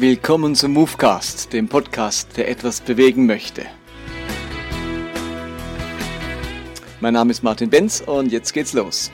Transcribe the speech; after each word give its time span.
Willkommen 0.00 0.54
zum 0.54 0.72
Movecast, 0.72 1.52
dem 1.52 1.68
Podcast, 1.68 2.38
der 2.38 2.48
etwas 2.48 2.80
bewegen 2.80 3.26
möchte. 3.26 3.66
Mein 7.00 7.12
Name 7.12 7.32
ist 7.32 7.42
Martin 7.42 7.68
Benz 7.68 8.00
und 8.00 8.32
jetzt 8.32 8.54
geht's 8.54 8.72
los. 8.72 9.10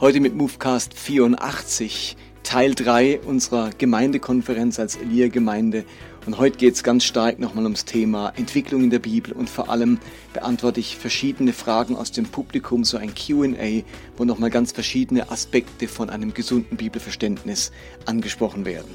Heute 0.00 0.18
mit 0.18 0.34
Movecast 0.34 0.92
84, 0.92 2.16
Teil 2.42 2.74
3 2.74 3.20
unserer 3.20 3.70
Gemeindekonferenz 3.70 4.80
als 4.80 4.96
Elia-Gemeinde 4.96 5.84
und 6.26 6.38
heute 6.38 6.58
geht 6.58 6.74
es 6.74 6.82
ganz 6.82 7.04
stark 7.04 7.38
nochmal 7.38 7.64
ums 7.64 7.84
Thema 7.84 8.32
Entwicklung 8.36 8.84
in 8.84 8.90
der 8.90 8.98
Bibel 8.98 9.32
und 9.32 9.48
vor 9.48 9.70
allem 9.70 9.98
beantworte 10.32 10.80
ich 10.80 10.96
verschiedene 10.96 11.52
Fragen 11.52 11.96
aus 11.96 12.12
dem 12.12 12.26
Publikum, 12.26 12.84
so 12.84 12.96
ein 12.98 13.14
QA, 13.14 13.82
wo 14.16 14.24
nochmal 14.24 14.50
ganz 14.50 14.72
verschiedene 14.72 15.30
Aspekte 15.30 15.88
von 15.88 16.10
einem 16.10 16.34
gesunden 16.34 16.76
Bibelverständnis 16.76 17.72
angesprochen 18.04 18.64
werden. 18.64 18.88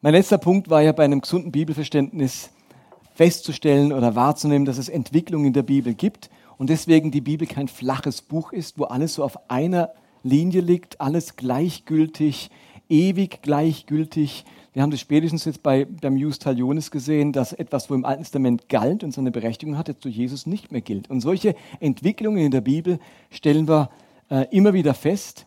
Mein 0.00 0.14
letzter 0.14 0.38
Punkt 0.38 0.70
war 0.70 0.80
ja 0.80 0.92
bei 0.92 1.02
einem 1.02 1.22
gesunden 1.22 1.50
Bibelverständnis 1.50 2.50
festzustellen 3.16 3.92
oder 3.92 4.14
wahrzunehmen, 4.14 4.64
dass 4.64 4.78
es 4.78 4.88
Entwicklung 4.88 5.44
in 5.44 5.52
der 5.52 5.64
Bibel 5.64 5.92
gibt 5.92 6.30
und 6.56 6.70
deswegen 6.70 7.10
die 7.10 7.20
Bibel 7.20 7.48
kein 7.48 7.66
flaches 7.66 8.22
Buch 8.22 8.52
ist, 8.52 8.78
wo 8.78 8.84
alles 8.84 9.14
so 9.14 9.24
auf 9.24 9.50
einer 9.50 9.90
Linie 10.22 10.60
liegt, 10.60 11.00
alles 11.00 11.34
gleichgültig, 11.34 12.52
ewig 12.88 13.42
gleichgültig. 13.42 14.44
Wir 14.72 14.82
haben 14.82 14.92
das 14.92 15.00
spätestens 15.00 15.44
jetzt 15.46 15.64
bei, 15.64 15.84
beim 15.84 16.16
Jus 16.16 16.38
Talionis 16.38 16.92
gesehen, 16.92 17.32
dass 17.32 17.52
etwas, 17.52 17.90
wo 17.90 17.94
im 17.94 18.04
Alten 18.04 18.22
Testament 18.22 18.68
galt 18.68 19.02
und 19.02 19.10
seine 19.10 19.32
Berechtigung 19.32 19.76
hatte, 19.76 19.98
zu 19.98 20.08
Jesus 20.08 20.46
nicht 20.46 20.70
mehr 20.70 20.80
gilt. 20.80 21.10
Und 21.10 21.22
solche 21.22 21.56
Entwicklungen 21.80 22.38
in 22.38 22.52
der 22.52 22.60
Bibel 22.60 23.00
stellen 23.32 23.66
wir 23.66 23.90
äh, 24.30 24.46
immer 24.52 24.74
wieder 24.74 24.94
fest. 24.94 25.44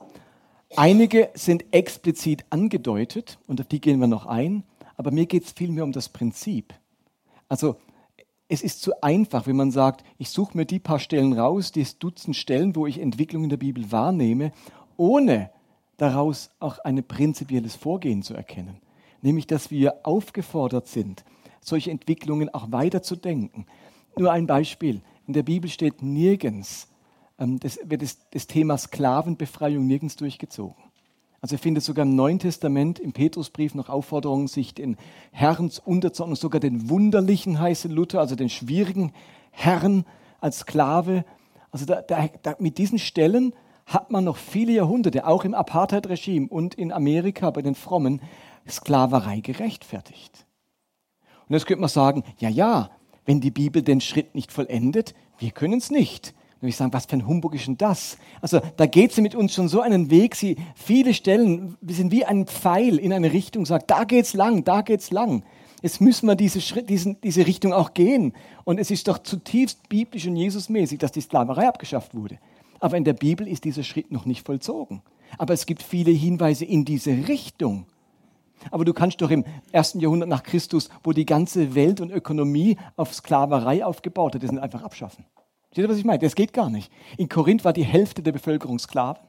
Einige 0.78 1.30
sind 1.34 1.66
explizit 1.72 2.46
angedeutet 2.50 3.40
und 3.48 3.60
auf 3.60 3.68
die 3.68 3.82
gehen 3.82 4.00
wir 4.00 4.08
noch 4.08 4.26
ein, 4.26 4.64
aber 4.96 5.12
mir 5.12 5.26
geht 5.26 5.44
es 5.44 5.52
vielmehr 5.52 5.84
um 5.84 5.92
das 5.92 6.10
Prinzip. 6.10 6.74
Also 7.50 7.76
es 8.48 8.62
ist 8.62 8.82
zu 8.82 9.02
einfach, 9.02 9.48
wenn 9.48 9.56
man 9.56 9.72
sagt, 9.72 10.04
ich 10.18 10.30
suche 10.30 10.58
mir 10.58 10.66
die 10.66 10.80
paar 10.80 11.00
Stellen 11.00 11.34
raus, 11.34 11.72
die 11.72 11.86
Dutzend 12.00 12.36
Stellen, 12.36 12.76
wo 12.76 12.88
ich 12.88 13.00
Entwicklung 13.00 13.44
in 13.44 13.50
der 13.50 13.58
Bibel 13.58 13.92
wahrnehme, 13.92 14.54
ohne 14.98 15.50
daraus 15.98 16.50
auch 16.60 16.80
ein 16.80 17.04
prinzipielles 17.04 17.76
Vorgehen 17.76 18.24
zu 18.24 18.34
erkennen. 18.34 18.78
Nämlich, 19.22 19.48
dass 19.48 19.72
wir 19.72 20.06
aufgefordert 20.06 20.88
sind, 20.88 21.24
solche 21.60 21.92
Entwicklungen 21.92 22.54
auch 22.54 22.72
weiterzudenken. 22.72 23.66
Nur 24.18 24.32
ein 24.32 24.48
Beispiel. 24.48 25.02
In 25.28 25.34
der 25.34 25.44
Bibel 25.44 25.70
steht 25.70 26.02
nirgends, 26.02 26.91
das 27.47 27.80
wird 27.84 28.02
das, 28.02 28.17
das 28.30 28.47
Thema 28.47 28.78
Sklavenbefreiung 28.78 29.86
nirgends 29.86 30.16
durchgezogen. 30.16 30.84
Also 31.42 31.56
ihr 31.56 31.59
findet 31.59 31.84
sogar 31.84 32.06
im 32.06 32.16
Neuen 32.16 32.38
Testament, 32.38 33.00
im 33.00 33.14
Petrusbrief 33.14 33.73
noch 33.73 33.89
Aufforderungen, 33.89 34.47
sich 34.47 34.75
den 34.75 34.95
Herrn 35.31 35.72
unterzuordnen, 35.86 36.35
sogar 36.35 36.59
den 36.59 36.90
wunderlichen, 36.90 37.59
heiße 37.59 37.88
Luther, 37.88 38.19
also 38.19 38.35
den 38.35 38.50
schwierigen 38.50 39.12
Herrn 39.50 40.06
als 40.40 40.59
Sklave. 40.59 41.25
Also 41.72 41.85
da, 41.85 42.03
da, 42.03 42.28
da, 42.44 42.56
mit 42.59 42.78
diesen 42.78 43.00
Stellen 43.00 43.53
hat 43.88 44.12
man 44.12 44.24
noch 44.24 44.38
viele 44.38 44.74
Jahrhunderte, 44.74 45.25
auch 45.25 45.44
im 45.44 45.56
Apartheid-Regime 45.56 46.47
und 46.47 46.75
in 46.75 46.91
Amerika 46.91 47.50
bei 47.50 47.63
den 47.63 47.75
Frommen, 47.75 48.22
Sklaverei 48.69 49.40
gerechtfertigt. 49.40 50.46
Und 51.47 51.56
jetzt 51.56 51.66
könnte 51.66 51.81
man 51.81 51.90
sagen, 51.90 52.24
ja, 52.38 52.50
ja, 52.50 52.91
wenn 53.25 53.41
die 53.41 53.50
Bibel 53.50 53.81
den 53.81 54.00
Schritt 54.00 54.35
nicht 54.35 54.51
vollendet, 54.51 55.16
wir 55.40 55.50
können 55.50 55.80
es 55.80 55.90
nicht. 55.90 56.35
Und 56.62 56.68
ich 56.68 56.76
sagen, 56.76 56.94
was 56.94 57.08
für 57.08 57.16
ein 57.16 57.28
Humbug 57.28 57.56
ist 57.56 57.66
denn 57.66 57.78
das? 57.78 58.18
Also 58.40 58.62
da 58.78 58.86
geht 58.86 59.14
sie 59.14 59.22
mit 59.22 59.34
uns 59.34 59.54
schon 59.54 59.68
so 59.68 59.82
einen 59.82 60.12
Weg, 60.12 60.36
sie 60.36 60.58
viele 60.76 61.16
Stellen, 61.16 61.76
wir 61.82 61.96
sind 61.96 62.12
wie 62.12 62.24
ein 62.24 62.46
Pfeil 62.46 62.98
in 62.98 63.14
eine 63.14 63.34
Richtung, 63.34 63.66
sagt, 63.66 63.90
da 63.90 64.04
geht's 64.04 64.34
lang, 64.34 64.64
da 64.64 64.82
geht's 64.82 65.10
lang. 65.10 65.44
Jetzt 65.82 66.00
müssen 66.00 66.28
wir 66.28 66.36
diese, 66.36 66.62
Schritt, 66.62 66.90
diesen, 66.92 67.20
diese 67.22 67.48
Richtung 67.48 67.74
auch 67.74 67.96
gehen. 67.96 68.34
Und 68.64 68.80
es 68.80 68.92
ist 68.92 69.08
doch 69.08 69.18
zutiefst 69.18 69.90
biblisch 69.90 70.28
und 70.28 70.36
Jesusmäßig, 70.36 71.00
dass 71.00 71.12
die 71.12 71.22
Sklaverei 71.22 71.68
abgeschafft 71.68 72.14
wurde. 72.14 72.38
Aber 72.80 72.98
in 72.98 73.04
der 73.04 73.14
Bibel 73.14 73.48
ist 73.48 73.64
dieser 73.64 73.84
Schritt 73.84 74.12
noch 74.12 74.26
nicht 74.26 74.46
vollzogen. 74.46 75.02
Aber 75.40 75.56
es 75.56 75.66
gibt 75.66 75.82
viele 75.82 76.12
Hinweise 76.12 76.66
in 76.66 76.86
diese 76.86 77.28
Richtung. 77.28 77.88
Aber 78.70 78.86
du 78.86 78.94
kannst 78.94 79.22
doch 79.22 79.32
im 79.32 79.44
ersten 79.72 80.00
Jahrhundert 80.00 80.30
nach 80.30 80.44
Christus, 80.44 80.90
wo 81.04 81.14
die 81.14 81.26
ganze 81.26 81.74
Welt 81.74 82.00
und 82.00 82.12
Ökonomie 82.12 82.78
auf 82.96 83.16
Sklaverei 83.16 83.84
aufgebaut 83.84 84.36
hat, 84.36 84.44
das 84.44 84.52
nicht 84.52 84.62
einfach 84.62 84.84
abschaffen. 84.84 85.26
Seht 85.74 85.86
ihr, 85.86 85.90
was 85.90 85.98
ich 85.98 86.06
meine? 86.06 86.20
Das 86.20 86.36
geht 86.36 86.54
gar 86.54 86.70
nicht. 86.70 86.92
In 87.18 87.30
Korinth 87.30 87.64
war 87.64 87.74
die 87.74 87.84
Hälfte 87.84 88.22
der 88.22 88.34
Bevölkerung 88.34 88.78
Sklaven. 88.78 89.22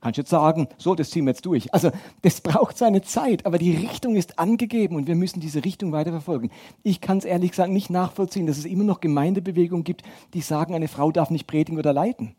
Kannst 0.00 0.18
jetzt 0.18 0.28
sagen, 0.28 0.68
so, 0.76 0.94
das 0.94 1.08
ziehen 1.08 1.24
wir 1.24 1.30
jetzt 1.30 1.46
durch. 1.46 1.72
Also, 1.72 1.90
das 2.20 2.42
braucht 2.42 2.76
seine 2.76 3.00
Zeit, 3.00 3.46
aber 3.46 3.56
die 3.56 3.74
Richtung 3.74 4.16
ist 4.16 4.38
angegeben 4.38 4.96
und 4.96 5.06
wir 5.06 5.14
müssen 5.14 5.40
diese 5.40 5.64
Richtung 5.64 5.92
weiterverfolgen. 5.92 6.50
Ich 6.82 7.00
kann 7.00 7.16
es 7.16 7.24
ehrlich 7.24 7.52
gesagt 7.52 7.70
nicht 7.70 7.88
nachvollziehen, 7.88 8.46
dass 8.46 8.58
es 8.58 8.66
immer 8.66 8.84
noch 8.84 9.00
Gemeindebewegungen 9.00 9.82
gibt, 9.82 10.02
die 10.34 10.42
sagen, 10.42 10.74
eine 10.74 10.88
Frau 10.88 11.10
darf 11.10 11.30
nicht 11.30 11.46
predigen 11.46 11.78
oder 11.78 11.94
leiten. 11.94 12.34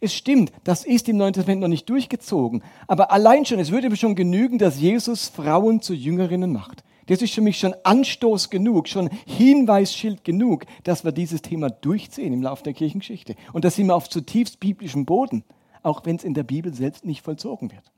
Es 0.00 0.12
stimmt, 0.12 0.52
das 0.64 0.84
ist 0.84 1.08
im 1.08 1.16
Neuen 1.16 1.32
Testament 1.32 1.60
noch 1.60 1.68
nicht 1.68 1.88
durchgezogen. 1.88 2.64
Aber 2.88 3.12
allein 3.12 3.44
schon, 3.44 3.60
es 3.60 3.70
würde 3.70 3.90
mir 3.90 3.96
schon 3.96 4.16
genügen, 4.16 4.58
dass 4.58 4.80
Jesus 4.80 5.28
Frauen 5.28 5.82
zu 5.82 5.94
Jüngerinnen 5.94 6.52
macht. 6.52 6.82
Das 7.06 7.22
ist 7.22 7.34
für 7.34 7.40
mich 7.40 7.58
schon 7.58 7.74
Anstoß 7.82 8.50
genug, 8.50 8.88
schon 8.88 9.10
Hinweisschild 9.26 10.24
genug, 10.24 10.64
dass 10.84 11.04
wir 11.04 11.12
dieses 11.12 11.42
Thema 11.42 11.70
durchziehen 11.70 12.32
im 12.32 12.42
Laufe 12.42 12.62
der 12.62 12.72
Kirchengeschichte. 12.72 13.34
Und 13.52 13.64
da 13.64 13.70
sind 13.70 13.86
wir 13.86 13.94
auf 13.94 14.08
zutiefst 14.08 14.60
biblischem 14.60 15.04
Boden, 15.04 15.44
auch 15.82 16.04
wenn 16.04 16.16
es 16.16 16.24
in 16.24 16.34
der 16.34 16.44
Bibel 16.44 16.72
selbst 16.72 17.04
nicht 17.04 17.22
vollzogen 17.22 17.70
wird. 17.70 17.92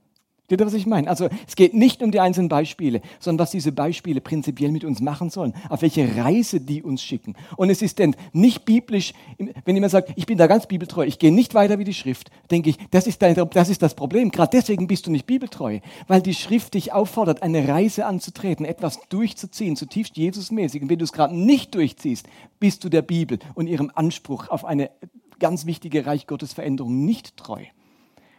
Seht 0.48 0.60
ihr, 0.60 0.66
was 0.66 0.74
ich 0.74 0.86
meine? 0.86 1.08
Also 1.08 1.28
es 1.46 1.56
geht 1.56 1.74
nicht 1.74 2.02
um 2.02 2.12
die 2.12 2.20
einzelnen 2.20 2.48
Beispiele, 2.48 3.00
sondern 3.18 3.42
was 3.42 3.50
diese 3.50 3.72
Beispiele 3.72 4.20
prinzipiell 4.20 4.70
mit 4.70 4.84
uns 4.84 5.00
machen 5.00 5.28
sollen, 5.28 5.54
auf 5.68 5.82
welche 5.82 6.16
Reise 6.16 6.60
die 6.60 6.84
uns 6.84 7.02
schicken. 7.02 7.34
Und 7.56 7.70
es 7.70 7.82
ist 7.82 7.98
denn 7.98 8.14
nicht 8.32 8.64
biblisch, 8.64 9.12
wenn 9.64 9.74
jemand 9.74 9.90
sagt, 9.90 10.12
ich 10.14 10.26
bin 10.26 10.38
da 10.38 10.46
ganz 10.46 10.66
bibeltreu, 10.66 11.04
ich 11.04 11.18
gehe 11.18 11.32
nicht 11.32 11.54
weiter 11.54 11.80
wie 11.80 11.84
die 11.84 11.94
Schrift, 11.94 12.30
denke 12.50 12.70
ich, 12.70 12.78
das 12.92 13.08
ist, 13.08 13.22
dein, 13.22 13.34
das, 13.34 13.68
ist 13.68 13.82
das 13.82 13.94
Problem. 13.94 14.30
Gerade 14.30 14.50
deswegen 14.52 14.86
bist 14.86 15.06
du 15.06 15.10
nicht 15.10 15.26
bibeltreu, 15.26 15.80
weil 16.06 16.22
die 16.22 16.34
Schrift 16.34 16.74
dich 16.74 16.92
auffordert, 16.92 17.42
eine 17.42 17.66
Reise 17.66 18.06
anzutreten, 18.06 18.64
etwas 18.64 19.00
durchzuziehen, 19.08 19.74
zutiefst 19.74 20.16
Jesusmäßig. 20.16 20.82
Und 20.82 20.90
wenn 20.90 20.98
du 20.98 21.04
es 21.04 21.12
gerade 21.12 21.36
nicht 21.36 21.74
durchziehst, 21.74 22.26
bist 22.60 22.84
du 22.84 22.88
der 22.88 23.02
Bibel 23.02 23.40
und 23.54 23.66
ihrem 23.66 23.90
Anspruch 23.94 24.48
auf 24.48 24.64
eine 24.64 24.90
ganz 25.38 25.66
wichtige 25.66 26.06
Reich 26.06 26.26
Gottes 26.26 26.52
Veränderung 26.52 27.04
nicht 27.04 27.36
treu. 27.36 27.64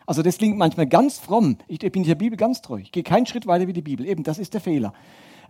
Also 0.07 0.23
das 0.23 0.37
klingt 0.37 0.57
manchmal 0.57 0.87
ganz 0.87 1.19
fromm. 1.19 1.57
Ich, 1.67 1.79
bin 1.79 2.03
der 2.03 2.15
Bibel 2.15 2.37
ganz 2.37 2.61
treu. 2.61 2.79
Ich 2.79 2.93
gehe 2.93 3.03
keinen 3.03 3.25
Schritt 3.25 3.45
weiter 3.45 3.67
wie 3.67 3.73
die 3.73 3.81
Bibel. 3.81 4.07
Eben, 4.07 4.23
das 4.23 4.39
ist 4.39 4.53
der 4.53 4.61
Fehler. 4.61 4.93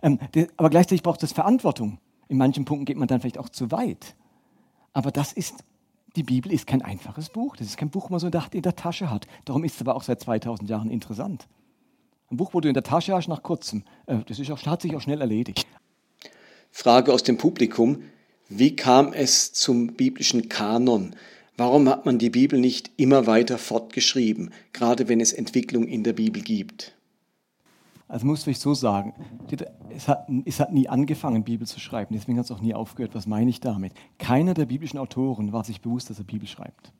Ähm, 0.02 0.18
aber 0.56 0.68
gleichzeitig 0.68 1.02
braucht 1.02 1.22
es 1.22 1.32
Verantwortung. 1.32 1.98
In 2.28 2.36
manchen 2.36 2.64
Punkten 2.64 2.84
geht 2.84 2.96
man 2.96 3.06
dann 3.06 3.20
vielleicht 3.20 3.38
auch 3.38 3.48
zu 3.48 3.70
weit. 3.70 4.16
Aber 4.92 5.12
das 5.12 5.32
ist, 5.32 5.64
die 6.16 6.24
Bibel 6.24 6.52
ist 6.52 6.66
kein 6.66 6.82
einfaches 6.82 7.30
Buch. 7.30 7.56
Das 7.56 7.68
ist 7.68 7.76
kein 7.76 7.88
Buch, 7.88 8.10
was 8.10 8.24
man 8.24 8.32
in 8.50 8.62
der 8.62 8.74
Tasche 8.74 9.10
hat. 9.10 9.28
Darum 9.44 9.62
ist 9.62 9.76
es 9.76 9.80
aber 9.80 9.94
auch 9.94 10.02
seit 10.02 10.20
2000 10.20 10.68
Jahren 10.68 10.90
interessant. 10.90 11.46
Ein 12.30 12.36
Buch, 12.36 12.52
wo 12.52 12.60
du 12.60 12.66
in 12.66 12.74
der 12.74 12.82
Tasche 12.82 13.14
hast 13.14 13.28
nach 13.28 13.44
kurzem, 13.44 13.84
äh, 14.06 14.18
das 14.26 14.40
ist 14.40 14.50
auch, 14.50 14.60
hat 14.66 14.82
sich 14.82 14.94
auch 14.96 15.00
schnell 15.00 15.20
erledigt. 15.20 15.66
Frage 16.72 17.12
aus 17.12 17.22
dem 17.22 17.38
Publikum. 17.38 18.02
Wie 18.48 18.74
kam 18.74 19.12
es 19.12 19.52
zum 19.52 19.94
biblischen 19.94 20.48
Kanon? 20.48 21.14
Warum 21.58 21.88
hat 21.88 22.06
man 22.06 22.18
die 22.18 22.30
Bibel 22.30 22.60
nicht 22.60 22.92
immer 22.96 23.26
weiter 23.26 23.58
fortgeschrieben, 23.58 24.52
gerade 24.72 25.08
wenn 25.08 25.20
es 25.20 25.32
Entwicklung 25.32 25.88
in 25.88 26.04
der 26.04 26.12
Bibel 26.12 26.40
gibt? 26.40 26.94
Also 28.06 28.26
muss 28.26 28.46
ich 28.46 28.60
so 28.60 28.74
sagen, 28.74 29.12
es 29.90 30.06
hat, 30.06 30.28
es 30.44 30.60
hat 30.60 30.72
nie 30.72 30.88
angefangen, 30.88 31.42
Bibel 31.42 31.66
zu 31.66 31.80
schreiben, 31.80 32.14
deswegen 32.14 32.38
hat 32.38 32.44
es 32.44 32.52
auch 32.52 32.60
nie 32.60 32.74
aufgehört. 32.74 33.16
Was 33.16 33.26
meine 33.26 33.50
ich 33.50 33.60
damit? 33.60 33.92
Keiner 34.18 34.54
der 34.54 34.66
biblischen 34.66 34.98
Autoren 34.98 35.52
war 35.52 35.64
sich 35.64 35.80
bewusst, 35.80 36.08
dass 36.08 36.18
er 36.18 36.24
Bibel 36.24 36.46
schreibt. 36.46 36.92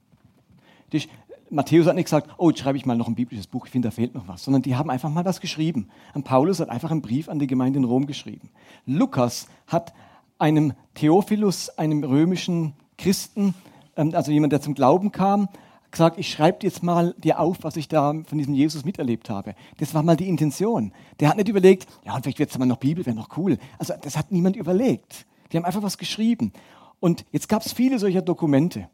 Die, 0.92 1.04
Matthäus 1.50 1.86
hat 1.86 1.94
nicht 1.94 2.06
gesagt, 2.06 2.28
oh, 2.36 2.50
jetzt 2.50 2.58
schreibe 2.58 2.78
ich 2.78 2.84
mal 2.84 2.96
noch 2.96 3.06
ein 3.06 3.14
biblisches 3.14 3.46
Buch, 3.46 3.66
ich 3.66 3.72
finde, 3.72 3.88
da 3.88 3.92
fehlt 3.92 4.12
noch 4.16 4.26
was, 4.26 4.42
sondern 4.42 4.62
die 4.62 4.74
haben 4.74 4.90
einfach 4.90 5.08
mal 5.08 5.24
was 5.24 5.40
geschrieben. 5.40 5.88
Und 6.14 6.24
Paulus 6.24 6.58
hat 6.58 6.68
einfach 6.68 6.90
einen 6.90 7.00
Brief 7.00 7.28
an 7.28 7.38
die 7.38 7.46
Gemeinde 7.46 7.78
in 7.78 7.84
Rom 7.84 8.06
geschrieben. 8.06 8.50
Lukas 8.86 9.46
hat 9.68 9.94
einem 10.36 10.72
Theophilus, 10.94 11.70
einem 11.70 12.02
römischen 12.02 12.72
Christen, 12.98 13.54
also 13.98 14.32
jemand, 14.32 14.52
der 14.52 14.60
zum 14.60 14.74
Glauben 14.74 15.12
kam, 15.12 15.48
gesagt, 15.90 16.18
ich 16.18 16.30
schreibe 16.30 16.58
jetzt 16.62 16.82
mal 16.82 17.14
dir 17.18 17.40
auf, 17.40 17.58
was 17.62 17.76
ich 17.76 17.88
da 17.88 18.12
von 18.26 18.38
diesem 18.38 18.54
Jesus 18.54 18.84
miterlebt 18.84 19.30
habe. 19.30 19.54
Das 19.78 19.94
war 19.94 20.02
mal 20.02 20.16
die 20.16 20.28
Intention. 20.28 20.92
Der 21.20 21.30
hat 21.30 21.36
nicht 21.36 21.48
überlegt, 21.48 21.86
ja, 22.04 22.18
vielleicht 22.20 22.38
wird 22.38 22.50
es 22.50 22.58
mal 22.58 22.66
noch 22.66 22.76
Bibel, 22.76 23.04
wäre 23.06 23.16
noch 23.16 23.36
cool. 23.36 23.58
Also 23.78 23.94
das 24.00 24.16
hat 24.16 24.30
niemand 24.30 24.56
überlegt. 24.56 25.26
Die 25.50 25.56
haben 25.56 25.64
einfach 25.64 25.82
was 25.82 25.98
geschrieben. 25.98 26.52
Und 27.00 27.24
jetzt 27.32 27.48
gab 27.48 27.64
es 27.64 27.72
viele 27.72 27.98
solcher 27.98 28.22
Dokumente. 28.22 28.88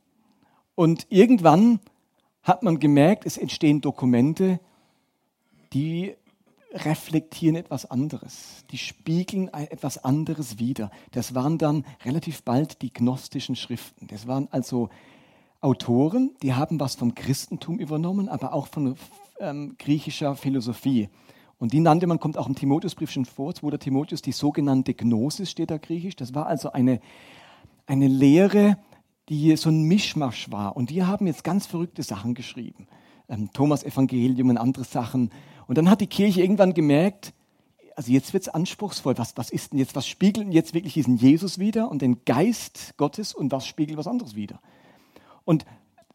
Und 0.75 1.07
irgendwann 1.09 1.81
hat 2.43 2.63
man 2.63 2.79
gemerkt, 2.79 3.27
es 3.27 3.39
entstehen 3.39 3.81
Dokumente, 3.81 4.61
die 5.73 6.15
reflektieren 6.75 7.57
etwas 7.57 7.91
anderes. 7.91 8.65
Die 8.71 8.79
spiegeln 8.79 9.49
etwas 9.49 10.03
anderes 10.05 10.59
wider. 10.59 10.91
Das 11.13 11.35
waren 11.35 11.57
dann 11.57 11.85
relativ 12.05 12.43
bald 12.43 12.83
die 12.83 12.93
gnostischen 12.93 13.57
Schriften. 13.57 14.09
Das 14.09 14.27
waren 14.27 14.49
also 14.51 14.91
Autoren, 15.61 16.33
die 16.43 16.53
haben 16.53 16.79
was 16.79 16.97
vom 16.97 17.15
Christentum 17.15 17.79
übernommen, 17.79 18.29
aber 18.29 18.53
auch 18.53 18.67
von 18.67 18.97
ähm, 19.41 19.77
griechischer 19.79 20.37
Philosophie. 20.37 21.09
Und 21.59 21.73
die 21.73 21.81
nannte 21.81 22.07
man, 22.07 22.21
kommt 22.21 22.37
auch 22.37 22.49
im 22.49 22.55
Timotheusbrief 22.55 23.11
schon 23.11 23.25
vor, 23.25 23.55
2. 23.55 23.79
Timotheus, 23.79 24.21
die 24.21 24.33
sogenannte 24.33 24.93
Gnosis 24.93 25.51
steht 25.51 25.71
da 25.71 25.79
griechisch. 25.79 26.17
Das 26.17 26.35
war 26.35 26.47
also 26.47 26.73
eine, 26.73 27.01
eine 27.87 28.09
Lehre, 28.09 28.77
die 29.29 29.57
so 29.57 29.71
ein 29.71 29.85
Mischmasch 29.85 30.51
war. 30.51 30.77
Und 30.77 30.91
die 30.91 31.05
haben 31.05 31.27
jetzt 31.27 31.45
ganz 31.45 31.67
verrückte 31.67 32.03
Sachen 32.03 32.35
geschrieben. 32.35 32.87
Ähm, 33.29 33.49
Thomas 33.53 33.85
Evangelium 33.85 34.51
und 34.51 34.59
andere 34.59 34.85
Sachen. 34.85 35.31
Und 35.67 35.79
dann 35.79 35.91
hat 35.91 36.01
die 36.01 36.07
Kirche 36.07 36.43
irgendwann 36.43 36.75
gemerkt, 36.75 37.33
also 37.97 38.11
jetzt 38.11 38.33
wird 38.33 38.43
es 38.43 38.49
anspruchsvoll. 38.49 39.17
Was, 39.19 39.37
was 39.37 39.51
ist 39.51 39.73
denn 39.73 39.79
jetzt, 39.79 39.95
was 39.95 40.07
spiegelt 40.07 40.47
denn 40.47 40.53
jetzt 40.53 40.75
wirklich 40.75 40.95
diesen 40.95 41.17
Jesus 41.17 41.59
wieder 41.59 41.91
und 41.91 42.03
den 42.03 42.25
Geist 42.25 42.95
Gottes 42.97 43.35
und 43.35 43.53
was 43.53 43.67
spiegelt 43.67 43.99
was 43.99 44.07
anderes 44.07 44.35
wieder? 44.35 44.61
Und 45.45 45.65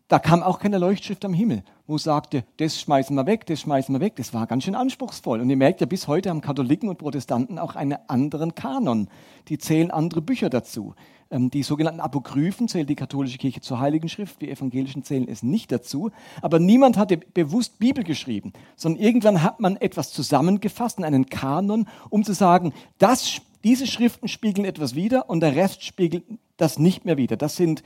da 0.07 0.19
kam 0.19 0.43
auch 0.43 0.59
keine 0.59 0.77
Leuchtschrift 0.77 1.23
am 1.23 1.33
Himmel, 1.33 1.63
wo 1.89 1.97
sagte, 1.97 2.43
das 2.57 2.79
schmeißen 2.79 3.15
wir 3.15 3.25
weg, 3.25 3.47
das 3.47 3.61
schmeißen 3.61 3.93
wir 3.93 3.99
weg. 3.99 4.15
Das 4.15 4.33
war 4.33 4.45
ganz 4.45 4.63
schön 4.63 4.75
anspruchsvoll. 4.75 5.41
Und 5.41 5.49
ihr 5.49 5.57
merkt 5.57 5.81
ja, 5.81 5.87
bis 5.87 6.07
heute 6.07 6.29
haben 6.29 6.41
Katholiken 6.41 6.87
und 6.87 6.99
Protestanten 6.99 7.57
auch 7.57 7.75
einen 7.75 7.97
anderen 8.07 8.53
Kanon. 8.53 9.09
Die 9.47 9.57
zählen 9.57 9.89
andere 9.89 10.21
Bücher 10.21 10.49
dazu. 10.51 10.93
Ähm, 11.31 11.49
die 11.49 11.63
sogenannten 11.63 11.99
Apokryphen 11.99 12.67
zählt 12.67 12.89
die 12.89 12.95
katholische 12.95 13.39
Kirche 13.39 13.61
zur 13.61 13.79
Heiligen 13.79 14.07
Schrift, 14.07 14.41
die 14.41 14.51
Evangelischen 14.51 15.03
zählen 15.03 15.27
es 15.27 15.41
nicht 15.41 15.71
dazu. 15.71 16.11
Aber 16.41 16.59
niemand 16.59 16.95
hatte 16.97 17.17
bewusst 17.17 17.79
Bibel 17.79 18.03
geschrieben, 18.03 18.53
sondern 18.75 19.01
irgendwann 19.01 19.41
hat 19.41 19.59
man 19.59 19.75
etwas 19.75 20.11
zusammengefasst 20.11 20.99
in 20.99 21.05
einen 21.05 21.25
Kanon, 21.25 21.87
um 22.09 22.23
zu 22.23 22.33
sagen, 22.33 22.73
das, 22.99 23.41
diese 23.63 23.87
Schriften 23.87 24.27
spiegeln 24.27 24.65
etwas 24.65 24.93
wider 24.93 25.29
und 25.29 25.39
der 25.39 25.55
Rest 25.55 25.83
spiegelt 25.83 26.23
das 26.57 26.77
nicht 26.77 27.05
mehr 27.05 27.17
wider. 27.17 27.35
Das 27.35 27.55
sind 27.55 27.83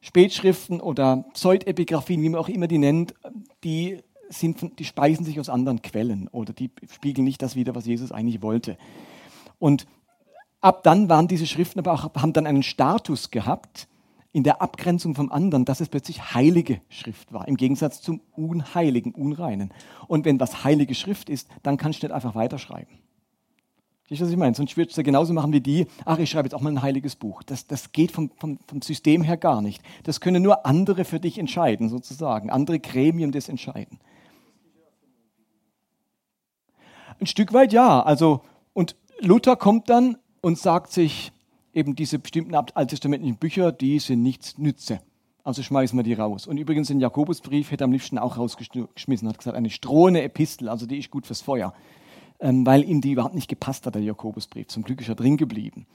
Spätschriften 0.00 0.80
oder 0.80 1.24
Pseudepigraphien, 1.34 2.22
wie 2.22 2.28
man 2.28 2.40
auch 2.40 2.48
immer 2.48 2.68
die 2.68 2.78
nennt, 2.78 3.14
die, 3.64 3.98
sind, 4.28 4.78
die 4.78 4.84
speisen 4.84 5.24
sich 5.24 5.40
aus 5.40 5.48
anderen 5.48 5.82
Quellen 5.82 6.28
oder 6.28 6.52
die 6.52 6.70
spiegeln 6.90 7.24
nicht 7.24 7.42
das 7.42 7.56
wider, 7.56 7.74
was 7.74 7.86
Jesus 7.86 8.12
eigentlich 8.12 8.42
wollte. 8.42 8.78
Und 9.58 9.86
ab 10.60 10.82
dann 10.82 11.08
waren 11.08 11.28
diese 11.28 11.46
Schriften 11.46 11.80
aber 11.80 11.92
auch, 11.92 12.14
haben 12.14 12.32
dann 12.32 12.46
einen 12.46 12.62
Status 12.62 13.30
gehabt 13.30 13.88
in 14.32 14.44
der 14.44 14.62
Abgrenzung 14.62 15.14
vom 15.14 15.32
anderen, 15.32 15.64
dass 15.64 15.80
es 15.80 15.88
plötzlich 15.88 16.34
heilige 16.34 16.80
Schrift 16.88 17.32
war, 17.32 17.48
im 17.48 17.56
Gegensatz 17.56 18.02
zum 18.02 18.20
unheiligen, 18.36 19.12
unreinen. 19.12 19.72
Und 20.06 20.24
wenn 20.24 20.38
was 20.38 20.64
heilige 20.64 20.94
Schrift 20.94 21.30
ist, 21.30 21.48
dann 21.62 21.76
kannst 21.76 22.02
du 22.02 22.06
nicht 22.06 22.14
einfach 22.14 22.34
weiterschreiben. 22.34 22.98
Verstehst 24.08 24.22
du, 24.22 24.24
was 24.24 24.32
ich 24.32 24.38
meine? 24.38 24.54
Sonst 24.54 24.76
würdest 24.78 24.96
du 24.96 25.02
genauso 25.02 25.34
machen 25.34 25.52
wie 25.52 25.60
die, 25.60 25.86
ach, 26.06 26.18
ich 26.18 26.30
schreibe 26.30 26.46
jetzt 26.46 26.54
auch 26.54 26.62
mal 26.62 26.70
ein 26.70 26.80
heiliges 26.80 27.14
Buch. 27.14 27.42
Das, 27.42 27.66
das 27.66 27.92
geht 27.92 28.10
vom, 28.10 28.30
vom, 28.38 28.58
vom 28.66 28.80
System 28.80 29.22
her 29.22 29.36
gar 29.36 29.60
nicht. 29.60 29.82
Das 30.04 30.22
können 30.22 30.42
nur 30.42 30.64
andere 30.64 31.04
für 31.04 31.20
dich 31.20 31.36
entscheiden, 31.36 31.90
sozusagen. 31.90 32.48
Andere 32.48 32.80
Gremien 32.80 33.32
das 33.32 33.50
entscheiden. 33.50 34.00
Ein 37.20 37.26
Stück 37.26 37.52
weit 37.52 37.74
ja. 37.74 38.00
Also, 38.00 38.40
und 38.72 38.96
Luther 39.20 39.56
kommt 39.56 39.90
dann 39.90 40.16
und 40.40 40.56
sagt 40.56 40.90
sich, 40.90 41.30
eben 41.74 41.94
diese 41.94 42.18
bestimmten 42.18 42.54
alttestamentlichen 42.54 43.36
Bücher, 43.36 43.72
die 43.72 43.98
sind 43.98 44.22
nichts 44.22 44.56
nütze. 44.56 45.02
Also 45.44 45.62
schmeißen 45.62 45.98
wir 45.98 46.02
die 46.02 46.14
raus. 46.14 46.46
Und 46.46 46.56
übrigens 46.56 46.88
den 46.88 47.00
Jakobusbrief 47.00 47.70
hätte 47.70 47.84
er 47.84 47.86
am 47.86 47.92
liebsten 47.92 48.16
auch 48.16 48.38
rausgeschmissen, 48.38 49.28
hat 49.28 49.36
gesagt, 49.36 49.56
eine 49.56 49.68
strohende 49.68 50.22
Epistel, 50.22 50.70
also 50.70 50.86
die 50.86 50.98
ist 50.98 51.10
gut 51.10 51.26
fürs 51.26 51.42
Feuer 51.42 51.74
weil 52.40 52.84
ihm 52.84 53.00
die 53.00 53.12
überhaupt 53.12 53.34
nicht 53.34 53.48
gepasst 53.48 53.86
hat, 53.86 53.94
der 53.94 54.02
Jakobusbrief. 54.02 54.68
Zum 54.68 54.84
Glück 54.84 55.00
ist 55.00 55.08
er 55.08 55.14
drin 55.14 55.36
geblieben. 55.36 55.86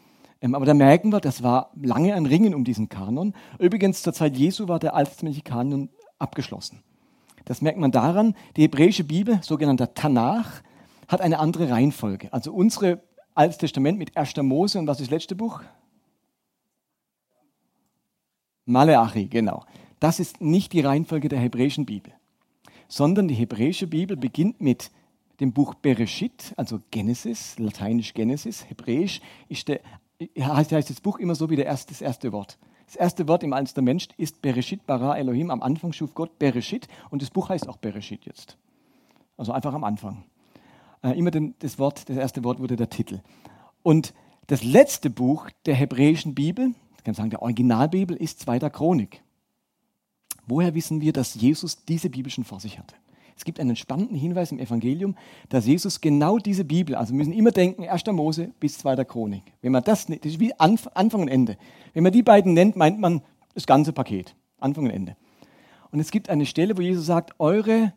Ähm, 0.41 0.55
aber 0.55 0.65
da 0.65 0.73
merken 0.73 1.11
wir, 1.11 1.21
das 1.21 1.41
war 1.41 1.71
lange 1.81 2.13
ein 2.13 2.25
Ringen 2.25 2.53
um 2.53 2.63
diesen 2.63 2.89
Kanon. 2.89 3.33
Übrigens, 3.59 4.03
zur 4.03 4.13
Zeit 4.13 4.37
Jesu 4.37 4.67
war 4.67 4.79
der 4.79 4.93
alttestamentliche 4.93 5.43
Kanon 5.43 5.89
abgeschlossen. 6.19 6.83
Das 7.45 7.61
merkt 7.61 7.79
man 7.79 7.91
daran, 7.91 8.35
die 8.55 8.63
hebräische 8.63 9.03
Bibel, 9.03 9.39
sogenannter 9.41 9.93
Tanach, 9.93 10.61
hat 11.07 11.21
eine 11.21 11.39
andere 11.39 11.69
Reihenfolge. 11.69 12.31
Also 12.31 12.53
unsere 12.53 13.01
Altes 13.35 13.57
Testament 13.57 13.97
mit 13.97 14.15
1. 14.15 14.35
Mose 14.37 14.79
und 14.79 14.87
was 14.87 14.99
ist 14.99 15.07
das 15.07 15.11
letzte 15.11 15.35
Buch? 15.35 15.61
Maleachi, 18.65 19.27
genau. 19.27 19.65
Das 19.99 20.19
ist 20.19 20.41
nicht 20.41 20.73
die 20.73 20.81
Reihenfolge 20.81 21.29
der 21.29 21.39
hebräischen 21.39 21.85
Bibel, 21.85 22.13
sondern 22.87 23.27
die 23.27 23.33
hebräische 23.33 23.87
Bibel 23.87 24.17
beginnt 24.17 24.61
mit 24.61 24.91
dem 25.39 25.53
Buch 25.53 25.73
Bereshit, 25.75 26.53
also 26.57 26.79
Genesis, 26.91 27.57
lateinisch 27.57 28.13
Genesis, 28.13 28.69
hebräisch, 28.69 29.21
der, 29.67 29.81
heißt, 30.39 30.71
heißt 30.71 30.89
das 30.89 31.01
Buch 31.01 31.19
immer 31.19 31.35
so 31.35 31.49
wie 31.49 31.55
erste, 31.55 31.91
das 31.91 32.01
erste 32.01 32.31
Wort. 32.31 32.57
Das 32.85 32.95
erste 32.95 33.27
Wort 33.27 33.43
im 33.43 33.53
Alten 33.53 33.65
Testament 33.65 34.09
ist 34.17 34.41
Bereshit 34.41 34.85
bara 34.85 35.17
Elohim. 35.17 35.49
Am 35.49 35.63
Anfang 35.63 35.93
schuf 35.93 36.13
Gott 36.13 36.37
Bereshit 36.37 36.87
und 37.09 37.21
das 37.21 37.31
Buch 37.31 37.49
heißt 37.49 37.67
auch 37.67 37.77
Bereshit 37.77 38.25
jetzt. 38.25 38.57
Also 39.37 39.51
einfach 39.51 39.73
am 39.73 39.83
Anfang. 39.83 40.23
Äh, 41.01 41.17
immer 41.17 41.31
das 41.31 41.79
Wort, 41.79 42.07
das 42.07 42.17
erste 42.17 42.43
Wort 42.43 42.59
wurde 42.59 42.75
der 42.75 42.89
Titel. 42.89 43.21
Und 43.81 44.13
das 44.47 44.63
letzte 44.63 45.09
Buch 45.09 45.49
der 45.65 45.75
hebräischen 45.75 46.35
Bibel, 46.35 46.73
ich 46.97 47.03
kann 47.03 47.15
sagen, 47.15 47.29
der 47.31 47.41
Originalbibel, 47.41 48.15
ist 48.15 48.39
Zweiter 48.39 48.69
Chronik. 48.69 49.23
Woher 50.45 50.75
wissen 50.75 51.01
wir, 51.01 51.13
dass 51.13 51.35
Jesus 51.35 51.85
diese 51.85 52.09
Bibel 52.09 52.31
schon 52.31 52.43
vor 52.43 52.59
sich 52.59 52.77
hatte? 52.77 52.95
Es 53.35 53.45
gibt 53.45 53.59
einen 53.59 53.75
spannenden 53.75 54.15
Hinweis 54.15 54.51
im 54.51 54.59
Evangelium, 54.59 55.15
dass 55.49 55.65
Jesus 55.65 56.01
genau 56.01 56.37
diese 56.37 56.65
Bibel, 56.65 56.95
also 56.95 57.13
wir 57.13 57.17
müssen 57.17 57.33
immer 57.33 57.51
denken, 57.51 57.87
1. 57.87 58.05
Mose 58.07 58.51
bis 58.59 58.77
2. 58.77 59.03
Chronik. 59.05 59.43
Wenn 59.61 59.71
man 59.71 59.83
das, 59.83 60.05
das 60.05 60.17
ist 60.23 60.39
wie 60.39 60.53
Anfang 60.59 61.21
und 61.21 61.27
Ende. 61.27 61.57
Wenn 61.93 62.03
man 62.03 62.11
die 62.11 62.23
beiden 62.23 62.53
nennt, 62.53 62.75
meint 62.75 62.99
man 62.99 63.21
das 63.53 63.65
ganze 63.65 63.93
Paket. 63.93 64.35
Anfang 64.59 64.85
und 64.85 64.91
Ende. 64.91 65.15
Und 65.91 65.99
es 65.99 66.11
gibt 66.11 66.29
eine 66.29 66.45
Stelle, 66.45 66.77
wo 66.77 66.81
Jesus 66.81 67.05
sagt, 67.05 67.39
eure 67.39 67.93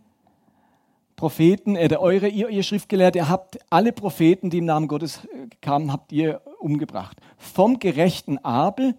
Propheten, 1.17 1.77
äh, 1.77 1.89
eure, 1.99 2.29
ihr, 2.29 2.51
ihr 2.51 2.63
Schriftgelehrte, 2.63 3.19
ihr 3.19 3.29
habt 3.29 3.59
alle 3.71 3.93
Propheten, 3.93 4.51
die 4.51 4.59
im 4.59 4.67
Namen 4.67 4.87
Gottes 4.87 5.25
äh, 5.25 5.49
kamen, 5.63 5.91
habt 5.91 6.13
ihr 6.13 6.43
umgebracht. 6.61 7.19
Vom 7.39 7.79
gerechten 7.79 8.37
Abel 8.39 8.95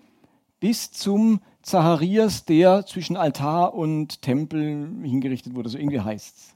bis 0.59 0.91
zum 0.91 1.41
Zacharias, 1.67 2.45
der 2.45 2.85
zwischen 2.85 3.17
Altar 3.17 3.73
und 3.73 4.21
Tempel 4.21 4.89
hingerichtet 5.03 5.53
wurde, 5.53 5.67
so 5.67 5.77
irgendwie 5.77 5.99
heißt 5.99 6.37
es. 6.37 6.55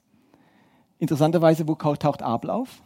Interessanterweise, 0.99 1.67
wo 1.67 1.75
taucht 1.75 2.21
Abel 2.23 2.49
auf? 2.49 2.81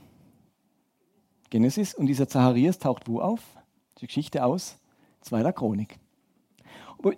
Genesis. 1.52 1.94
Und 1.94 2.08
dieser 2.08 2.28
Zacharias 2.28 2.80
taucht 2.80 3.08
wo 3.08 3.20
auf? 3.20 3.42
Die 4.02 4.08
Geschichte 4.08 4.44
aus 4.44 4.80
zweiter 5.22 5.54
Chronik. 5.54 6.00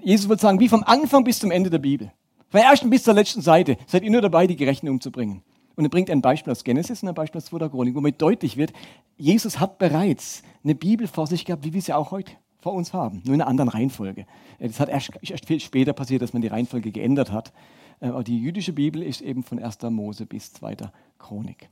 Jesus 0.01 0.27
würde 0.27 0.41
sagen, 0.41 0.59
wie 0.59 0.67
vom 0.67 0.83
Anfang 0.83 1.23
bis 1.23 1.39
zum 1.39 1.51
Ende 1.51 1.69
der 1.69 1.79
Bibel. 1.79 2.11
Von 2.49 2.59
der 2.59 2.69
ersten 2.69 2.89
bis 2.89 3.03
zur 3.03 3.13
letzten 3.13 3.41
Seite 3.41 3.77
seid 3.85 4.03
ihr 4.03 4.11
nur 4.11 4.21
dabei, 4.21 4.45
die 4.45 4.57
Gerechten 4.57 4.89
umzubringen. 4.89 5.41
Und 5.77 5.85
er 5.85 5.89
bringt 5.89 6.09
ein 6.09 6.21
Beispiel 6.21 6.51
aus 6.51 6.65
Genesis 6.65 7.01
und 7.01 7.07
ein 7.07 7.15
Beispiel 7.15 7.39
aus 7.39 7.45
zweiter 7.45 7.69
Chronik, 7.69 7.95
womit 7.95 8.21
deutlich 8.21 8.57
wird, 8.57 8.73
Jesus 9.15 9.61
hat 9.61 9.77
bereits 9.77 10.43
eine 10.65 10.75
Bibel 10.75 11.07
vor 11.07 11.27
sich 11.27 11.45
gehabt, 11.45 11.63
wie 11.63 11.73
wir 11.73 11.81
sie 11.81 11.93
auch 11.93 12.11
heute 12.11 12.33
vor 12.59 12.73
uns 12.73 12.93
haben, 12.93 13.21
nur 13.25 13.35
in 13.35 13.41
einer 13.41 13.49
anderen 13.49 13.69
Reihenfolge. 13.69 14.25
Das 14.59 14.79
hat 14.79 14.89
erst, 14.89 15.11
erst 15.21 15.45
viel 15.45 15.59
später 15.59 15.93
passiert, 15.93 16.21
dass 16.21 16.33
man 16.33 16.41
die 16.41 16.47
Reihenfolge 16.47 16.91
geändert 16.91 17.31
hat. 17.31 17.53
Äh, 17.99 18.07
aber 18.07 18.23
die 18.23 18.39
jüdische 18.39 18.73
Bibel 18.73 19.03
ist 19.03 19.21
eben 19.21 19.43
von 19.43 19.59
1. 19.59 19.81
Mose 19.83 20.25
bis 20.25 20.53
2. 20.53 20.77
Chronik. 21.19 21.69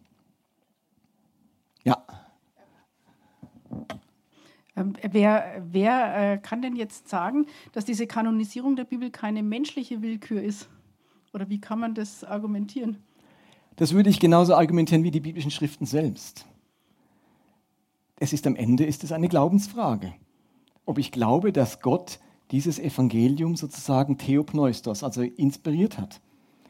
Ja. 1.84 2.04
Ähm, 4.76 4.94
wer, 5.02 5.64
wer 5.72 6.34
äh, 6.34 6.38
kann 6.38 6.62
denn 6.62 6.76
jetzt 6.76 7.10
sagen, 7.10 7.46
dass 7.72 7.86
diese 7.86 8.08
Kanonisierung 8.08 8.76
der 8.76 8.84
Bibel 8.84 9.10
keine 9.10 9.44
menschliche 9.44 10.02
Willkür 10.02 10.42
ist? 10.42 10.70
Oder 11.34 11.50
wie 11.50 11.60
kann 11.60 11.80
man 11.80 11.96
das 11.96 12.24
argumentieren? 12.24 12.98
Das 13.76 13.94
würde 13.94 14.10
ich 14.10 14.20
genauso 14.20 14.56
argumentieren 14.56 15.04
wie 15.04 15.12
die 15.12 15.20
biblischen 15.20 15.52
Schriften 15.52 15.86
selbst. 15.86 16.46
Es 18.18 18.32
ist 18.32 18.48
am 18.48 18.56
Ende 18.56 18.86
ist 18.86 19.04
es 19.04 19.12
eine 19.12 19.28
Glaubensfrage 19.28 20.14
ob 20.86 20.98
ich 20.98 21.12
glaube, 21.12 21.52
dass 21.52 21.80
Gott 21.82 22.20
dieses 22.52 22.80
Evangelium 22.80 23.56
sozusagen 23.56 24.18
Theopneustos, 24.18 25.04
also 25.04 25.22
inspiriert 25.22 25.98
hat. 25.98 26.22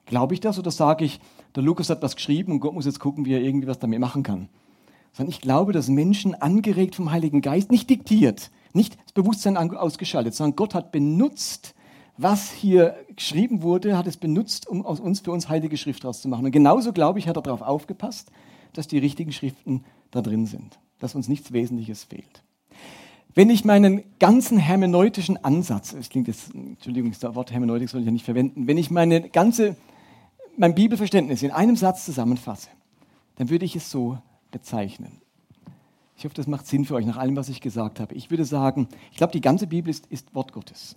Glaube 0.05 0.33
ich 0.33 0.39
das 0.39 0.59
oder 0.59 0.71
sage 0.71 1.05
ich, 1.05 1.19
der 1.55 1.63
Lukas 1.63 1.89
hat 1.89 2.01
was 2.01 2.15
geschrieben 2.15 2.51
und 2.51 2.59
Gott 2.59 2.73
muss 2.73 2.85
jetzt 2.85 2.99
gucken, 2.99 3.25
wie 3.25 3.33
er 3.33 3.41
irgendwie 3.41 3.67
was 3.67 3.79
damit 3.79 3.99
machen 3.99 4.23
kann? 4.23 4.49
Sondern 5.13 5.31
ich 5.31 5.41
glaube, 5.41 5.73
dass 5.73 5.87
Menschen 5.87 6.35
angeregt 6.35 6.95
vom 6.95 7.11
Heiligen 7.11 7.41
Geist, 7.41 7.71
nicht 7.71 7.89
diktiert, 7.89 8.51
nicht 8.73 8.97
das 9.03 9.13
Bewusstsein 9.13 9.57
ausgeschaltet, 9.57 10.35
sondern 10.35 10.55
Gott 10.55 10.75
hat 10.75 10.91
benutzt, 10.91 11.73
was 12.17 12.51
hier 12.51 12.95
geschrieben 13.15 13.61
wurde, 13.61 13.97
hat 13.97 14.07
es 14.07 14.17
benutzt, 14.17 14.67
um 14.67 14.85
aus 14.85 14.99
uns 14.99 15.21
für 15.21 15.31
uns 15.31 15.49
heilige 15.49 15.77
Schrift 15.77 16.05
rauszumachen. 16.05 16.45
Und 16.45 16.51
genauso, 16.51 16.93
glaube 16.93 17.19
ich, 17.19 17.27
hat 17.27 17.37
er 17.37 17.41
darauf 17.41 17.61
aufgepasst, 17.61 18.31
dass 18.73 18.87
die 18.87 18.97
richtigen 18.97 19.31
Schriften 19.31 19.83
da 20.11 20.21
drin 20.21 20.45
sind, 20.45 20.79
dass 20.99 21.15
uns 21.15 21.27
nichts 21.27 21.51
Wesentliches 21.51 22.05
fehlt. 22.05 22.44
Wenn 23.35 23.49
ich 23.49 23.65
meinen 23.65 24.03
ganzen 24.17 24.57
hermeneutischen 24.57 25.43
Ansatz, 25.43 25.93
es 25.93 26.09
klingt 26.09 26.27
jetzt, 26.27 26.55
Entschuldigung, 26.55 27.11
das 27.11 27.35
Wort 27.35 27.51
Hermeneutik 27.51 27.89
soll 27.89 27.99
ich 27.99 28.05
ja 28.05 28.11
nicht 28.11 28.25
verwenden, 28.25 28.65
wenn 28.65 28.77
ich 28.77 28.89
meine 28.89 29.29
ganze 29.29 29.75
mein 30.57 30.73
Bibelverständnis 30.73 31.43
in 31.43 31.51
einem 31.51 31.75
Satz 31.75 32.05
zusammenfasse, 32.05 32.69
dann 33.35 33.49
würde 33.49 33.65
ich 33.65 33.75
es 33.75 33.91
so 33.91 34.17
bezeichnen. 34.51 35.21
Ich 36.17 36.23
hoffe, 36.23 36.35
das 36.35 36.47
macht 36.47 36.65
Sinn 36.65 36.85
für 36.85 36.95
euch 36.95 37.05
nach 37.05 37.17
allem, 37.17 37.35
was 37.35 37.49
ich 37.49 37.59
gesagt 37.59 37.99
habe. 37.99 38.15
Ich 38.15 38.29
würde 38.29 38.45
sagen, 38.45 38.87
ich 39.11 39.17
glaube, 39.17 39.33
die 39.33 39.41
ganze 39.41 39.67
Bibel 39.67 39.89
ist, 39.89 40.05
ist 40.07 40.33
Wort 40.33 40.53
Gottes. 40.53 40.95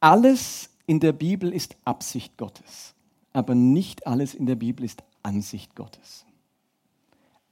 Alles 0.00 0.70
in 0.86 0.98
der 0.98 1.12
Bibel 1.12 1.52
ist 1.52 1.76
Absicht 1.84 2.36
Gottes, 2.36 2.94
aber 3.32 3.54
nicht 3.54 4.08
alles 4.08 4.34
in 4.34 4.46
der 4.46 4.56
Bibel 4.56 4.84
ist 4.84 5.04
Ansicht 5.22 5.76
Gottes. 5.76 6.24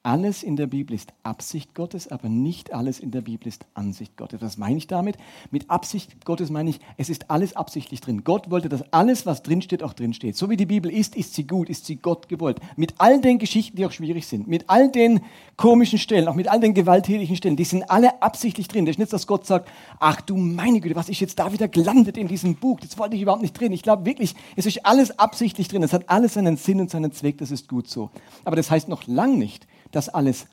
Alles 0.04 0.44
in 0.44 0.54
der 0.54 0.68
Bibel 0.68 0.94
ist 0.94 1.12
Absicht 1.24 1.74
Gottes, 1.74 2.06
aber 2.06 2.28
nicht 2.28 2.72
alles 2.72 3.00
in 3.00 3.10
der 3.10 3.20
Bibel 3.20 3.48
ist 3.48 3.66
Ansicht 3.74 4.16
Gottes. 4.16 4.40
Was 4.40 4.56
meine 4.56 4.78
ich 4.78 4.86
damit? 4.86 5.16
Mit 5.50 5.68
Absicht 5.68 6.24
Gottes 6.24 6.50
meine 6.50 6.70
ich, 6.70 6.78
es 6.96 7.10
ist 7.10 7.30
alles 7.30 7.56
absichtlich 7.56 8.00
drin. 8.00 8.22
Gott 8.22 8.48
wollte, 8.48 8.68
dass 8.68 8.92
alles, 8.92 9.26
was 9.26 9.42
drinsteht, 9.42 9.82
auch 9.82 9.92
drinsteht. 9.92 10.36
So 10.36 10.50
wie 10.50 10.56
die 10.56 10.66
Bibel 10.66 10.90
ist, 10.90 11.16
ist 11.16 11.34
sie 11.34 11.48
gut, 11.48 11.68
ist 11.68 11.84
sie 11.84 11.96
Gott 11.96 12.28
gewollt. 12.28 12.60
Mit 12.76 12.94
all 12.98 13.20
den 13.20 13.38
Geschichten, 13.38 13.76
die 13.76 13.84
auch 13.86 13.90
schwierig 13.90 14.26
sind, 14.28 14.46
mit 14.46 14.70
all 14.70 14.88
den 14.88 15.20
komischen 15.56 15.98
Stellen, 15.98 16.28
auch 16.28 16.34
mit 16.34 16.46
all 16.46 16.60
den 16.60 16.74
gewalttätigen 16.74 17.36
Stellen, 17.36 17.56
die 17.56 17.64
sind 17.64 17.90
alle 17.90 18.22
absichtlich 18.22 18.68
drin. 18.68 18.86
Das 18.86 18.92
ist 18.92 18.98
nicht, 18.98 19.12
dass 19.12 19.26
Gott 19.26 19.46
sagt, 19.46 19.68
ach 19.98 20.20
du 20.20 20.36
meine 20.36 20.80
Güte, 20.80 20.94
was 20.94 21.08
ist 21.08 21.18
jetzt 21.18 21.40
da 21.40 21.52
wieder 21.52 21.66
gelandet 21.66 22.16
in 22.16 22.28
diesem 22.28 22.54
Buch? 22.54 22.78
Das 22.78 22.96
wollte 22.98 23.16
ich 23.16 23.22
überhaupt 23.22 23.42
nicht 23.42 23.58
drin. 23.58 23.72
Ich 23.72 23.82
glaube 23.82 24.06
wirklich, 24.06 24.36
es 24.54 24.64
ist 24.64 24.86
alles 24.86 25.18
absichtlich 25.18 25.66
drin. 25.66 25.82
Es 25.82 25.92
hat 25.92 26.08
alles 26.08 26.34
seinen 26.34 26.56
Sinn 26.56 26.80
und 26.80 26.88
seinen 26.88 27.10
Zweck, 27.10 27.38
das 27.38 27.50
ist 27.50 27.68
gut 27.68 27.88
so. 27.88 28.10
Aber 28.44 28.54
das 28.54 28.70
heißt 28.70 28.88
noch 28.88 29.08
lang 29.08 29.38
nicht, 29.38 29.66
dass 29.92 30.08
alles 30.08 30.46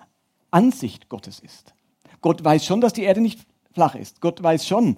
Ansicht 0.51 1.09
Gottes 1.09 1.39
ist. 1.39 1.73
Gott 2.21 2.43
weiß 2.43 2.65
schon, 2.65 2.81
dass 2.81 2.93
die 2.93 3.03
Erde 3.03 3.21
nicht 3.21 3.39
flach 3.73 3.95
ist. 3.95 4.21
Gott 4.21 4.41
weiß 4.41 4.67
schon, 4.67 4.97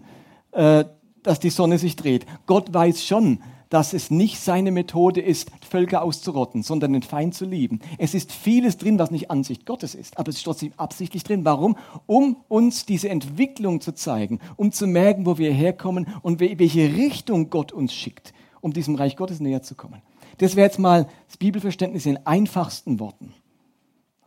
äh, 0.52 0.86
dass 1.24 1.40
die 1.40 1.50
Sonne 1.50 1.78
sich 1.78 1.96
dreht. 1.96 2.26
Gott 2.46 2.74
weiß 2.74 3.04
schon, 3.04 3.40
dass 3.70 3.94
es 3.94 4.12
nicht 4.12 4.40
seine 4.40 4.72
Methode 4.72 5.22
ist, 5.22 5.52
Völker 5.68 6.02
auszurotten, 6.02 6.64
sondern 6.64 6.94
den 6.94 7.02
Feind 7.02 7.36
zu 7.36 7.46
lieben. 7.46 7.80
Es 7.98 8.14
ist 8.14 8.32
vieles 8.32 8.78
drin, 8.78 9.00
was 9.00 9.12
nicht 9.12 9.30
Ansicht 9.30 9.66
Gottes 9.66 9.94
ist, 9.96 10.18
aber 10.18 10.30
es 10.30 10.38
ist 10.38 10.44
trotzdem 10.44 10.72
absichtlich 10.78 11.24
drin. 11.24 11.44
Warum? 11.44 11.78
Um 12.06 12.38
uns 12.48 12.86
diese 12.86 13.10
Entwicklung 13.10 13.82
zu 13.82 13.94
zeigen, 13.94 14.40
um 14.56 14.72
zu 14.72 14.88
merken, 14.88 15.26
wo 15.26 15.38
wir 15.38 15.52
herkommen 15.52 16.08
und 16.22 16.40
welche 16.40 16.96
Richtung 16.96 17.50
Gott 17.50 17.72
uns 17.72 17.94
schickt, 17.94 18.34
um 18.62 18.72
diesem 18.74 18.96
Reich 18.96 19.16
Gottes 19.16 19.40
näher 19.40 19.64
zu 19.64 19.76
kommen. 19.76 20.02
Das 20.38 20.56
wäre 20.56 20.68
jetzt 20.68 20.80
mal 20.80 21.08
das 21.28 21.38
Bibelverständnis 21.38 22.06
in 22.06 22.26
einfachsten 22.26 23.00
Worten. 23.00 23.34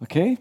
Okay? 0.00 0.38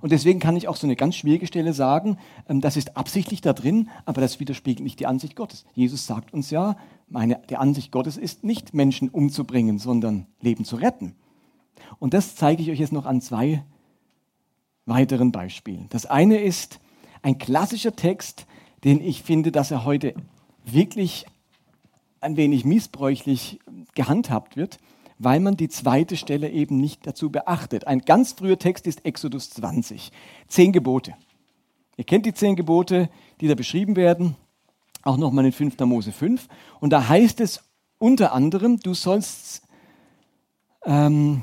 Und 0.00 0.12
deswegen 0.12 0.40
kann 0.40 0.56
ich 0.56 0.68
auch 0.68 0.76
so 0.76 0.86
eine 0.86 0.96
ganz 0.96 1.16
schwierige 1.16 1.46
Stelle 1.46 1.72
sagen, 1.72 2.18
ähm, 2.48 2.60
das 2.60 2.76
ist 2.76 2.96
absichtlich 2.96 3.40
da 3.40 3.52
drin, 3.52 3.88
aber 4.04 4.20
das 4.20 4.40
widerspiegelt 4.40 4.84
nicht 4.84 5.00
die 5.00 5.06
Ansicht 5.06 5.36
Gottes. 5.36 5.64
Jesus 5.74 6.06
sagt 6.06 6.32
uns 6.32 6.50
ja, 6.50 6.76
meine, 7.08 7.40
die 7.48 7.56
Ansicht 7.56 7.92
Gottes 7.92 8.16
ist 8.16 8.44
nicht 8.44 8.74
Menschen 8.74 9.08
umzubringen, 9.08 9.78
sondern 9.78 10.26
Leben 10.40 10.64
zu 10.64 10.76
retten. 10.76 11.14
Und 11.98 12.14
das 12.14 12.34
zeige 12.34 12.62
ich 12.62 12.70
euch 12.70 12.80
jetzt 12.80 12.92
noch 12.92 13.06
an 13.06 13.20
zwei 13.20 13.62
weiteren 14.86 15.32
Beispielen. 15.32 15.86
Das 15.90 16.06
eine 16.06 16.38
ist 16.38 16.80
ein 17.22 17.38
klassischer 17.38 17.94
Text, 17.94 18.46
den 18.84 19.00
ich 19.00 19.22
finde, 19.22 19.52
dass 19.52 19.70
er 19.70 19.84
heute 19.84 20.14
wirklich 20.64 21.26
ein 22.20 22.36
wenig 22.36 22.64
missbräuchlich 22.64 23.60
gehandhabt 23.94 24.56
wird 24.56 24.78
weil 25.18 25.40
man 25.40 25.56
die 25.56 25.68
zweite 25.68 26.16
Stelle 26.16 26.50
eben 26.50 26.76
nicht 26.76 27.06
dazu 27.06 27.30
beachtet. 27.30 27.86
Ein 27.86 28.00
ganz 28.00 28.32
früher 28.32 28.58
Text 28.58 28.86
ist 28.86 29.04
Exodus 29.04 29.50
20. 29.50 30.12
Zehn 30.48 30.72
Gebote. 30.72 31.14
Ihr 31.96 32.04
kennt 32.04 32.26
die 32.26 32.34
zehn 32.34 32.56
Gebote, 32.56 33.08
die 33.40 33.48
da 33.48 33.54
beschrieben 33.54 33.96
werden, 33.96 34.36
auch 35.02 35.16
nochmal 35.16 35.46
in 35.46 35.52
5. 35.52 35.78
Mose 35.80 36.12
5. 36.12 36.48
Und 36.80 36.90
da 36.90 37.08
heißt 37.08 37.40
es 37.40 37.62
unter 37.98 38.32
anderem, 38.32 38.78
du 38.78 38.92
sollst, 38.92 39.62
ähm, 40.84 41.42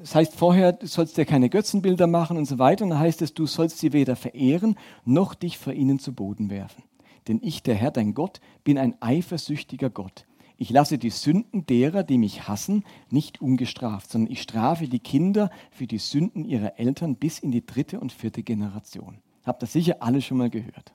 das 0.00 0.14
heißt 0.14 0.36
vorher, 0.36 0.72
du 0.72 0.86
sollst 0.86 1.16
dir 1.16 1.24
keine 1.24 1.48
Götzenbilder 1.48 2.06
machen 2.06 2.36
und 2.36 2.44
so 2.44 2.58
weiter. 2.58 2.84
Und 2.84 2.90
da 2.90 2.98
heißt 3.00 3.22
es, 3.22 3.34
du 3.34 3.46
sollst 3.46 3.78
sie 3.78 3.92
weder 3.92 4.14
verehren, 4.14 4.76
noch 5.04 5.34
dich 5.34 5.58
vor 5.58 5.72
ihnen 5.72 5.98
zu 5.98 6.12
Boden 6.12 6.50
werfen. 6.50 6.84
Denn 7.26 7.40
ich, 7.42 7.62
der 7.62 7.74
Herr, 7.74 7.90
dein 7.90 8.14
Gott, 8.14 8.40
bin 8.62 8.78
ein 8.78 8.94
eifersüchtiger 9.00 9.90
Gott 9.90 10.26
ich 10.56 10.70
lasse 10.70 10.98
die 10.98 11.10
Sünden 11.10 11.66
derer, 11.66 12.04
die 12.04 12.18
mich 12.18 12.46
hassen, 12.46 12.84
nicht 13.10 13.40
ungestraft, 13.40 14.10
sondern 14.10 14.32
ich 14.32 14.42
strafe 14.42 14.86
die 14.86 15.00
Kinder 15.00 15.50
für 15.72 15.86
die 15.86 15.98
Sünden 15.98 16.44
ihrer 16.44 16.78
Eltern 16.78 17.16
bis 17.16 17.40
in 17.40 17.50
die 17.50 17.66
dritte 17.66 17.98
und 17.98 18.12
vierte 18.12 18.42
Generation. 18.42 19.18
Habt 19.44 19.62
ihr 19.62 19.66
sicher 19.66 19.96
alle 20.00 20.22
schon 20.22 20.38
mal 20.38 20.50
gehört. 20.50 20.92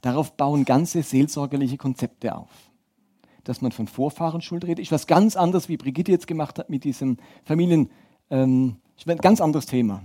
Darauf 0.00 0.36
bauen 0.36 0.64
ganze 0.64 1.02
seelsorgerliche 1.02 1.76
Konzepte 1.76 2.36
auf. 2.36 2.50
Dass 3.44 3.62
man 3.62 3.72
von 3.72 3.86
Vorfahren 3.86 4.42
Schuld 4.42 4.64
redet, 4.64 4.80
ist 4.80 4.92
was 4.92 5.06
ganz 5.06 5.36
anderes, 5.36 5.68
wie 5.68 5.76
Brigitte 5.76 6.12
jetzt 6.12 6.26
gemacht 6.26 6.58
hat 6.58 6.68
mit 6.68 6.84
diesem 6.84 7.16
Familien, 7.44 7.90
ähm, 8.30 8.76
ganz 9.22 9.40
anderes 9.40 9.66
Thema. 9.66 10.02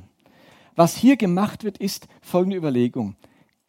Was 0.75 0.95
hier 0.95 1.17
gemacht 1.17 1.63
wird, 1.63 1.77
ist 1.77 2.07
folgende 2.21 2.57
Überlegung. 2.57 3.15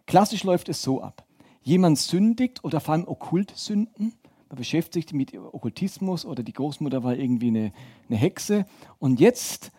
Klassisch 0.06 0.44
läuft 0.44 0.68
es 0.68 0.82
so 0.82 1.02
ab. 1.02 1.26
Jemand 1.62 1.98
sündigt 1.98 2.62
oder 2.62 2.80
vor 2.80 2.94
allem 2.94 3.08
Okkultsünden 3.08 4.14
man 4.48 4.56
beschäftigt 4.56 5.12
mit 5.12 5.34
Okkultismus 5.34 6.24
oder 6.24 6.42
die 6.42 6.52
Großmutter 6.52 7.02
war 7.02 7.16
irgendwie 7.16 7.48
eine, 7.48 7.72
eine 8.08 8.18
Hexe. 8.18 8.66
Und 8.98 9.20
jetzt 9.20 9.72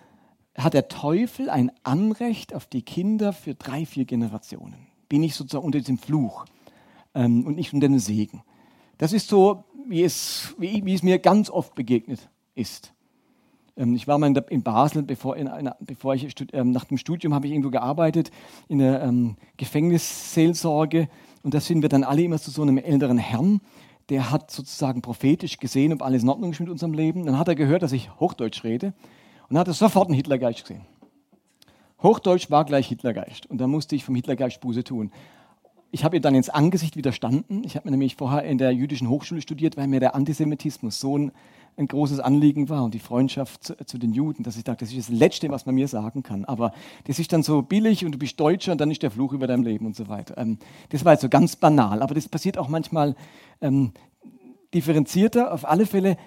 hat 0.57 0.73
der 0.73 0.87
Teufel 0.87 1.49
ein 1.49 1.71
Anrecht 1.83 2.53
auf 2.53 2.65
die 2.65 2.81
Kinder 2.81 3.33
für 3.33 3.55
drei, 3.55 3.85
vier 3.85 4.05
Generationen. 4.05 4.87
Bin 5.09 5.23
ich 5.23 5.35
sozusagen 5.35 5.65
unter 5.65 5.79
diesem 5.79 5.97
Fluch 5.97 6.45
ähm, 7.13 7.45
und 7.45 7.55
nicht 7.55 7.73
unter 7.73 7.87
dem 7.87 7.99
Segen. 7.99 8.43
Das 8.97 9.13
ist 9.13 9.27
so, 9.27 9.65
wie 9.87 10.03
es, 10.03 10.55
wie, 10.57 10.85
wie 10.85 10.93
es 10.93 11.03
mir 11.03 11.19
ganz 11.19 11.49
oft 11.49 11.75
begegnet 11.75 12.29
ist. 12.55 12.93
Ähm, 13.75 13.95
ich 13.95 14.07
war 14.07 14.17
mal 14.17 14.35
in 14.49 14.63
Basel, 14.63 15.03
bevor, 15.03 15.35
in 15.35 15.47
einer, 15.47 15.75
bevor 15.79 16.15
ich 16.15 16.33
ähm, 16.53 16.71
nach 16.71 16.85
dem 16.85 16.97
Studium 16.97 17.33
habe 17.33 17.47
ich 17.47 17.53
irgendwo 17.53 17.69
gearbeitet 17.69 18.31
in 18.67 18.79
der 18.79 19.03
ähm, 19.03 19.35
Gefängnisseelsorge 19.57 21.09
und 21.43 21.53
da 21.53 21.59
sind 21.59 21.81
wir 21.81 21.89
dann 21.89 22.03
alle 22.03 22.23
immer 22.23 22.39
zu 22.39 22.49
so 22.49 22.61
einem 22.61 22.77
älteren 22.77 23.17
Herrn 23.17 23.61
der 24.09 24.31
hat 24.31 24.51
sozusagen 24.51 25.01
prophetisch 25.01 25.57
gesehen, 25.57 25.93
ob 25.93 26.01
alles 26.01 26.23
in 26.23 26.29
Ordnung 26.29 26.51
ist 26.51 26.59
mit 26.59 26.69
unserem 26.69 26.93
Leben. 26.93 27.25
Dann 27.25 27.39
hat 27.39 27.47
er 27.47 27.55
gehört, 27.55 27.81
dass 27.81 27.91
ich 27.91 28.09
Hochdeutsch 28.19 28.63
rede 28.63 28.93
und 29.49 29.57
hat 29.57 29.67
er 29.67 29.73
sofort 29.73 30.07
einen 30.07 30.15
Hitlergeist 30.15 30.61
gesehen. 30.61 30.85
Hochdeutsch 32.01 32.51
war 32.51 32.65
gleich 32.65 32.87
Hitlergeist 32.87 33.49
und 33.49 33.57
da 33.57 33.67
musste 33.67 33.95
ich 33.95 34.05
vom 34.05 34.15
Hitlergeist 34.15 34.61
Buße 34.61 34.83
tun. 34.83 35.11
Ich 35.91 36.03
habe 36.03 36.17
ihm 36.17 36.21
dann 36.21 36.35
ins 36.35 36.49
Angesicht 36.49 36.97
widerstanden. 36.97 37.63
Ich 37.63 37.77
habe 37.77 37.89
nämlich 37.89 38.15
vorher 38.15 38.43
in 38.43 38.57
der 38.57 38.71
jüdischen 38.71 39.09
Hochschule 39.09 39.41
studiert, 39.41 39.77
weil 39.77 39.87
mir 39.87 40.01
der 40.01 40.13
Antisemitismus 40.13 40.99
so 40.99 41.17
ein, 41.17 41.31
ein 41.77 41.87
großes 41.87 42.19
Anliegen 42.19 42.69
war 42.69 42.83
und 42.83 42.93
die 42.93 42.99
Freundschaft 42.99 43.63
zu, 43.63 43.75
zu, 43.85 43.97
den 43.97 44.13
Juden, 44.13 44.43
dass 44.43 44.55
ich 44.57 44.63
dachte, 44.63 44.85
das 44.85 44.93
ist 44.93 45.09
das 45.09 45.15
Letzte, 45.15 45.49
was 45.49 45.65
man 45.65 45.75
mir 45.75 45.87
sagen 45.87 46.23
kann. 46.23 46.45
Aber 46.45 46.71
das 47.05 47.19
ist 47.19 47.33
dann 47.33 47.43
so 47.43 47.61
billig 47.61 48.05
und 48.05 48.13
du 48.13 48.17
bist 48.17 48.39
Deutscher 48.39 48.71
und 48.71 48.79
dann 48.79 48.91
ist 48.91 49.03
der 49.03 49.11
Fluch 49.11 49.33
über 49.33 49.47
dein 49.47 49.63
Leben 49.63 49.85
und 49.85 49.95
so 49.95 50.07
weiter. 50.07 50.37
Ähm, 50.37 50.57
das 50.89 51.03
war 51.03 51.13
jetzt 51.13 51.21
so 51.21 51.29
ganz 51.29 51.55
banal, 51.55 52.01
aber 52.01 52.15
das 52.15 52.29
passiert 52.29 52.57
auch 52.57 52.69
manchmal 52.69 53.15
ähm, 53.61 53.91
differenzierter. 54.73 55.53
Auf 55.53 55.65
alle 55.65 55.85
Fälle, 55.85 56.17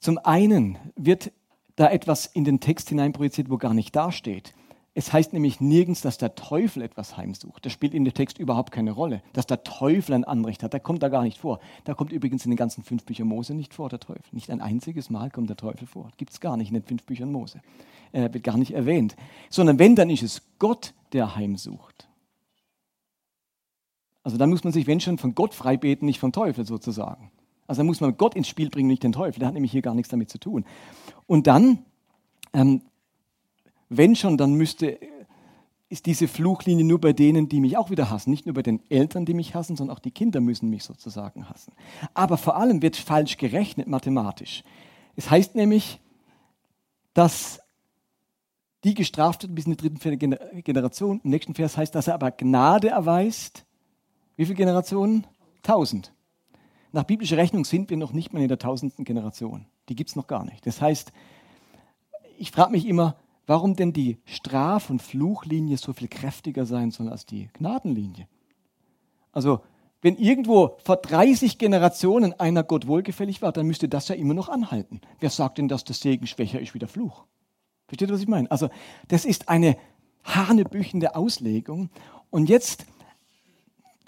zum 0.00 0.18
einen 0.18 0.78
wird 0.96 1.32
da 1.76 1.90
etwas 1.90 2.26
in 2.26 2.44
den 2.44 2.60
Text 2.60 2.88
hineinprojiziert, 2.88 3.50
wo 3.50 3.58
gar 3.58 3.74
nicht 3.74 3.94
dasteht. 3.94 4.54
Es 4.98 5.12
heißt 5.12 5.32
nämlich 5.32 5.60
nirgends, 5.60 6.00
dass 6.00 6.18
der 6.18 6.34
Teufel 6.34 6.82
etwas 6.82 7.16
heimsucht. 7.16 7.64
Das 7.64 7.72
spielt 7.72 7.94
in 7.94 8.04
dem 8.04 8.14
Text 8.14 8.36
überhaupt 8.36 8.72
keine 8.72 8.90
Rolle. 8.90 9.22
Dass 9.32 9.46
der 9.46 9.62
Teufel 9.62 10.12
ein 10.12 10.24
Anrecht 10.24 10.64
hat, 10.64 10.72
der 10.72 10.80
kommt 10.80 11.04
da 11.04 11.08
gar 11.08 11.22
nicht 11.22 11.38
vor. 11.38 11.60
Da 11.84 11.94
kommt 11.94 12.10
übrigens 12.10 12.44
in 12.44 12.50
den 12.50 12.56
ganzen 12.56 12.82
fünf 12.82 13.04
Büchern 13.04 13.28
Mose 13.28 13.54
nicht 13.54 13.74
vor, 13.74 13.88
der 13.88 14.00
Teufel. 14.00 14.24
Nicht 14.32 14.50
ein 14.50 14.60
einziges 14.60 15.08
Mal 15.08 15.30
kommt 15.30 15.50
der 15.50 15.56
Teufel 15.56 15.86
vor. 15.86 16.10
Gibt 16.16 16.32
es 16.32 16.40
gar 16.40 16.56
nicht 16.56 16.70
in 16.70 16.74
den 16.74 16.82
fünf 16.82 17.04
Büchern 17.04 17.30
Mose. 17.30 17.60
Er 18.10 18.34
wird 18.34 18.42
gar 18.42 18.56
nicht 18.56 18.72
erwähnt. 18.72 19.14
Sondern 19.50 19.78
wenn, 19.78 19.94
dann 19.94 20.10
ist 20.10 20.24
es 20.24 20.42
Gott, 20.58 20.94
der 21.12 21.36
heimsucht. 21.36 22.08
Also 24.24 24.36
dann 24.36 24.50
muss 24.50 24.64
man 24.64 24.72
sich, 24.72 24.88
wenn 24.88 24.98
schon, 24.98 25.16
von 25.16 25.36
Gott 25.36 25.54
freibeten, 25.54 26.06
nicht 26.06 26.18
vom 26.18 26.32
Teufel 26.32 26.66
sozusagen. 26.66 27.30
Also 27.68 27.78
dann 27.78 27.86
muss 27.86 28.00
man 28.00 28.16
Gott 28.16 28.34
ins 28.34 28.48
Spiel 28.48 28.68
bringen, 28.68 28.88
nicht 28.88 29.04
den 29.04 29.12
Teufel. 29.12 29.38
Der 29.38 29.46
hat 29.46 29.54
nämlich 29.54 29.70
hier 29.70 29.82
gar 29.82 29.94
nichts 29.94 30.10
damit 30.10 30.28
zu 30.28 30.40
tun. 30.40 30.64
Und 31.28 31.46
dann, 31.46 31.84
ähm, 32.52 32.82
wenn 33.88 34.16
schon, 34.16 34.36
dann 34.36 34.54
müsste, 34.54 34.98
ist 35.88 36.06
diese 36.06 36.28
Fluchlinie 36.28 36.84
nur 36.84 37.00
bei 37.00 37.12
denen, 37.12 37.48
die 37.48 37.60
mich 37.60 37.76
auch 37.76 37.90
wieder 37.90 38.10
hassen. 38.10 38.30
Nicht 38.30 38.46
nur 38.46 38.54
bei 38.54 38.62
den 38.62 38.80
Eltern, 38.90 39.24
die 39.24 39.34
mich 39.34 39.54
hassen, 39.54 39.76
sondern 39.76 39.96
auch 39.96 40.00
die 40.00 40.10
Kinder 40.10 40.40
müssen 40.40 40.68
mich 40.70 40.84
sozusagen 40.84 41.48
hassen. 41.48 41.72
Aber 42.14 42.36
vor 42.36 42.56
allem 42.56 42.82
wird 42.82 42.96
falsch 42.96 43.36
gerechnet 43.36 43.88
mathematisch. 43.88 44.62
Es 45.16 45.30
heißt 45.30 45.54
nämlich, 45.54 46.00
dass 47.14 47.60
die 48.84 48.94
gestraft 48.94 49.42
wird 49.42 49.54
bis 49.54 49.66
in 49.66 49.76
die 49.76 49.76
dritte 49.76 50.62
Generation. 50.62 51.20
Im 51.24 51.30
nächsten 51.30 51.54
Vers 51.54 51.76
heißt, 51.76 51.94
dass 51.94 52.06
er 52.06 52.14
aber 52.14 52.30
Gnade 52.30 52.88
erweist 52.88 53.64
wie 54.38 54.46
viele 54.46 54.54
Generationen? 54.54 55.26
Tausend. 55.64 56.12
Nach 56.92 57.02
biblischer 57.02 57.36
Rechnung 57.36 57.64
sind 57.64 57.90
wir 57.90 57.96
noch 57.96 58.12
nicht 58.12 58.32
mal 58.32 58.40
in 58.40 58.46
der 58.46 58.60
tausendsten 58.60 59.04
Generation. 59.04 59.66
Die 59.88 59.96
gibt 59.96 60.10
es 60.10 60.16
noch 60.16 60.28
gar 60.28 60.44
nicht. 60.44 60.64
Das 60.64 60.80
heißt, 60.80 61.12
ich 62.38 62.52
frage 62.52 62.70
mich 62.70 62.86
immer, 62.86 63.16
warum 63.48 63.74
denn 63.74 63.92
die 63.92 64.18
Straf- 64.26 64.90
und 64.90 65.02
Fluchlinie 65.02 65.78
so 65.78 65.92
viel 65.94 66.06
kräftiger 66.06 66.66
sein 66.66 66.90
soll 66.90 67.08
als 67.08 67.24
die 67.24 67.48
Gnadenlinie. 67.54 68.28
Also 69.32 69.62
wenn 70.02 70.16
irgendwo 70.16 70.76
vor 70.84 70.96
30 70.96 71.58
Generationen 71.58 72.38
einer 72.38 72.62
Gott 72.62 72.86
wohlgefällig 72.86 73.42
war, 73.42 73.50
dann 73.50 73.66
müsste 73.66 73.88
das 73.88 74.08
ja 74.08 74.14
immer 74.14 74.34
noch 74.34 74.50
anhalten. 74.50 75.00
Wer 75.18 75.30
sagt 75.30 75.58
denn, 75.58 75.66
dass 75.66 75.82
der 75.82 75.96
Segen 75.96 76.26
schwächer 76.26 76.60
ist 76.60 76.74
wie 76.74 76.78
der 76.78 76.88
Fluch? 76.88 77.24
Versteht 77.88 78.10
ihr, 78.10 78.14
was 78.14 78.20
ich 78.20 78.28
meine? 78.28 78.50
Also, 78.50 78.68
das 79.08 79.24
ist 79.24 79.48
eine 79.48 79.76
hanebüchende 80.24 81.16
Auslegung. 81.16 81.88
Und 82.30 82.50
jetzt 82.50 82.86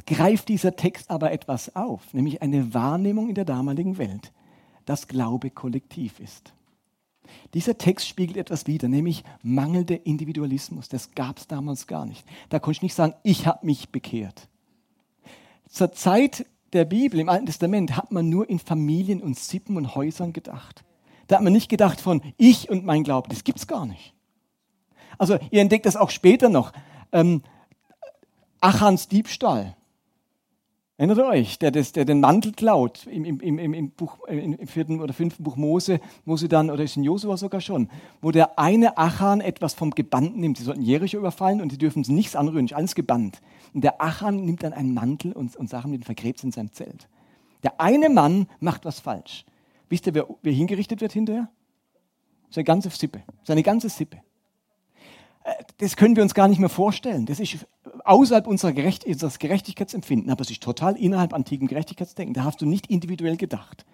greift 0.06 0.48
dieser 0.48 0.76
Text 0.76 1.10
aber 1.10 1.32
etwas 1.32 1.74
auf, 1.74 2.12
nämlich 2.12 2.42
eine 2.42 2.74
Wahrnehmung 2.74 3.30
in 3.30 3.34
der 3.34 3.46
damaligen 3.46 3.96
Welt, 3.96 4.32
dass 4.84 5.08
Glaube 5.08 5.50
kollektiv 5.50 6.20
ist. 6.20 6.52
Dieser 7.54 7.78
Text 7.78 8.06
spiegelt 8.06 8.36
etwas 8.36 8.66
wider, 8.66 8.88
nämlich 8.88 9.24
mangelnder 9.42 10.04
Individualismus. 10.06 10.88
Das 10.88 11.12
gab 11.12 11.38
es 11.38 11.46
damals 11.46 11.86
gar 11.86 12.06
nicht. 12.06 12.24
Da 12.48 12.58
konnte 12.58 12.78
ich 12.78 12.82
nicht 12.82 12.94
sagen, 12.94 13.14
ich 13.22 13.46
habe 13.46 13.66
mich 13.66 13.90
bekehrt. 13.90 14.48
Zur 15.68 15.92
Zeit 15.92 16.46
der 16.72 16.84
Bibel 16.84 17.18
im 17.20 17.28
Alten 17.28 17.46
Testament 17.46 17.96
hat 17.96 18.12
man 18.12 18.28
nur 18.28 18.48
in 18.48 18.58
Familien 18.58 19.22
und 19.22 19.38
Sippen 19.38 19.76
und 19.76 19.94
Häusern 19.94 20.32
gedacht. 20.32 20.84
Da 21.26 21.36
hat 21.36 21.42
man 21.42 21.52
nicht 21.52 21.68
gedacht 21.68 22.00
von 22.00 22.22
ich 22.36 22.70
und 22.70 22.84
mein 22.84 23.04
Glaube. 23.04 23.28
Das 23.28 23.44
gibt 23.44 23.58
es 23.58 23.66
gar 23.66 23.86
nicht. 23.86 24.14
Also 25.18 25.38
ihr 25.50 25.60
entdeckt 25.60 25.86
das 25.86 25.96
auch 25.96 26.10
später 26.10 26.48
noch. 26.48 26.72
Ähm, 27.12 27.42
Achans 28.60 29.08
Diebstahl. 29.08 29.76
Erinnert 31.00 31.18
euch, 31.20 31.58
der, 31.58 31.70
das, 31.70 31.92
der 31.92 32.04
den 32.04 32.20
Mantel 32.20 32.52
klaut 32.52 33.06
im, 33.06 33.24
im, 33.24 33.40
im, 33.40 33.72
im, 33.72 33.90
Buch, 33.92 34.18
im 34.28 34.66
vierten 34.66 35.00
oder 35.00 35.14
fünften 35.14 35.42
Buch 35.42 35.56
Mose, 35.56 35.98
Mose 36.26 36.46
dann, 36.46 36.68
oder 36.68 36.84
ist 36.84 36.94
in 36.98 37.04
Josua 37.04 37.38
sogar 37.38 37.62
schon, 37.62 37.88
wo 38.20 38.32
der 38.32 38.58
eine 38.58 38.98
Achan 38.98 39.40
etwas 39.40 39.72
vom 39.72 39.92
Gebannt 39.92 40.36
nimmt. 40.36 40.58
Sie 40.58 40.64
sollten 40.64 40.82
Jericho 40.82 41.16
überfallen 41.16 41.62
und 41.62 41.72
die 41.72 41.78
dürfen 41.78 42.04
nichts 42.08 42.36
anrühren, 42.36 42.66
ist 42.66 42.74
alles 42.74 42.94
gebannt. 42.94 43.40
Und 43.72 43.82
der 43.82 44.02
Achan 44.02 44.44
nimmt 44.44 44.62
dann 44.62 44.74
einen 44.74 44.92
Mantel 44.92 45.32
und, 45.32 45.56
und 45.56 45.70
Sachen 45.70 45.90
mit 45.90 46.04
vergräbt 46.04 46.44
in 46.44 46.52
seinem 46.52 46.70
Zelt. 46.70 47.08
Der 47.62 47.80
eine 47.80 48.10
Mann 48.10 48.46
macht 48.58 48.84
was 48.84 49.00
falsch. 49.00 49.46
Wisst 49.88 50.06
ihr, 50.06 50.12
wer, 50.12 50.26
wer 50.42 50.52
hingerichtet 50.52 51.00
wird 51.00 51.12
hinterher? 51.12 51.48
Seine 52.50 52.64
ganze 52.64 52.90
Sippe. 52.90 53.22
Seine 53.42 53.62
ganze 53.62 53.88
Sippe. 53.88 54.18
Das 55.78 55.96
können 55.96 56.16
wir 56.16 56.22
uns 56.22 56.34
gar 56.34 56.48
nicht 56.48 56.58
mehr 56.58 56.68
vorstellen. 56.68 57.26
Das 57.26 57.40
ist 57.40 57.66
außerhalb 58.04 58.46
unserer 58.46 58.72
Gerecht 58.72 59.04
unseres 59.04 59.38
Gerechtigkeitsempfinden, 59.38 60.30
aber 60.30 60.42
es 60.42 60.50
ist 60.50 60.62
total 60.62 60.96
innerhalb 60.96 61.32
antiken 61.32 61.68
Gerechtigkeitsdenken. 61.68 62.34
Da 62.34 62.44
hast 62.44 62.60
du 62.60 62.66
nicht 62.66 62.88
individuell 62.88 63.36
gedacht. 63.36 63.84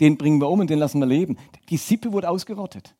Den 0.00 0.18
bringen 0.18 0.40
wir 0.40 0.50
um 0.50 0.60
und 0.60 0.70
den 0.70 0.78
lassen 0.78 0.98
wir 0.98 1.06
leben. 1.06 1.36
Die 1.70 1.76
Sippe 1.76 2.12
wurde 2.12 2.28
ausgerottet. 2.28 2.94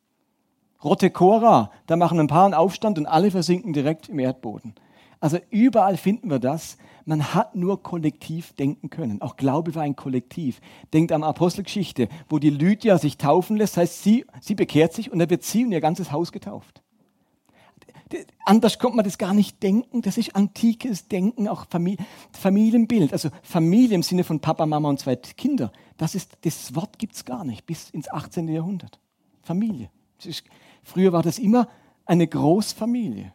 Rotte 0.83 1.11
Cora, 1.11 1.71
da 1.87 1.97
machen 1.97 2.21
ein 2.21 2.27
paar 2.27 2.45
einen 2.45 2.55
Aufstand 2.55 2.99
und 2.99 3.07
alle 3.07 3.31
versinken 3.31 3.73
direkt 3.73 4.09
im 4.09 4.19
Erdboden. 4.19 4.75
Also 5.19 5.39
überall 5.51 5.97
finden 5.97 6.31
wir 6.31 6.39
das. 6.39 6.77
Man 7.07 7.35
hat 7.35 7.55
nur 7.55 7.83
kollektiv 7.83 8.53
denken 8.53 8.91
können. 8.91 9.23
Auch 9.23 9.37
Glaube 9.37 9.75
war 9.75 9.83
ein 9.83 9.97
Kollektiv. 9.97 10.61
Denkt 10.93 11.13
an 11.13 11.25
Apostelgeschichte, 11.25 12.09
wo 12.29 12.39
die 12.39 12.51
Lydia 12.51 12.99
sich 12.99 13.17
taufen 13.17 13.57
lässt, 13.57 13.77
heißt, 13.77 14.03
sie, 14.03 14.27
sie 14.41 14.55
bekehrt 14.55 14.93
sich 14.93 15.11
und 15.11 15.19
dann 15.19 15.31
wird 15.31 15.43
sie 15.43 15.65
und 15.65 15.73
ihr 15.73 15.81
ganzes 15.81 16.13
Haus 16.13 16.33
getauft 16.33 16.84
anders 18.45 18.79
kommt 18.79 18.97
man 18.97 19.05
das 19.05 19.19
gar 19.19 19.35
nicht 19.35 19.63
denken. 19.63 20.03
Das 20.03 20.19
ist 20.19 20.35
antikes 20.37 21.09
Denken, 21.09 21.49
auch 21.49 21.67
Familie, 21.69 22.05
Familienbild. 22.33 23.13
Also 23.13 23.31
Familie 23.43 23.95
im 23.95 24.03
Sinne 24.03 24.25
von 24.25 24.41
Papa, 24.41 24.67
Mama 24.67 24.89
und 24.89 25.01
zwei 25.01 25.17
Kinder. 25.17 25.73
Das, 25.97 26.15
ist, 26.15 26.33
das 26.43 26.75
Wort 26.75 26.99
gibt 26.99 27.15
es 27.15 27.25
gar 27.25 27.45
nicht 27.45 27.67
bis 27.67 27.91
ins 27.91 28.11
18. 28.11 28.49
Jahrhundert. 28.49 28.99
Familie. 29.43 29.91
Ist, 30.25 30.45
früher 30.83 31.13
war 31.13 31.23
das 31.23 31.39
immer 31.39 31.69
eine 32.07 32.27
Großfamilie. 32.27 33.33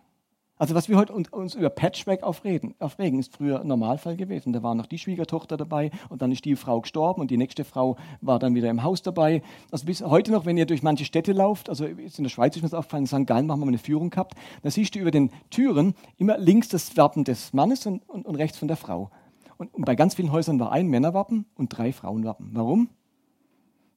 Also 0.60 0.76
was 0.76 0.90
wir 0.90 0.98
heute 0.98 1.14
uns 1.14 1.56
über 1.56 1.70
Patchwork 1.70 2.22
aufreden, 2.22 2.76
aufregen, 2.80 3.18
ist 3.18 3.34
früher 3.34 3.64
Normalfall 3.64 4.18
gewesen. 4.18 4.52
Da 4.52 4.62
war 4.62 4.76
noch 4.76 4.88
die 4.88 4.98
Schwiegertochter 4.98 5.56
dabei 5.56 5.90
und 6.10 6.22
dann 6.22 6.34
ist 6.34 6.44
die 6.44 6.58
Frau 6.58 6.82
gestorben 6.82 7.22
und 7.22 7.32
die 7.32 7.38
nächste 7.38 7.64
Frau 7.64 7.96
war 8.20 8.40
dann 8.40 8.56
wieder 8.56 8.70
im 8.70 8.84
Haus 8.84 9.02
dabei. 9.02 9.42
Also 9.72 9.86
bis 9.86 10.02
heute 10.02 10.34
noch, 10.34 10.46
wenn 10.46 10.58
ihr 10.58 10.66
durch 10.66 10.84
manche 10.84 11.06
Städte 11.06 11.32
lauft, 11.32 11.70
also 11.70 11.86
in 11.86 12.10
der 12.24 12.30
Schweiz 12.30 12.58
ist 12.58 12.62
mir 12.62 12.68
das 12.68 12.78
aufgefallen, 12.78 13.06
in 13.06 13.08
St. 13.08 13.26
Gallen 13.26 13.48
machen 13.48 13.62
wir 13.62 13.68
eine 13.68 13.78
Führung 13.78 14.10
gehabt, 14.10 14.34
da 14.62 14.70
siehst 14.70 14.96
du 14.96 15.00
über 15.00 15.12
den 15.12 15.32
Türen 15.50 15.96
immer 16.18 16.38
links 16.38 16.68
das 16.68 16.98
Wappen 16.98 17.24
des 17.24 17.54
Mannes 17.54 17.86
und, 17.86 18.08
und, 18.10 18.26
und 18.26 18.36
rechts 18.36 18.58
von 18.58 18.68
der 18.68 18.76
Frau. 18.76 19.12
Und, 19.56 19.74
und 19.74 19.86
bei 19.86 19.96
ganz 19.96 20.16
vielen 20.16 20.34
Häusern 20.34 20.60
war 20.60 20.74
ein 20.74 20.88
Männerwappen 20.88 21.46
und 21.56 21.70
drei 21.70 21.94
Frauenwappen. 21.94 22.50
Warum? 22.52 22.90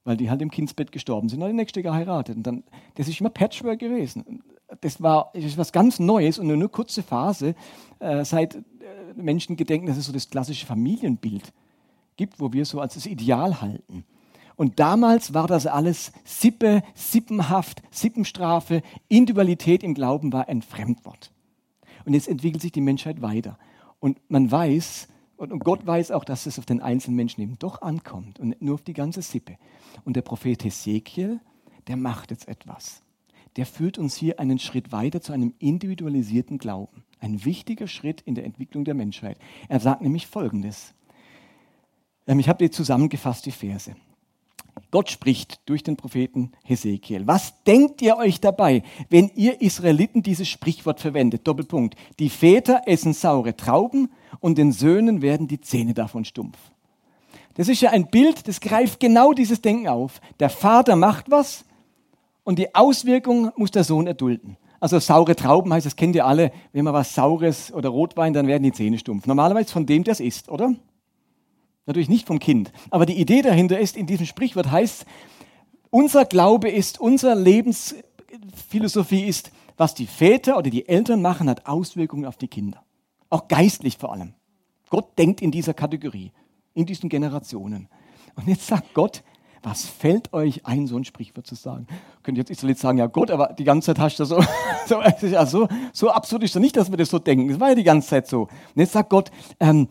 weil 0.05 0.17
die 0.17 0.31
halt 0.31 0.43
im 0.43 0.51
Kindsbett 0.51 0.91
gestorben 0.91 1.29
sind, 1.29 1.41
und 1.41 1.49
die 1.49 1.55
nächste 1.55 1.81
geheiratet. 1.81 2.37
Und 2.37 2.43
dann, 2.45 2.65
das 2.97 3.07
ist 3.07 3.21
immer 3.21 3.31
Patchwork 3.31 3.79
gewesen 3.79 4.43
das 4.81 5.03
war 5.03 5.31
das 5.35 5.45
ist 5.45 5.59
was 5.59 5.73
ganz 5.73 5.99
Neues 5.99 6.39
und 6.39 6.47
nur 6.47 6.57
eine 6.57 6.69
kurze 6.69 7.03
Phase, 7.03 7.55
äh, 7.99 8.25
seit 8.25 8.55
äh, 8.55 8.61
Menschen 9.15 9.57
gedenken, 9.57 9.87
dass 9.87 9.97
es 9.97 10.07
so 10.07 10.13
das 10.13 10.31
klassische 10.31 10.67
Familienbild 10.67 11.53
gibt, 12.17 12.41
wo 12.41 12.53
wir 12.53 12.65
so 12.65 12.81
als 12.81 12.95
das 12.95 13.07
Ideal 13.07 13.61
halten. 13.61 14.05
Und 14.57 14.79
damals 14.79 15.35
war 15.35 15.47
das 15.47 15.67
alles 15.67 16.13
Sippe, 16.25 16.83
Sippenhaft, 16.95 17.83
Sippenstrafe, 17.91 18.83
Individualität 19.09 19.83
im 19.83 19.95
Glauben 19.95 20.33
war 20.33 20.49
ein 20.49 20.63
Fremdwort. 20.63 21.33
Und 22.05 22.15
jetzt 22.15 22.29
entwickelt 22.29 22.63
sich 22.63 22.73
die 22.73 22.81
Menschheit 22.81 23.23
weiter. 23.23 23.59
Und 23.99 24.19
man 24.29 24.51
weiß, 24.51 25.09
und 25.37 25.65
Gott 25.65 25.87
weiß 25.87 26.11
auch, 26.11 26.25
dass 26.25 26.47
es 26.47 26.59
auf 26.59 26.67
den 26.67 26.81
einzelnen 26.81 27.17
Menschen 27.17 27.41
eben 27.41 27.59
doch 27.59 27.83
ankommt 27.83 28.39
und 28.39 28.61
nur 28.61 28.75
auf 28.75 28.83
die 28.83 28.93
ganze 28.93 29.23
Sippe. 29.23 29.57
Und 30.05 30.17
der 30.17 30.23
Prophet 30.23 30.63
Hesekiel, 30.65 31.41
der 31.87 31.97
macht 31.97 32.31
jetzt 32.31 32.47
etwas 32.47 33.02
der 33.57 33.67
führt 33.67 33.99
uns 33.99 34.17
hier 34.17 34.41
einen 34.41 34.59
Schritt 34.59 34.93
weiter 34.93 35.21
zu 35.21 35.33
einem 35.33 35.55
individualisierten 35.59 36.59
Glauben. 36.59 37.05
Ein 37.21 37.45
wichtiger 37.45 37.87
Schritt 37.87 38.21
in 38.23 38.35
der 38.35 38.45
Entwicklung 38.45 38.85
der 38.85 38.95
Menschheit. 38.95 39.39
Er 39.69 39.81
sagt 39.81 40.03
nämlich 40.03 40.27
Folgendes. 40.27 40.95
Ähm, 42.27 42.39
ich 42.39 42.49
habe 42.49 42.65
dir 42.65 42.71
zusammengefasst 42.71 43.47
die 43.47 43.53
Verse. 43.53 43.95
Gott 44.91 45.11
spricht 45.11 45.61
durch 45.67 45.83
den 45.83 45.97
Propheten 45.97 46.53
Hesekiel. 46.65 47.27
Was 47.27 47.63
denkt 47.65 48.03
ihr 48.03 48.17
euch 48.17 48.41
dabei, 48.41 48.83
wenn 49.09 49.31
ihr 49.35 49.61
Israeliten 49.61 50.23
dieses 50.23 50.49
Sprichwort 50.49 51.01
verwendet? 51.01 51.47
Doppelpunkt. 51.47 51.95
Die 52.19 52.31
Väter 52.31 52.83
essen 52.87 53.13
saure 53.13 53.57
Trauben 53.57 54.11
und 54.41 54.59
den 54.59 54.73
Söhnen 54.73 55.23
werden 55.23 55.47
die 55.49 55.61
Zähne 55.61 55.95
davon 55.95 56.25
stumpf. 56.25 56.59
Das 57.55 57.69
ist 57.69 57.83
ja 57.83 57.91
ein 57.91 58.09
Bild, 58.09 58.49
das 58.49 58.61
greift 58.61 58.99
genau 59.01 59.33
dieses 59.33 59.61
Denken 59.61 59.89
auf. 59.89 60.21
Der 60.41 60.51
Vater 60.51 60.97
macht 60.97 61.31
was 61.31 61.65
und 62.45 62.59
die 62.59 62.75
Auswirkung 62.75 63.51
muss 63.57 63.71
der 63.71 63.85
Sohn 63.85 64.07
erdulden. 64.07 64.57
Also 64.81 64.99
saure 64.99 65.37
Trauben 65.37 65.73
heißt, 65.73 65.87
das 65.87 65.95
kennt 65.95 66.17
ihr 66.17 66.27
alle, 66.27 66.51
wenn 66.73 66.85
man 66.85 66.93
was 66.93 67.15
Saures 67.15 67.73
oder 67.73 67.89
Rotwein, 67.89 68.33
dann 68.33 68.49
werden 68.49 68.65
die 68.65 68.73
Zähne 68.73 68.99
stumpf. 68.99 69.27
Normalerweise 69.27 69.73
von 69.73 69.87
dem, 69.87 70.03
der 70.03 70.13
es 70.13 70.21
isst, 70.21 70.49
oder? 70.49 70.75
Natürlich 71.87 72.09
nicht 72.09 72.27
vom 72.27 72.41
Kind. 72.41 72.73
Aber 72.91 73.07
die 73.07 73.21
Idee 73.21 73.43
dahinter 73.43 73.79
ist, 73.79 73.97
in 73.97 74.07
diesem 74.07 74.27
Sprichwort 74.27 74.71
heißt, 74.71 75.07
unser 75.91 76.25
Glaube 76.25 76.69
ist, 76.69 77.01
unsere 77.01 77.35
Lebensphilosophie 77.35 79.25
ist, 79.25 79.53
was 79.77 79.95
die 79.95 80.07
Väter 80.07 80.59
oder 80.59 80.71
die 80.71 80.89
Eltern 80.89 81.23
machen, 81.23 81.49
hat 81.49 81.67
Auswirkungen 81.67 82.25
auf 82.25 82.37
die 82.37 82.49
Kinder. 82.49 82.83
Auch 83.31 83.47
geistlich 83.49 83.99
vor 83.99 84.13
allem. 84.13 84.35
Gott 84.91 85.17
denkt 85.19 85.43
in 85.43 85.51
dieser 85.51 85.75
Kategorie, 85.75 86.33
in 86.75 86.87
diesen 86.87 87.09
Generationen. 87.09 87.89
Und 88.35 88.49
jetzt 88.49 88.67
sagt 88.67 88.95
Gott, 88.95 89.23
was 89.63 89.85
fällt 89.85 90.33
euch 90.33 90.67
ein, 90.67 90.87
so 90.87 90.97
ein 90.97 91.05
Sprichwort 91.05 91.47
zu 91.47 91.55
sagen? 91.55 91.87
Könnt 92.23 92.37
ihr 92.37 92.43
jetzt 92.43 92.51
Israelit 92.51 92.79
sagen, 92.79 92.99
ja 92.99 93.07
Gott, 93.07 93.31
aber 93.31 93.55
die 93.57 93.65
ganze 93.65 93.87
Zeit 93.87 93.99
hast 93.99 94.19
du 94.19 94.25
so, 94.25 94.43
so, 94.87 95.01
so, 95.47 95.69
so 95.93 96.11
absurd 96.11 96.43
ist 96.43 96.57
doch 96.57 96.61
nicht, 96.61 96.77
dass 96.77 96.91
wir 96.91 96.97
das 96.97 97.11
so 97.11 97.19
denken. 97.19 97.49
Das 97.49 97.61
war 97.61 97.71
ja 97.71 97.75
die 97.75 97.85
ganze 97.85 98.09
Zeit 98.09 98.27
so. 98.27 98.43
Und 98.43 98.51
jetzt 98.77 98.93
sagt 98.93 99.11
Gott, 99.11 99.31
ähm, 99.61 99.89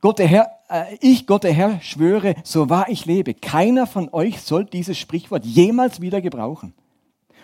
Gott 0.00 0.18
der 0.18 0.26
Herr, 0.26 0.50
äh, 0.68 0.96
ich, 1.00 1.26
Gott 1.26 1.44
der 1.44 1.52
Herr, 1.52 1.80
schwöre, 1.80 2.34
so 2.44 2.68
wahr 2.68 2.86
ich 2.88 3.06
lebe, 3.06 3.34
keiner 3.34 3.86
von 3.86 4.08
euch 4.12 4.40
soll 4.40 4.64
dieses 4.64 4.98
Sprichwort 4.98 5.44
jemals 5.44 6.00
wieder 6.00 6.20
gebrauchen. 6.20 6.74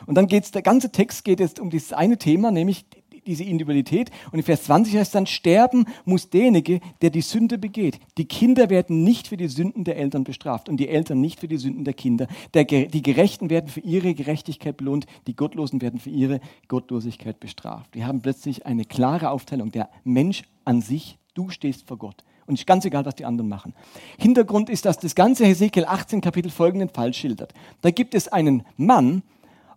Und 0.07 0.17
dann 0.17 0.27
geht 0.27 0.45
es, 0.45 0.51
der 0.51 0.63
ganze 0.63 0.91
Text 0.91 1.25
geht 1.25 1.41
jetzt 1.41 1.61
um 1.61 1.71
dieses 1.71 1.93
eine 1.93 2.19
Thema, 2.19 2.51
nämlich 2.51 2.85
diese 3.27 3.45
Individualität. 3.45 4.11
Und 4.31 4.39
in 4.39 4.45
Vers 4.45 4.65
20 4.65 4.97
heißt 4.97 5.15
dann, 5.15 5.27
sterben 5.27 5.87
muss 6.05 6.31
derjenige, 6.31 6.81
der 7.01 7.11
die 7.11 7.21
Sünde 7.21 7.59
begeht. 7.59 7.99
Die 8.19 8.25
Kinder 8.25 8.71
werden 8.71 9.05
nicht 9.05 9.29
für 9.29 9.37
die 9.37 9.49
Sünden 9.49 9.85
der 9.85 9.97
Eltern 9.97 10.25
bestraft 10.25 10.69
und 10.69 10.79
die 10.79 10.89
Eltern 10.89 11.21
nicht 11.21 11.41
für 11.41 11.49
die 11.49 11.57
Sünden 11.57 11.85
der 11.85 11.95
Kinder. 11.95 12.27
Der, 12.55 12.65
die 12.65 13.03
Gerechten 13.03 13.51
werden 13.51 13.69
für 13.69 13.81
ihre 13.81 14.15
Gerechtigkeit 14.15 14.77
belohnt, 14.77 15.07
die 15.27 15.37
Gottlosen 15.37 15.81
werden 15.81 16.01
für 16.01 16.11
ihre 16.11 16.41
Gottlosigkeit 16.69 17.41
bestraft. 17.41 17.95
Wir 17.95 18.07
haben 18.07 18.21
plötzlich 18.21 18.67
eine 18.67 18.85
klare 18.85 19.31
Aufteilung. 19.31 19.71
Der 19.73 19.89
Mensch 20.05 20.43
an 20.65 20.81
sich, 20.81 21.19
du 21.35 21.51
stehst 21.51 21.87
vor 21.87 21.99
Gott. 21.99 22.25
Und 22.47 22.55
ist 22.59 22.67
ganz 22.67 22.85
egal, 22.85 23.05
was 23.05 23.15
die 23.15 23.25
anderen 23.25 23.49
machen. 23.49 23.73
Hintergrund 24.19 24.69
ist, 24.69 24.85
dass 24.85 24.99
das 24.99 25.15
ganze 25.15 25.47
Hesekiel 25.47 25.85
18 25.85 26.21
Kapitel 26.21 26.51
folgenden 26.51 26.89
Fall 26.89 27.15
schildert. 27.15 27.55
Da 27.83 27.93
gibt 27.93 28.15
es 28.15 28.27
einen 28.29 28.65
Mann 28.77 29.23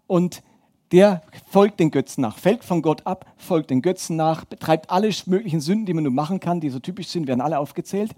und 0.07 0.41
der 0.95 1.21
folgt 1.51 1.81
den 1.81 1.91
Götzen 1.91 2.21
nach, 2.21 2.37
fällt 2.37 2.63
von 2.63 2.81
Gott 2.81 3.05
ab, 3.05 3.25
folgt 3.35 3.69
den 3.69 3.81
Götzen 3.81 4.15
nach, 4.15 4.45
betreibt 4.45 4.89
alle 4.89 5.09
möglichen 5.25 5.59
Sünden, 5.59 5.85
die 5.85 5.93
man 5.93 6.05
nur 6.05 6.13
machen 6.13 6.39
kann, 6.39 6.61
die 6.61 6.69
so 6.69 6.79
typisch 6.79 7.07
sind, 7.09 7.27
werden 7.27 7.41
alle 7.41 7.59
aufgezählt. 7.59 8.15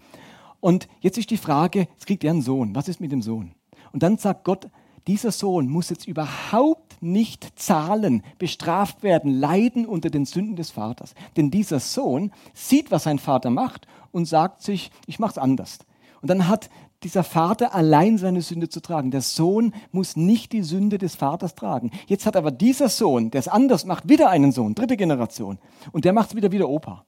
Und 0.60 0.88
jetzt 1.00 1.18
ist 1.18 1.32
die 1.32 1.38
Frage, 1.38 1.88
jetzt 1.94 2.06
kriegt 2.06 2.24
er 2.24 2.30
einen 2.30 2.44
Sohn. 2.44 2.76
Was 2.76 2.88
ist 2.88 3.02
mit 3.02 3.12
dem 3.12 3.24
Sohn? 3.24 3.54
Und 3.94 4.04
dann 4.04 4.20
sagt 4.20 4.44
Gott, 4.44 4.70
dieser 5.08 5.32
Sohn 5.32 5.68
muss 5.68 5.90
jetzt 5.90 6.08
überhaupt 6.08 7.02
nicht 7.02 7.60
zahlen, 7.60 8.22
bestraft 8.38 9.02
werden, 9.02 9.32
leiden 9.32 9.88
unter 9.88 10.12
den 10.12 10.26
Sünden 10.26 10.56
des 10.56 10.70
Vaters. 10.70 11.16
Denn 11.36 11.50
dieser 11.50 11.80
Sohn 11.80 12.32
sieht, 12.54 12.92
was 12.92 13.06
sein 13.06 13.18
Vater 13.18 13.50
macht 13.50 13.88
und 14.12 14.26
sagt 14.26 14.62
sich, 14.62 14.92
ich 15.08 15.18
mache 15.18 15.32
es 15.32 15.38
anders. 15.40 15.80
Und 16.22 16.30
dann 16.30 16.48
hat 16.48 16.70
dieser 17.04 17.24
Vater 17.24 17.76
allein 17.76 18.18
seine 18.18 18.42
Sünde 18.42 18.70
zu 18.70 18.82
tragen. 18.82 19.12
Der 19.12 19.22
Sohn 19.22 19.74
muss 19.92 20.16
nicht 20.16 20.52
die 20.52 20.64
Sünde 20.64 20.98
des 20.98 21.16
Vaters 21.16 21.56
tragen. 21.56 21.92
Jetzt 22.08 22.26
hat 22.26 22.36
aber 22.36 22.52
dieser 22.52 22.90
Sohn, 22.90 23.30
der 23.32 23.40
es 23.40 23.48
anders 23.48 23.86
macht, 23.86 24.10
wieder 24.10 24.30
einen 24.30 24.52
Sohn, 24.52 24.74
dritte 24.74 24.98
Generation. 24.98 25.60
Und 25.92 26.06
der 26.06 26.14
macht 26.14 26.30
es 26.30 26.36
wieder 26.36 26.52
wieder 26.52 26.70
Opa. 26.70 27.06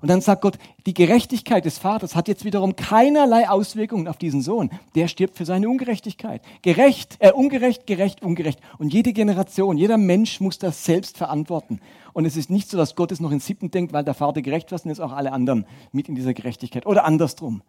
Und 0.00 0.08
dann 0.08 0.20
sagt 0.20 0.42
Gott, 0.42 0.58
die 0.86 0.94
Gerechtigkeit 0.94 1.64
des 1.64 1.78
Vaters 1.78 2.14
hat 2.14 2.28
jetzt 2.28 2.44
wiederum 2.44 2.76
keinerlei 2.76 3.48
Auswirkungen 3.48 4.06
auf 4.06 4.16
diesen 4.16 4.42
Sohn. 4.42 4.70
Der 4.94 5.08
stirbt 5.08 5.36
für 5.36 5.44
seine 5.44 5.68
Ungerechtigkeit. 5.68 6.42
Gerecht, 6.62 7.16
äh, 7.18 7.32
ungerecht, 7.32 7.86
gerecht, 7.86 8.22
ungerecht. 8.22 8.60
Und 8.78 8.92
jede 8.92 9.12
Generation, 9.12 9.76
jeder 9.76 9.98
Mensch 9.98 10.40
muss 10.40 10.58
das 10.58 10.84
selbst 10.84 11.18
verantworten. 11.18 11.80
Und 12.12 12.26
es 12.26 12.36
ist 12.36 12.50
nicht 12.50 12.70
so, 12.70 12.76
dass 12.76 12.94
Gott 12.94 13.10
es 13.10 13.20
noch 13.20 13.32
in 13.32 13.40
Siebten 13.40 13.70
denkt, 13.70 13.92
weil 13.92 14.04
der 14.04 14.14
Vater 14.14 14.42
gerecht 14.42 14.70
war, 14.70 14.78
sondern 14.78 14.96
jetzt 14.96 15.04
auch 15.04 15.12
alle 15.12 15.32
anderen 15.32 15.66
mit 15.92 16.08
in 16.08 16.14
dieser 16.14 16.34
Gerechtigkeit. 16.34 16.86
Oder 16.86 17.04
andersrum. 17.04 17.62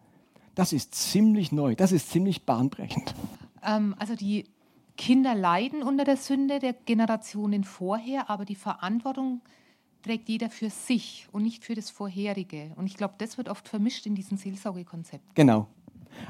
Das 0.60 0.74
ist 0.74 0.94
ziemlich 0.94 1.52
neu, 1.52 1.74
das 1.74 1.90
ist 1.90 2.10
ziemlich 2.10 2.44
bahnbrechend. 2.44 3.14
Ähm, 3.64 3.94
also 3.98 4.14
die 4.14 4.44
Kinder 4.98 5.34
leiden 5.34 5.82
unter 5.82 6.04
der 6.04 6.18
Sünde 6.18 6.58
der 6.58 6.74
Generationen 6.74 7.64
vorher, 7.64 8.28
aber 8.28 8.44
die 8.44 8.56
Verantwortung 8.56 9.40
trägt 10.02 10.28
jeder 10.28 10.50
für 10.50 10.68
sich 10.68 11.26
und 11.32 11.44
nicht 11.44 11.64
für 11.64 11.74
das 11.74 11.88
Vorherige. 11.88 12.72
Und 12.76 12.84
ich 12.84 12.98
glaube, 12.98 13.14
das 13.16 13.38
wird 13.38 13.48
oft 13.48 13.70
vermischt 13.70 14.04
in 14.04 14.14
diesem 14.14 14.36
Seelsorgekonzept. 14.36 15.34
Genau. 15.34 15.66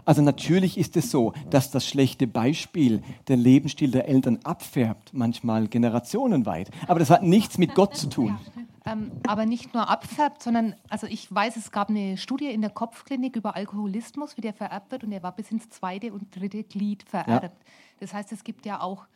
Also 0.04 0.22
natürlich 0.22 0.78
ist 0.78 0.96
es 0.96 1.10
so, 1.10 1.32
dass 1.50 1.72
das 1.72 1.84
schlechte 1.84 2.28
Beispiel 2.28 3.02
den 3.26 3.40
Lebensstil 3.40 3.90
der 3.90 4.08
Eltern 4.08 4.38
abfärbt, 4.44 5.12
manchmal 5.12 5.66
generationenweit. 5.66 6.70
Aber 6.86 7.00
das 7.00 7.10
hat 7.10 7.24
nichts 7.24 7.58
mit 7.58 7.74
Gott 7.74 7.96
zu 7.96 8.08
tun. 8.08 8.38
Ähm, 8.86 9.12
aber 9.26 9.44
nicht 9.44 9.74
nur 9.74 9.88
abfärbt, 9.88 10.42
sondern, 10.42 10.74
also 10.88 11.06
ich 11.06 11.32
weiß, 11.32 11.56
es 11.56 11.70
gab 11.70 11.90
eine 11.90 12.16
Studie 12.16 12.46
in 12.46 12.62
der 12.62 12.70
Kopfklinik 12.70 13.36
über 13.36 13.54
Alkoholismus, 13.54 14.36
wie 14.36 14.40
der 14.40 14.54
vererbt 14.54 14.90
wird 14.90 15.04
und 15.04 15.10
der 15.10 15.22
war 15.22 15.32
bis 15.32 15.50
ins 15.50 15.68
zweite 15.68 16.12
und 16.12 16.34
dritte 16.34 16.64
Glied 16.64 17.02
vererbt. 17.02 17.44
Ja. 17.44 17.72
Das 18.00 18.14
heißt, 18.14 18.32
es 18.32 18.42
gibt 18.42 18.64
ja 18.64 18.80
auch 18.80 19.06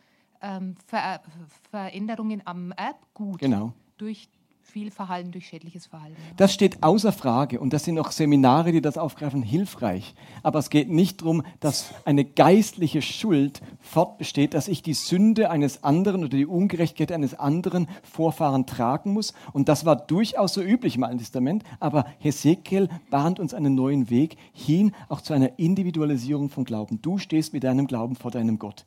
ähm, 0.43 0.77
Ver 0.87 1.23
Veränderungen 1.71 2.43
am 2.45 2.73
Erbgut 2.73 3.39
genau. 3.39 3.73
durch 3.97 4.29
viel 4.65 4.91
Verhalten 4.91 5.31
durch 5.31 5.47
schädliches 5.47 5.87
Verhalten. 5.87 6.17
Das 6.37 6.53
steht 6.53 6.83
außer 6.83 7.13
Frage 7.13 7.61
und 7.61 7.73
das 7.73 7.85
sind 7.85 7.99
auch 7.99 8.11
Seminare, 8.11 8.73
die 8.73 8.81
das 8.81 8.99
aufgreifen, 8.99 9.43
hilfreich. 9.43 10.15
Aber 10.43 10.59
es 10.59 10.71
geht 10.71 10.91
nicht 10.91 11.21
darum, 11.21 11.43
dass 11.61 11.95
eine 12.05 12.25
geistliche 12.25 13.03
Schuld 13.03 13.61
fortbesteht, 13.81 14.55
dass 14.55 14.67
ich 14.69 14.83
die 14.83 14.95
Sünde 14.95 15.51
eines 15.51 15.85
anderen 15.85 16.23
oder 16.25 16.37
die 16.37 16.47
Ungerechtigkeit 16.47 17.13
eines 17.13 17.39
anderen 17.39 17.89
Vorfahren 18.03 18.67
tragen 18.67 19.13
muss. 19.13 19.35
Und 19.53 19.69
das 19.69 19.85
war 19.85 19.97
durchaus 19.97 20.55
so 20.55 20.63
üblich 20.63 20.97
im 20.97 21.05
Alten 21.05 21.19
Testament. 21.19 21.63
Aber 21.79 22.07
Hesekiel 22.19 22.89
bahnt 23.11 23.39
uns 23.39 23.55
einen 23.55 23.75
neuen 23.75 24.11
Weg 24.11 24.37
hin, 24.53 24.93
auch 25.09 25.21
zu 25.21 25.35
einer 25.35 25.59
Individualisierung 25.59 26.49
von 26.49 26.65
Glauben. 26.65 27.01
Du 27.03 27.19
stehst 27.19 27.53
mit 27.53 27.65
deinem 27.65 27.87
Glauben 27.87 28.17
vor 28.17 28.31
deinem 28.31 28.59
Gott. 28.59 28.87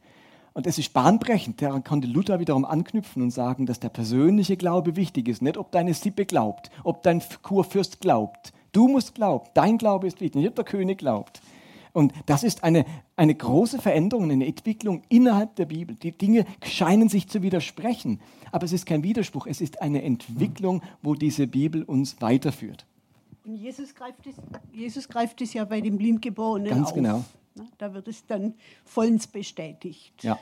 Und 0.57 0.65
es 0.65 0.79
ist 0.79 0.91
bahnbrechend. 0.91 1.61
Daran 1.61 1.83
konnte 1.83 2.07
Luther 2.07 2.39
wiederum 2.39 2.65
anknüpfen 2.65 3.21
und 3.21 3.29
sagen, 3.29 3.67
dass 3.67 3.79
der 3.79 3.89
persönliche 3.89 4.57
Glaube 4.57 4.95
wichtig 4.95 5.27
ist. 5.27 5.43
Nicht, 5.43 5.55
ob 5.55 5.71
deine 5.71 5.93
Sippe 5.93 6.25
glaubt, 6.25 6.71
ob 6.83 7.03
dein 7.03 7.21
Kurfürst 7.43 8.01
glaubt. 8.01 8.53
Du 8.71 8.87
musst 8.87 9.13
glauben. 9.13 9.47
Dein 9.53 9.77
Glaube 9.77 10.07
ist 10.07 10.19
wichtig, 10.19 10.41
nicht 10.41 10.49
ob 10.49 10.55
der 10.55 10.65
König 10.65 10.97
glaubt. 10.97 11.41
Und 11.93 12.11
das 12.25 12.41
ist 12.41 12.63
eine, 12.63 12.85
eine 13.15 13.35
große 13.35 13.77
Veränderung, 13.77 14.31
eine 14.31 14.47
Entwicklung 14.47 15.03
innerhalb 15.09 15.55
der 15.57 15.67
Bibel. 15.67 15.95
Die 15.95 16.11
Dinge 16.11 16.43
scheinen 16.63 17.07
sich 17.07 17.27
zu 17.27 17.43
widersprechen, 17.43 18.19
aber 18.51 18.65
es 18.65 18.73
ist 18.73 18.87
kein 18.87 19.03
Widerspruch, 19.03 19.45
es 19.45 19.61
ist 19.61 19.83
eine 19.83 20.01
Entwicklung, 20.01 20.81
wo 21.03 21.13
diese 21.13 21.45
Bibel 21.45 21.83
uns 21.83 22.19
weiterführt. 22.19 22.87
Und 23.45 23.57
Jesus 23.57 23.93
greift 23.93 24.25
es, 24.25 24.33
Jesus 24.73 25.07
greift 25.07 25.39
es 25.39 25.53
ja 25.53 25.65
bei 25.65 25.81
dem 25.81 25.99
Blindgeborenen 25.99 26.71
Ganz 26.71 26.87
auf. 26.87 26.93
genau. 26.95 27.23
Da 27.77 27.93
wird 27.93 28.07
es 28.07 28.25
dann 28.25 28.53
vollends 28.85 29.27
bestätigt. 29.27 30.23
Ja. 30.23 30.37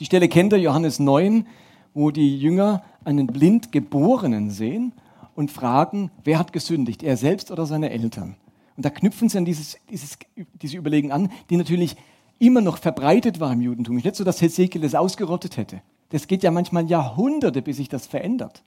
Die 0.00 0.04
Stelle 0.04 0.28
kennt 0.28 0.52
ihr, 0.52 0.58
Johannes 0.58 0.98
9, 0.98 1.46
wo 1.92 2.10
die 2.10 2.38
Jünger 2.38 2.82
einen 3.04 3.26
Blindgeborenen 3.26 4.50
sehen 4.50 4.92
und 5.34 5.50
fragen, 5.50 6.10
wer 6.24 6.38
hat 6.38 6.52
gesündigt, 6.52 7.02
er 7.02 7.16
selbst 7.16 7.50
oder 7.50 7.66
seine 7.66 7.90
Eltern? 7.90 8.36
Und 8.76 8.84
da 8.84 8.90
knüpfen 8.90 9.28
sie 9.28 9.38
an 9.38 9.44
dieses, 9.44 9.76
dieses, 9.88 10.18
diese 10.60 10.76
Überlegung 10.76 11.12
an, 11.12 11.30
die 11.50 11.56
natürlich 11.56 11.96
immer 12.38 12.60
noch 12.60 12.78
verbreitet 12.78 13.38
war 13.40 13.52
im 13.52 13.60
Judentum. 13.60 13.96
Nicht 13.96 14.16
so, 14.16 14.24
dass 14.24 14.42
Hesekiel 14.42 14.80
das 14.80 14.94
ausgerottet 14.94 15.56
hätte. 15.56 15.82
Das 16.10 16.26
geht 16.26 16.42
ja 16.42 16.50
manchmal 16.50 16.86
Jahrhunderte, 16.86 17.62
bis 17.62 17.76
sich 17.76 17.88
das 17.88 18.06
verändert. 18.06 18.62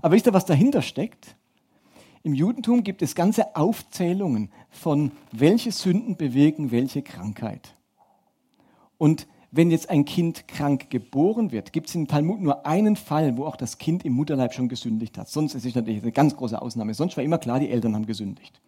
Aber 0.00 0.14
wisst 0.14 0.26
ihr, 0.26 0.32
was 0.32 0.46
dahinter 0.46 0.82
steckt? 0.82 1.36
Im 2.24 2.34
Judentum 2.34 2.84
gibt 2.84 3.02
es 3.02 3.16
ganze 3.16 3.56
Aufzählungen 3.56 4.50
von, 4.70 5.10
welche 5.32 5.72
Sünden 5.72 6.16
bewegen 6.16 6.70
welche 6.70 7.02
Krankheit. 7.02 7.74
Und 8.96 9.26
wenn 9.50 9.72
jetzt 9.72 9.90
ein 9.90 10.04
Kind 10.04 10.46
krank 10.46 10.88
geboren 10.88 11.50
wird, 11.50 11.72
gibt 11.72 11.88
es 11.88 11.94
im 11.96 12.06
Talmud 12.06 12.40
nur 12.40 12.64
einen 12.64 12.94
Fall, 12.94 13.36
wo 13.36 13.44
auch 13.44 13.56
das 13.56 13.76
Kind 13.78 14.04
im 14.04 14.12
Mutterleib 14.12 14.54
schon 14.54 14.68
gesündigt 14.68 15.18
hat. 15.18 15.28
Sonst 15.28 15.54
ist 15.54 15.66
es 15.66 15.74
natürlich 15.74 16.02
eine 16.02 16.12
ganz 16.12 16.36
große 16.36 16.60
Ausnahme. 16.60 16.94
Sonst 16.94 17.16
war 17.16 17.24
immer 17.24 17.38
klar, 17.38 17.58
die 17.58 17.70
Eltern 17.70 17.94
haben 17.94 18.06
gesündigt. 18.06 18.60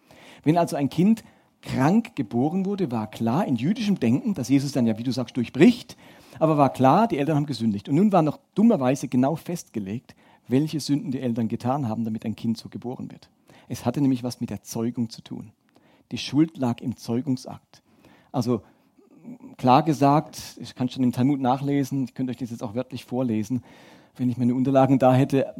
Wenn 0.43 0.59
also 0.59 0.75
ein 0.75 0.91
Kind 0.91 1.23
krank 1.63 2.17
geboren 2.17 2.67
wurde, 2.67 2.91
war 2.91 3.09
klar 3.09 3.47
in 3.47 3.57
jüdischem 3.57 4.01
Denken, 4.01 4.35
dass 4.35 4.49
Jesus 4.49 4.73
dann 4.73 4.87
ja, 4.87 4.99
wie 4.99 5.05
du 5.05 5.13
sagst, 5.13 5.37
durchbricht, 5.37 5.97
aber 6.41 6.59
war 6.59 6.73
klar, 6.73 7.07
die 7.07 7.19
Eltern 7.19 7.37
haben 7.37 7.47
gesündigt. 7.47 7.89
Und 7.89 7.95
nun 7.95 8.11
war 8.11 8.23
noch 8.23 8.39
dummerweise 8.55 9.07
genau 9.07 9.37
festgelegt, 9.37 10.17
welche 10.49 10.81
Sünden 10.81 11.13
die 11.13 11.21
Eltern 11.21 11.49
getan 11.49 11.89
haben, 11.89 12.05
damit 12.05 12.27
ein 12.27 12.37
Kind 12.37 12.59
so 12.59 12.69
geboren 12.69 13.11
wird. 13.11 13.31
Es 13.69 13.85
hatte 13.85 14.01
nämlich 14.01 14.23
was 14.23 14.41
mit 14.41 14.51
der 14.51 14.63
Zeugung 14.63 15.11
zu 15.11 15.23
tun. 15.23 15.53
Die 16.13 16.19
Schuld 16.19 16.57
lag 16.57 16.81
im 16.81 16.97
Zeugungsakt. 16.97 17.83
Also 18.33 18.63
klar 19.57 19.83
gesagt, 19.83 20.59
ich 20.61 20.75
kann 20.75 20.89
schon 20.89 21.03
im 21.03 21.13
Talmud 21.13 21.41
nachlesen, 21.41 22.05
ich 22.05 22.15
könnte 22.15 22.31
euch 22.31 22.37
das 22.37 22.51
jetzt 22.51 22.63
auch 22.63 22.75
wörtlich 22.75 23.05
vorlesen, 23.05 23.63
wenn 24.17 24.29
ich 24.29 24.37
meine 24.37 24.55
Unterlagen 24.55 24.99
da 24.99 25.15
hätte. 25.15 25.55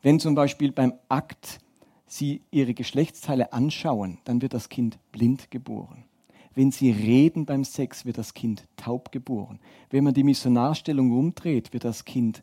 Wenn 0.00 0.20
zum 0.20 0.34
Beispiel 0.34 0.72
beim 0.72 0.94
Akt 1.08 1.58
Sie 2.06 2.42
Ihre 2.50 2.74
Geschlechtsteile 2.74 3.52
anschauen, 3.54 4.18
dann 4.24 4.42
wird 4.42 4.52
das 4.52 4.68
Kind 4.68 4.98
blind 5.12 5.50
geboren. 5.50 6.04
Wenn 6.54 6.70
Sie 6.70 6.90
reden 6.90 7.46
beim 7.46 7.64
Sex, 7.64 8.04
wird 8.04 8.18
das 8.18 8.34
Kind 8.34 8.66
taub 8.76 9.10
geboren. 9.12 9.58
Wenn 9.88 10.04
man 10.04 10.12
die 10.12 10.22
Missionarstellung 10.22 11.10
rumdreht, 11.10 11.72
wird 11.72 11.84
das 11.84 12.04
Kind 12.04 12.42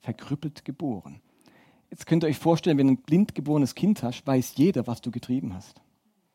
verkrüppelt 0.00 0.64
geboren. 0.66 1.20
Jetzt 1.90 2.06
könnt 2.06 2.24
ihr 2.24 2.28
euch 2.28 2.38
vorstellen, 2.38 2.78
wenn 2.78 2.88
du 2.88 2.94
ein 2.94 3.02
blind 3.02 3.34
geborenes 3.34 3.74
Kind 3.74 4.02
hast, 4.02 4.26
weiß 4.26 4.54
jeder, 4.56 4.86
was 4.86 5.00
du 5.00 5.10
getrieben 5.10 5.54
hast. 5.54 5.80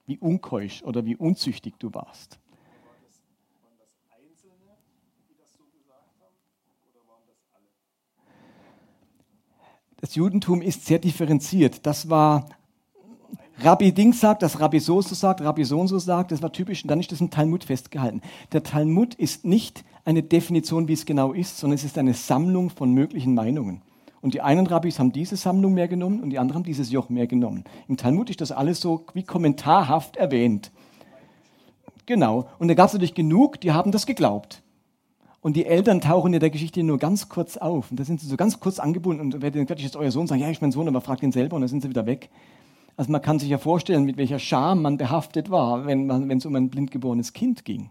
Wie 0.06 0.18
unkeusch 0.18 0.84
oder 0.84 1.06
wie 1.06 1.16
unzüchtig 1.16 1.76
du 1.80 1.94
warst. 1.94 2.40
Das 9.98 10.16
Judentum 10.16 10.64
ist 10.64 10.86
sehr 10.88 10.98
differenziert. 10.98 11.86
Das 11.86 12.10
war 12.10 12.50
Rabbi 13.60 13.92
Ding 13.92 14.14
sagt, 14.14 14.42
das 14.42 14.60
Rabbi 14.60 14.80
so 14.80 15.02
sagt, 15.02 15.42
Rabbi 15.42 15.64
so 15.64 15.86
so 15.86 16.00
sagt, 16.00 16.32
das 16.32 16.42
war 16.42 16.52
typisch 16.52 16.84
und 16.84 16.88
dann 16.88 17.00
ist 17.00 17.12
das 17.12 17.22
im 17.22 17.30
Talmud 17.30 17.64
festgehalten. 17.64 18.22
Der 18.52 18.64
Talmud 18.64 19.14
ist 19.14 19.46
nicht 19.46 19.84
eine 20.04 20.24
Definition, 20.24 20.88
wie 20.88 20.94
es 20.94 21.06
genau 21.06 21.32
ist, 21.34 21.60
sondern 21.60 21.76
es 21.76 21.84
ist 21.84 22.00
eine 22.00 22.16
Sammlung 22.16 22.72
von 22.72 22.92
möglichen 22.92 23.36
Meinungen. 23.36 23.84
Und 24.22 24.34
die 24.34 24.42
einen 24.42 24.68
Rabbis 24.68 25.00
haben 25.00 25.12
diese 25.12 25.36
Sammlung 25.36 25.74
mehr 25.74 25.88
genommen 25.88 26.22
und 26.22 26.30
die 26.30 26.40
anderen 26.40 26.60
haben 26.60 26.66
dieses 26.66 26.92
Joch 26.92 27.10
mehr 27.10 27.28
genommen. 27.28 27.64
Im 27.88 27.98
Talmud 27.98 28.30
ist 28.30 28.42
das 28.42 28.52
alles 28.52 28.80
so 28.80 29.06
wie 29.14 29.24
kommentarhaft 29.24 30.18
erwähnt. 30.18 30.72
Genau. 32.06 32.48
Und 32.60 32.68
da 32.68 32.74
gab 32.74 32.88
es 32.88 32.94
natürlich 32.94 33.16
genug, 33.16 33.60
die 33.62 33.72
haben 33.72 33.92
das 33.92 34.06
geglaubt. 34.06 34.62
Und 35.42 35.56
die 35.56 35.66
Eltern 35.66 36.02
tauchen 36.02 36.34
in 36.34 36.40
der 36.40 36.52
Geschichte 36.52 36.84
nur 36.84 37.00
ganz 37.00 37.30
kurz 37.30 37.58
auf. 37.58 37.90
Und 37.90 38.00
da 38.00 38.04
sind 38.04 38.22
sie 38.22 38.28
so 38.28 38.38
ganz 38.38 38.60
kurz 38.60 38.78
angebunden. 38.78 39.22
Und 39.22 39.42
dann 39.42 39.68
fertig 39.68 39.86
ist 39.86 39.96
euer 39.96 40.12
Sohn, 40.12 40.28
sagt, 40.28 40.40
ja, 40.40 40.50
ich 40.50 40.60
bin 40.60 40.68
mein 40.68 40.72
Sohn, 40.72 40.88
aber 40.88 41.02
fragt 41.02 41.24
ihn 41.24 41.32
selber 41.32 41.56
und 41.56 41.64
dann 41.64 41.70
sind 41.70 41.82
sie 41.82 41.90
wieder 41.90 42.06
weg. 42.06 42.30
Also 42.96 43.12
man 43.12 43.24
kann 43.24 43.40
sich 43.40 43.50
ja 43.50 43.58
vorstellen, 43.58 44.04
mit 44.04 44.18
welcher 44.18 44.38
Scham 44.38 44.84
man 44.84 44.98
behaftet 44.98 45.50
war, 45.50 45.88
wenn, 45.88 46.08
wenn 46.10 46.38
es 46.38 46.46
um 46.46 46.56
ein 46.56 46.70
blindgeborenes 46.70 47.34
Kind 47.34 47.66
ging. 47.66 47.90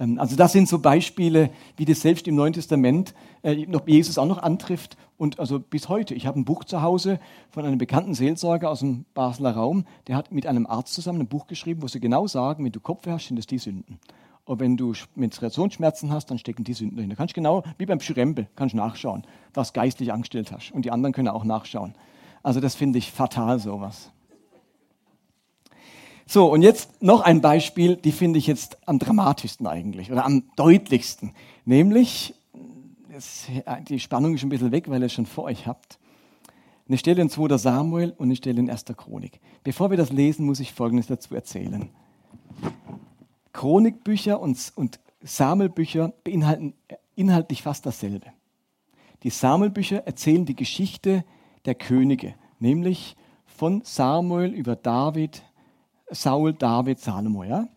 Ähm, 0.00 0.18
also 0.18 0.34
das 0.34 0.52
sind 0.52 0.68
so 0.68 0.80
Beispiele, 0.80 1.50
wie 1.76 1.84
das 1.84 2.00
selbst 2.00 2.26
im 2.26 2.34
Neuen 2.34 2.54
Testament 2.54 3.14
äh, 3.42 3.66
noch 3.66 3.86
Jesus 3.86 4.18
auch 4.18 4.26
noch 4.26 4.38
antrifft. 4.38 4.96
Und 5.16 5.38
also 5.38 5.60
bis 5.60 5.88
heute. 5.88 6.14
Ich 6.14 6.26
habe 6.26 6.40
ein 6.40 6.44
Buch 6.44 6.64
zu 6.64 6.82
Hause 6.82 7.20
von 7.50 7.64
einem 7.64 7.78
bekannten 7.78 8.14
Seelsorger 8.14 8.70
aus 8.70 8.80
dem 8.80 9.04
Basler 9.14 9.52
Raum, 9.52 9.84
der 10.08 10.16
hat 10.16 10.32
mit 10.32 10.46
einem 10.46 10.66
Arzt 10.66 10.94
zusammen 10.94 11.20
ein 11.20 11.28
Buch 11.28 11.46
geschrieben, 11.46 11.82
wo 11.82 11.88
sie 11.88 12.00
genau 12.00 12.26
sagen, 12.26 12.64
wenn 12.64 12.72
du 12.72 12.80
Kopfweh 12.80 13.12
hast, 13.12 13.26
sind 13.26 13.36
das 13.36 13.46
die 13.46 13.58
Sünden. 13.58 13.98
Und 14.46 14.58
wenn 14.58 14.76
du 14.76 14.94
Menstruationsschmerzen 15.14 16.10
hast, 16.10 16.30
dann 16.30 16.38
stecken 16.38 16.64
die 16.64 16.72
Sünden 16.72 16.96
dahinter. 16.96 17.14
Kannst 17.14 17.34
genau, 17.34 17.62
wie 17.78 17.86
beim 17.86 18.00
Schirempe, 18.00 18.48
kannst 18.56 18.74
nachschauen, 18.74 19.24
was 19.52 19.74
geistlich 19.74 20.12
angestellt 20.12 20.50
hast. 20.50 20.72
Und 20.72 20.84
die 20.86 20.90
anderen 20.90 21.12
können 21.12 21.28
auch 21.28 21.44
nachschauen. 21.44 21.94
Also 22.42 22.58
das 22.58 22.74
finde 22.74 22.98
ich 22.98 23.12
fatal, 23.12 23.58
sowas. 23.58 24.10
So, 26.32 26.46
und 26.46 26.62
jetzt 26.62 27.02
noch 27.02 27.22
ein 27.22 27.40
Beispiel, 27.40 27.96
die 27.96 28.12
finde 28.12 28.38
ich 28.38 28.46
jetzt 28.46 28.78
am 28.86 29.00
dramatischsten 29.00 29.66
eigentlich 29.66 30.12
oder 30.12 30.24
am 30.24 30.44
deutlichsten. 30.54 31.32
Nämlich 31.64 32.36
das, 33.12 33.46
die 33.88 33.98
Spannung 33.98 34.36
ist 34.36 34.44
ein 34.44 34.48
bisschen 34.48 34.70
weg, 34.70 34.88
weil 34.88 35.02
ihr 35.02 35.06
es 35.06 35.12
schon 35.12 35.26
vor 35.26 35.42
euch 35.42 35.66
habt. 35.66 35.98
Eine 36.86 36.98
Stelle 36.98 37.20
in 37.20 37.30
2. 37.30 37.58
Samuel 37.58 38.14
und 38.16 38.28
eine 38.28 38.36
Stelle 38.36 38.60
in 38.60 38.70
1. 38.70 38.84
Chronik. 38.96 39.40
Bevor 39.64 39.90
wir 39.90 39.96
das 39.96 40.12
lesen, 40.12 40.46
muss 40.46 40.60
ich 40.60 40.72
Folgendes 40.72 41.08
dazu 41.08 41.34
erzählen. 41.34 41.88
Chronikbücher 43.52 44.38
und, 44.38 44.72
und 44.76 45.00
Samuelbücher 45.22 46.12
beinhalten 46.22 46.74
inhaltlich 47.16 47.62
fast 47.62 47.86
dasselbe. 47.86 48.26
Die 49.24 49.30
Samuelbücher 49.30 50.06
erzählen 50.06 50.46
die 50.46 50.54
Geschichte 50.54 51.24
der 51.64 51.74
Könige, 51.74 52.36
nämlich 52.60 53.16
von 53.46 53.82
Samuel 53.84 54.52
über 54.52 54.76
David, 54.76 55.42
Saul, 56.10 56.52
David, 56.52 56.98
Salomo. 56.98 57.44
Ja? 57.44 57.68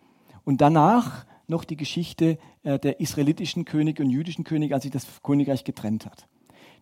Und 0.45 0.61
danach 0.61 1.25
noch 1.47 1.63
die 1.63 1.77
Geschichte 1.77 2.37
äh, 2.63 2.79
der 2.79 2.99
israelitischen 2.99 3.65
Könige 3.65 4.03
und 4.03 4.09
jüdischen 4.09 4.43
Könige, 4.43 4.73
als 4.75 4.83
sich 4.83 4.91
das 4.91 5.05
Königreich 5.21 5.63
getrennt 5.63 6.05
hat. 6.05 6.27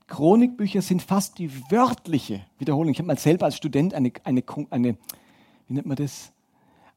Chronikbücher 0.08 0.82
sind 0.82 1.02
fast 1.02 1.40
die 1.40 1.52
wörtliche 1.72 2.42
Wiederholung. 2.58 2.92
Ich 2.92 3.00
habe 3.00 3.08
mal 3.08 3.18
selber 3.18 3.46
als 3.46 3.56
Student 3.56 3.94
eine, 3.94 4.12
eine, 4.24 4.44
eine, 4.70 4.98
wie 5.68 5.74
nennt 5.74 5.88
man 5.88 5.96
das? 5.96 6.34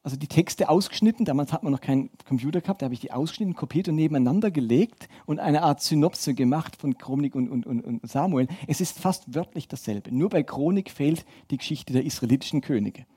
Also 0.03 0.17
die 0.17 0.27
Texte 0.27 0.69
ausgeschnitten, 0.69 1.25
damals 1.25 1.51
hat 1.51 1.63
man 1.63 1.71
noch 1.71 1.81
keinen 1.81 2.11
Computer 2.27 2.61
gehabt, 2.61 2.81
da 2.81 2.85
habe 2.85 2.93
ich 2.93 2.99
die 2.99 3.11
ausgeschnitten, 3.11 3.55
kopiert 3.55 3.87
und 3.87 3.95
nebeneinander 3.95 4.51
gelegt 4.51 5.09
und 5.25 5.39
eine 5.39 5.63
Art 5.63 5.81
Synopse 5.81 6.35
gemacht 6.35 6.75
von 6.75 6.95
Chronik 6.99 7.33
und, 7.33 7.49
und, 7.49 7.65
und, 7.65 7.81
und 7.81 8.07
Samuel. 8.07 8.47
Es 8.67 8.81
ist 8.81 8.99
fast 8.99 9.33
wörtlich 9.33 9.67
dasselbe. 9.67 10.13
Nur 10.13 10.29
bei 10.29 10.43
Chronik 10.43 10.91
fehlt 10.91 11.25
die 11.49 11.57
Geschichte 11.57 11.93
der 11.93 12.05
israelitischen 12.05 12.61
Könige. 12.61 13.07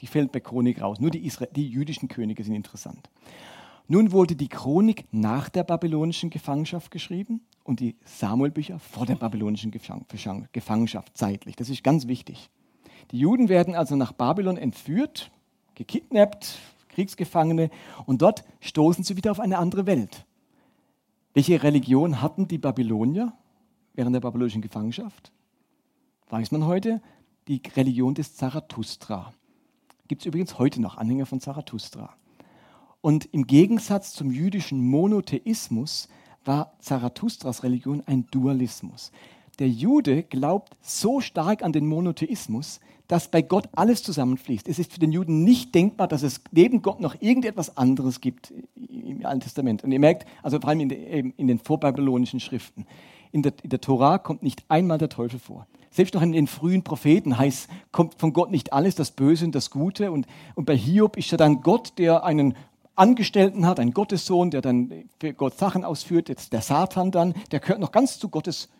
Die 0.00 0.06
fällt 0.06 0.32
bei 0.32 0.40
Chronik 0.40 0.80
raus. 0.80 1.00
Nur 1.00 1.10
die, 1.10 1.24
Isra 1.24 1.46
die 1.46 1.68
jüdischen 1.68 2.08
Könige 2.08 2.44
sind 2.44 2.54
interessant. 2.54 3.08
Nun 3.86 4.12
wurde 4.12 4.34
die 4.34 4.48
Chronik 4.48 5.04
nach 5.12 5.48
der 5.48 5.62
babylonischen 5.62 6.30
Gefangenschaft 6.30 6.90
geschrieben 6.90 7.42
und 7.64 7.80
die 7.80 7.96
Samuelbücher 8.04 8.78
vor 8.78 9.04
der 9.04 9.16
babylonischen 9.16 9.70
Gefangenschaft 9.70 11.16
zeitlich. 11.16 11.56
Das 11.56 11.68
ist 11.68 11.84
ganz 11.84 12.06
wichtig. 12.06 12.50
Die 13.10 13.18
Juden 13.18 13.48
werden 13.50 13.74
also 13.74 13.94
nach 13.96 14.12
Babylon 14.12 14.56
entführt, 14.56 15.30
gekidnappt, 15.74 16.58
Kriegsgefangene 16.88 17.70
und 18.06 18.22
dort 18.22 18.44
stoßen 18.60 19.04
sie 19.04 19.16
wieder 19.16 19.30
auf 19.30 19.40
eine 19.40 19.58
andere 19.58 19.86
Welt. 19.86 20.24
Welche 21.34 21.62
Religion 21.62 22.22
hatten 22.22 22.48
die 22.48 22.58
Babylonier 22.58 23.32
während 23.92 24.14
der 24.14 24.20
babylonischen 24.20 24.62
Gefangenschaft? 24.62 25.32
Weiß 26.30 26.52
man 26.52 26.64
heute? 26.64 27.02
Die 27.48 27.60
Religion 27.76 28.14
des 28.14 28.34
Zarathustra. 28.36 29.32
Gibt 30.06 30.22
es 30.22 30.26
übrigens 30.26 30.58
heute 30.58 30.82
noch 30.82 30.98
Anhänger 30.98 31.24
von 31.24 31.40
Zarathustra. 31.40 32.14
Und 33.00 33.26
im 33.32 33.46
Gegensatz 33.46 34.12
zum 34.12 34.30
jüdischen 34.30 34.86
Monotheismus 34.86 36.08
war 36.44 36.74
Zarathustras 36.78 37.62
Religion 37.62 38.02
ein 38.06 38.26
Dualismus. 38.30 39.12
Der 39.58 39.68
Jude 39.68 40.22
glaubt 40.22 40.76
so 40.82 41.20
stark 41.20 41.62
an 41.62 41.72
den 41.72 41.86
Monotheismus, 41.86 42.80
dass 43.08 43.30
bei 43.30 43.40
Gott 43.40 43.68
alles 43.72 44.02
zusammenfließt. 44.02 44.68
Es 44.68 44.78
ist 44.78 44.92
für 44.92 45.00
den 45.00 45.12
Juden 45.12 45.42
nicht 45.42 45.74
denkbar, 45.74 46.08
dass 46.08 46.22
es 46.22 46.42
neben 46.50 46.82
Gott 46.82 47.00
noch 47.00 47.16
irgendetwas 47.20 47.76
anderes 47.76 48.20
gibt 48.20 48.52
im 48.76 49.24
Alten 49.24 49.40
Testament. 49.40 49.84
Und 49.84 49.92
ihr 49.92 50.00
merkt, 50.00 50.26
also 50.42 50.60
vor 50.60 50.68
allem 50.68 50.80
in, 50.80 50.88
den, 50.90 51.30
in 51.36 51.46
den 51.46 51.58
vorbabylonischen 51.58 52.40
Schriften, 52.40 52.86
in 53.32 53.42
der, 53.42 53.54
in 53.62 53.70
der 53.70 53.80
Torah 53.80 54.18
kommt 54.18 54.42
nicht 54.42 54.64
einmal 54.68 54.98
der 54.98 55.08
Teufel 55.08 55.38
vor. 55.38 55.66
Selbst 55.94 56.12
noch 56.14 56.22
in 56.22 56.32
den 56.32 56.48
frühen 56.48 56.82
Propheten 56.82 57.38
heißt, 57.38 57.68
kommt 57.92 58.14
von 58.16 58.32
Gott 58.32 58.50
nicht 58.50 58.72
alles, 58.72 58.96
das 58.96 59.12
Böse 59.12 59.44
und 59.44 59.54
das 59.54 59.70
Gute. 59.70 60.10
Und, 60.10 60.26
und 60.56 60.64
bei 60.64 60.76
Hiob 60.76 61.16
ist 61.16 61.30
ja 61.30 61.38
dann 61.38 61.60
Gott, 61.60 61.92
der 61.98 62.24
einen 62.24 62.56
Angestellten 62.96 63.64
hat, 63.64 63.78
einen 63.78 63.94
Gottessohn, 63.94 64.50
der 64.50 64.60
dann 64.60 65.08
für 65.20 65.32
Gott 65.32 65.56
Sachen 65.56 65.84
ausführt, 65.84 66.28
jetzt 66.28 66.52
der 66.52 66.62
Satan 66.62 67.12
dann, 67.12 67.34
der 67.52 67.60
gehört 67.60 67.78
noch 67.78 67.92
ganz 67.92 68.18
zu 68.18 68.28
Gottes 68.28 68.70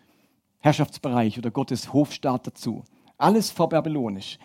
Herrschaftsbereich 0.58 1.38
oder 1.38 1.52
Gottes 1.52 1.92
Hofstaat 1.92 2.48
dazu. 2.48 2.82
Alles 3.16 3.52
vor 3.52 3.68
babylonisch. 3.68 4.40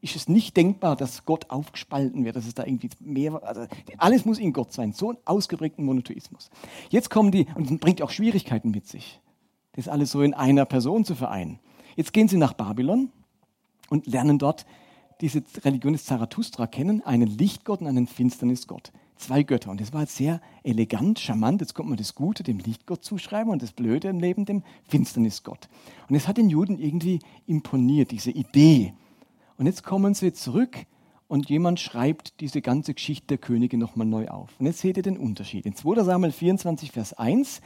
Ist 0.00 0.14
es 0.14 0.28
nicht 0.28 0.56
denkbar, 0.56 0.94
dass 0.94 1.24
Gott 1.24 1.50
aufgespalten 1.50 2.24
wird, 2.24 2.36
dass 2.36 2.46
es 2.46 2.54
da 2.54 2.64
irgendwie 2.64 2.90
mehr, 3.00 3.42
also 3.42 3.66
alles 3.98 4.24
muss 4.24 4.38
in 4.38 4.52
Gott 4.52 4.72
sein, 4.72 4.92
so 4.92 5.10
ein 5.10 5.18
ausgeprägten 5.24 5.84
Monotheismus. 5.84 6.50
Jetzt 6.88 7.10
kommen 7.10 7.32
die, 7.32 7.48
und 7.56 7.68
das 7.68 7.78
bringt 7.78 8.00
auch 8.00 8.10
Schwierigkeiten 8.10 8.70
mit 8.70 8.86
sich, 8.86 9.20
das 9.72 9.88
alles 9.88 10.12
so 10.12 10.22
in 10.22 10.34
einer 10.34 10.66
Person 10.66 11.04
zu 11.04 11.16
vereinen. 11.16 11.58
Jetzt 11.96 12.12
gehen 12.12 12.28
sie 12.28 12.36
nach 12.36 12.52
Babylon 12.52 13.10
und 13.90 14.06
lernen 14.06 14.38
dort 14.38 14.66
diese 15.20 15.42
Religion 15.64 15.92
des 15.92 16.04
Zarathustra 16.04 16.66
kennen, 16.66 17.02
einen 17.04 17.28
Lichtgott 17.28 17.80
und 17.80 17.86
einen 17.86 18.06
Finsternisgott 18.06 18.92
zwei 19.22 19.42
Götter. 19.42 19.70
Und 19.70 19.80
das 19.80 19.92
war 19.92 20.04
sehr 20.06 20.40
elegant, 20.62 21.18
charmant. 21.18 21.60
Jetzt 21.60 21.74
kommt 21.74 21.88
man 21.88 21.98
das 21.98 22.14
Gute 22.14 22.42
dem 22.42 22.58
Lichtgott 22.58 23.04
zuschreiben 23.04 23.50
und 23.50 23.62
das 23.62 23.72
Blöde 23.72 24.08
im 24.08 24.20
Leben 24.20 24.44
dem 24.44 24.62
Finsternisgott. 24.88 25.68
Und 26.08 26.16
es 26.16 26.28
hat 26.28 26.36
den 26.36 26.50
Juden 26.50 26.78
irgendwie 26.78 27.20
imponiert, 27.46 28.10
diese 28.10 28.30
Idee. 28.30 28.92
Und 29.56 29.66
jetzt 29.66 29.84
kommen 29.84 30.14
sie 30.14 30.32
zurück 30.32 30.76
und 31.28 31.48
jemand 31.48 31.80
schreibt 31.80 32.40
diese 32.40 32.60
ganze 32.60 32.94
Geschichte 32.94 33.28
der 33.28 33.38
Könige 33.38 33.78
nochmal 33.78 34.06
neu 34.06 34.28
auf. 34.28 34.50
Und 34.58 34.66
jetzt 34.66 34.80
seht 34.80 34.96
ihr 34.96 35.02
den 35.02 35.16
Unterschied. 35.16 35.64
In 35.64 35.74
2 35.74 36.02
Samuel 36.02 36.32
24, 36.32 36.90
Vers 36.90 37.14
1, 37.14 37.60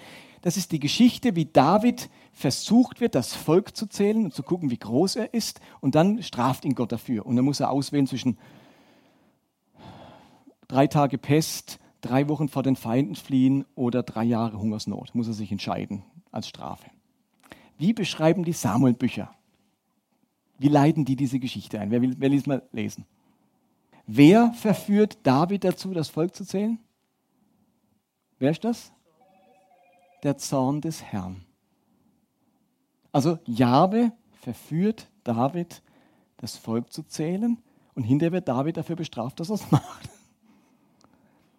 das 0.46 0.56
ist 0.56 0.70
die 0.70 0.78
Geschichte, 0.78 1.35
wie 1.35 1.46
David 1.46 2.09
versucht 2.32 3.00
wird, 3.00 3.16
das 3.16 3.35
Volk 3.35 3.76
zu 3.76 3.88
zählen 3.88 4.26
und 4.26 4.32
zu 4.32 4.44
gucken, 4.44 4.70
wie 4.70 4.78
groß 4.78 5.16
er 5.16 5.35
ist. 5.35 5.59
Und 5.80 5.96
dann 5.96 6.22
straft 6.22 6.64
ihn 6.64 6.76
Gott 6.76 6.92
dafür. 6.92 7.26
Und 7.26 7.35
dann 7.35 7.44
muss 7.44 7.59
er 7.59 7.68
auswählen 7.68 8.06
zwischen 8.06 8.38
drei 10.68 10.87
Tage 10.87 11.18
Pest, 11.18 11.80
drei 12.00 12.28
Wochen 12.28 12.48
vor 12.48 12.62
den 12.62 12.76
Feinden 12.76 13.16
fliehen 13.16 13.64
oder 13.74 14.04
drei 14.04 14.22
Jahre 14.22 14.61
Hungersnot. 14.61 15.16
Muss 15.16 15.26
er 15.26 15.32
sich 15.32 15.50
entscheiden 15.50 16.04
als 16.30 16.46
Strafe. 16.46 16.87
Wie 17.76 17.92
beschreiben 17.92 18.44
die 18.44 18.52
Samuel-Bücher? 18.52 19.35
Wie 20.59 20.68
leiten 20.68 21.04
die 21.04 21.16
diese 21.16 21.40
Geschichte 21.40 21.80
ein? 21.80 21.90
Wer 21.90 22.02
will, 22.02 22.14
wer 22.18 22.28
liest 22.28 22.46
mal 22.46 22.62
lesen? 22.70 23.04
Wer 24.06 24.52
verführt 24.52 25.18
David 25.24 25.64
dazu, 25.64 25.92
das 25.92 26.09
Volk 26.09 26.37
zu 26.37 26.44
zählen? 26.44 26.78
Wer 28.38 28.52
ist 28.52 28.62
das? 28.62 28.92
Der 30.22 30.37
Zorn 30.38 30.81
des 30.81 31.02
Herrn. 31.02 31.44
Also 33.12 33.38
Jahwe 33.46 34.12
verführt 34.42 35.09
David, 35.24 35.83
das 36.37 36.57
Volk 36.57 36.92
zu 36.92 37.02
zählen 37.02 37.59
und 37.94 38.02
hinterher 38.02 38.33
wird 38.33 38.48
David 38.48 38.76
dafür 38.76 38.96
bestraft, 38.96 39.40
dass 39.40 39.50
er 39.50 39.55
es 39.55 39.70
macht. 39.70 40.11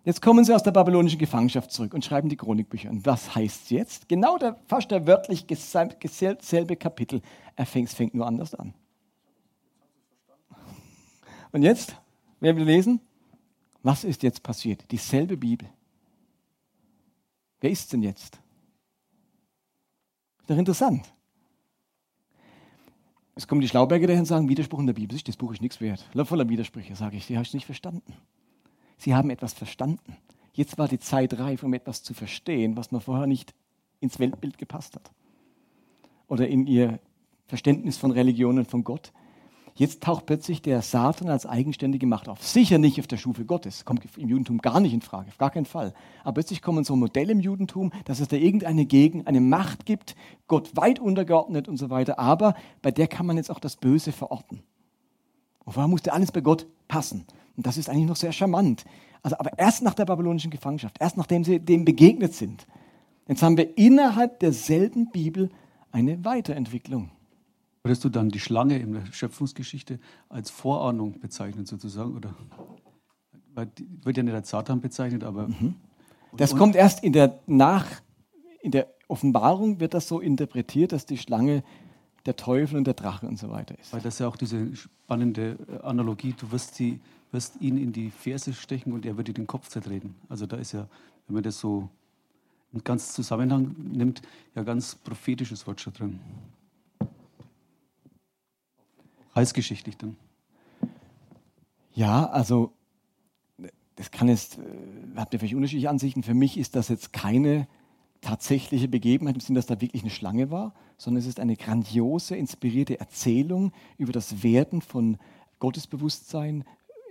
Jetzt 0.06 0.22
kommen 0.22 0.46
sie 0.46 0.54
aus 0.54 0.64
der 0.64 0.72
babylonischen 0.72 1.20
Gefangenschaft 1.20 1.70
zurück 1.70 1.94
und 1.94 2.06
schreiben 2.06 2.30
die 2.30 2.38
Chronikbücher. 2.38 2.90
Und 2.90 3.06
was 3.06 3.36
heißt 3.36 3.72
jetzt? 3.72 4.08
Genau 4.08 4.38
der, 4.38 4.56
fast 4.68 4.90
der 4.90 5.06
wörtlich 5.06 5.46
selbe 5.50 6.76
Kapitel. 6.78 7.22
Er 7.58 7.66
fängt, 7.66 7.90
fängt 7.90 8.14
nur 8.14 8.26
anders 8.26 8.56
an. 8.56 8.74
Und 11.52 11.64
jetzt, 11.64 11.98
wer 12.40 12.56
will 12.56 12.64
lesen? 12.64 13.02
Was 13.84 14.06
ist 14.06 14.24
jetzt 14.24 14.44
passiert? 14.44 14.90
Dieselbe 14.92 15.36
Bibel. 15.36 15.68
Wer 17.60 17.72
ist 17.72 17.92
denn 17.92 18.04
jetzt? 18.04 18.40
Doch 20.48 20.58
interessant. 20.58 21.14
Es 23.36 23.48
kommen 23.48 23.62
die 23.62 23.68
Schlauberger 23.68 24.08
daher 24.08 24.20
und 24.20 24.26
sagen, 24.26 24.50
Widerspruch 24.50 24.80
in 24.80 24.88
der 24.88 24.94
Bibel, 24.94 25.20
das 25.20 25.38
Buch 25.38 25.52
ist 25.52 25.62
nichts 25.62 25.80
wert. 25.80 26.04
Voller 26.26 26.50
Widersprüche, 26.50 26.96
sage 26.96 27.18
ich, 27.18 27.28
die 27.28 27.38
hast 27.38 27.54
du 27.54 27.58
nicht 27.58 27.66
verstanden. 27.66 28.14
Sie 28.98 29.14
haben 29.14 29.30
etwas 29.30 29.54
verstanden. 29.54 30.18
Jetzt 30.54 30.80
war 30.80 30.88
die 30.88 30.98
Zeit 30.98 31.38
reif, 31.38 31.62
um 31.62 31.74
etwas 31.74 32.02
zu 32.02 32.16
verstehen, 32.16 32.76
was 32.76 32.92
noch 32.92 33.04
vorher 33.04 33.28
nicht 33.28 33.54
ins 34.00 34.18
Weltbild 34.18 34.58
gepasst 34.58 34.96
hat. 34.96 35.12
Oder 36.28 36.48
in 36.48 36.66
ihr 36.66 37.00
Verständnis 37.46 37.98
von 37.98 38.10
Religion 38.10 38.58
und 38.58 38.68
von 38.68 38.84
Gott. 38.84 39.12
Jetzt 39.78 40.02
taucht 40.02 40.26
plötzlich 40.26 40.64
der 40.64 40.82
Satan 40.82 41.30
als 41.30 41.46
eigenständige 41.46 42.08
Macht 42.08 42.28
auf. 42.30 42.44
Sicher 42.44 42.80
nicht 42.80 43.00
auf 43.00 43.06
der 43.06 43.18
Stufe 43.18 43.46
Gottes, 43.46 43.86
kommt 43.86 44.04
im 44.18 44.28
Judentum 44.28 44.58
gar 44.58 44.80
nicht 44.80 44.92
in 44.92 45.02
Frage, 45.02 45.30
auf 45.30 45.38
gar 45.38 45.52
keinen 45.52 45.68
Fall. 45.68 45.94
Aber 46.24 46.34
plötzlich 46.34 46.64
kommen 46.64 46.84
so 46.84 46.96
Modelle 46.96 47.32
im 47.32 47.40
Judentum, 47.40 47.92
dass 48.06 48.20
es 48.20 48.28
da 48.28 48.38
irgendeine 48.38 48.88
Gegend, 48.88 49.28
eine 49.28 49.40
Macht 49.40 49.86
gibt, 49.86 50.16
Gott 50.48 50.76
weit 50.76 51.00
untergeordnet 51.00 51.68
und 51.68 51.78
so 51.78 51.92
weiter. 51.92 52.18
Aber 52.18 52.56
bei 52.82 52.90
der 52.90 53.08
kann 53.08 53.28
man 53.28 53.38
jetzt 53.38 53.52
auch 53.52 53.60
das 53.60 53.76
Böse 53.76 54.12
verorten. 54.12 54.64
Und 55.64 55.74
vorher 55.74 55.88
musste 55.88 56.12
alles 56.12 56.32
bei 56.32 56.42
Gott 56.42 56.66
passen. 56.88 57.26
Und 57.56 57.68
das 57.68 57.78
ist 57.78 57.88
eigentlich 57.88 58.08
noch 58.08 58.16
sehr 58.16 58.32
charmant. 58.32 58.84
Also, 59.22 59.38
aber 59.38 59.60
erst 59.60 59.84
nach 59.84 59.94
der 59.94 60.06
babylonischen 60.06 60.50
Gefangenschaft, 60.50 60.98
erst 61.00 61.18
nachdem 61.18 61.44
sie 61.44 61.60
dem 61.60 61.86
begegnet 61.86 62.34
sind. 62.34 62.66
Jetzt 63.28 63.44
haben 63.44 63.58
wir 63.58 63.78
innerhalb 63.78 64.40
derselben 64.40 65.12
Bibel 65.12 65.52
eine 65.92 66.26
Weiterentwicklung. 66.26 67.12
Würdest 67.88 68.04
du 68.04 68.10
dann 68.10 68.30
die 68.30 68.40
Schlange 68.40 68.78
in 68.78 68.92
der 68.92 69.06
Schöpfungsgeschichte 69.14 70.00
als 70.28 70.50
Vorahnung 70.50 71.20
bezeichnen, 71.20 71.66
sozusagen? 71.66 72.16
Oder? 72.16 72.36
Wird 74.04 74.18
ja 74.18 74.24
nicht 74.24 74.34
als 74.34 74.50
Satan 74.50 74.82
bezeichnet, 74.82 75.24
aber. 75.24 75.48
Mhm. 75.48 75.76
Das 76.36 76.56
kommt 76.56 76.76
erst 76.76 77.04
in 77.04 77.14
der 77.14 77.40
Nach, 77.48 77.86
in 78.62 78.72
der 78.72 78.88
Offenbarung 79.08 79.80
wird 79.80 79.94
das 79.94 80.08
so 80.08 80.20
interpretiert, 80.20 80.92
dass 80.92 81.06
die 81.06 81.18
Schlange 81.18 81.64
der 82.26 82.36
Teufel 82.36 82.78
und 82.78 82.86
der 82.86 82.94
Drache 82.94 83.26
und 83.26 83.40
so 83.40 83.50
weiter 83.50 83.80
ist. 83.80 83.94
Weil 83.94 84.02
das 84.02 84.20
ja 84.20 84.28
auch 84.28 84.36
diese 84.36 84.76
spannende 84.76 85.58
äh, 85.72 85.78
Analogie, 85.86 86.36
du 86.38 86.52
wirst, 86.52 86.76
sie, 86.76 87.00
wirst 87.32 87.62
ihn 87.62 87.78
in 87.78 87.94
die 87.94 88.12
Ferse 88.12 88.54
stechen 88.54 88.92
und 88.92 89.06
er 89.06 89.16
wird 89.16 89.30
dir 89.30 89.34
den 89.34 89.48
Kopf 89.48 89.70
zertreten. 89.70 90.16
Also 90.28 90.46
da 90.46 90.58
ist 90.58 90.74
ja, 90.74 90.90
wenn 91.28 91.36
man 91.36 91.44
das 91.44 91.58
so 91.58 91.90
Und 92.74 92.84
ganz 92.84 93.14
Zusammenhang 93.14 93.76
nimmt 93.94 94.22
ja 94.56 94.64
ganz 94.64 94.96
prophetisches 94.96 95.66
Wort 95.66 95.80
schon 95.80 95.94
drin. 95.94 96.20
Heilsgeschichtlich 99.38 99.98
dann. 99.98 100.18
Ja, 101.94 102.26
also 102.28 102.74
das 103.96 104.12
kann 104.12 104.28
jetzt, 104.28 104.58
äh, 104.58 104.62
habt 105.16 105.34
ihr 105.34 105.40
vielleicht 105.40 105.56
unterschiedliche 105.56 105.90
Ansichten. 105.90 106.24
Für 106.24 106.34
mich 106.34 106.58
ist 106.58 106.76
das 106.76 106.90
jetzt 106.90 107.14
keine 107.14 107.68
tatsächliche 108.22 108.88
Begebenheit 108.88 109.36
im 109.36 109.42
Sinne, 109.42 109.58
dass 109.58 109.66
da 109.68 109.80
wirklich 109.80 110.04
eine 110.04 110.12
Schlange 110.12 110.50
war, 110.52 110.74
sondern 110.98 111.22
es 111.22 111.28
ist 111.28 111.40
eine 111.40 111.56
grandiose, 111.56 112.36
inspirierte 112.36 113.00
Erzählung 113.00 113.72
über 113.98 114.12
das 114.12 114.44
Werden 114.44 114.82
von 114.82 115.18
Gottesbewusstsein, 115.60 116.64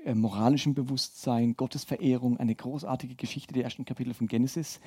äh, 0.04 0.14
moralischem 0.14 0.74
Bewusstsein, 0.74 1.56
Gottesverehrung, 1.56 2.38
eine 2.38 2.54
großartige 2.54 3.14
Geschichte 3.14 3.54
der 3.54 3.64
ersten 3.64 3.84
Kapitel 3.84 4.14
von 4.14 4.26
Genesis, 4.26 4.80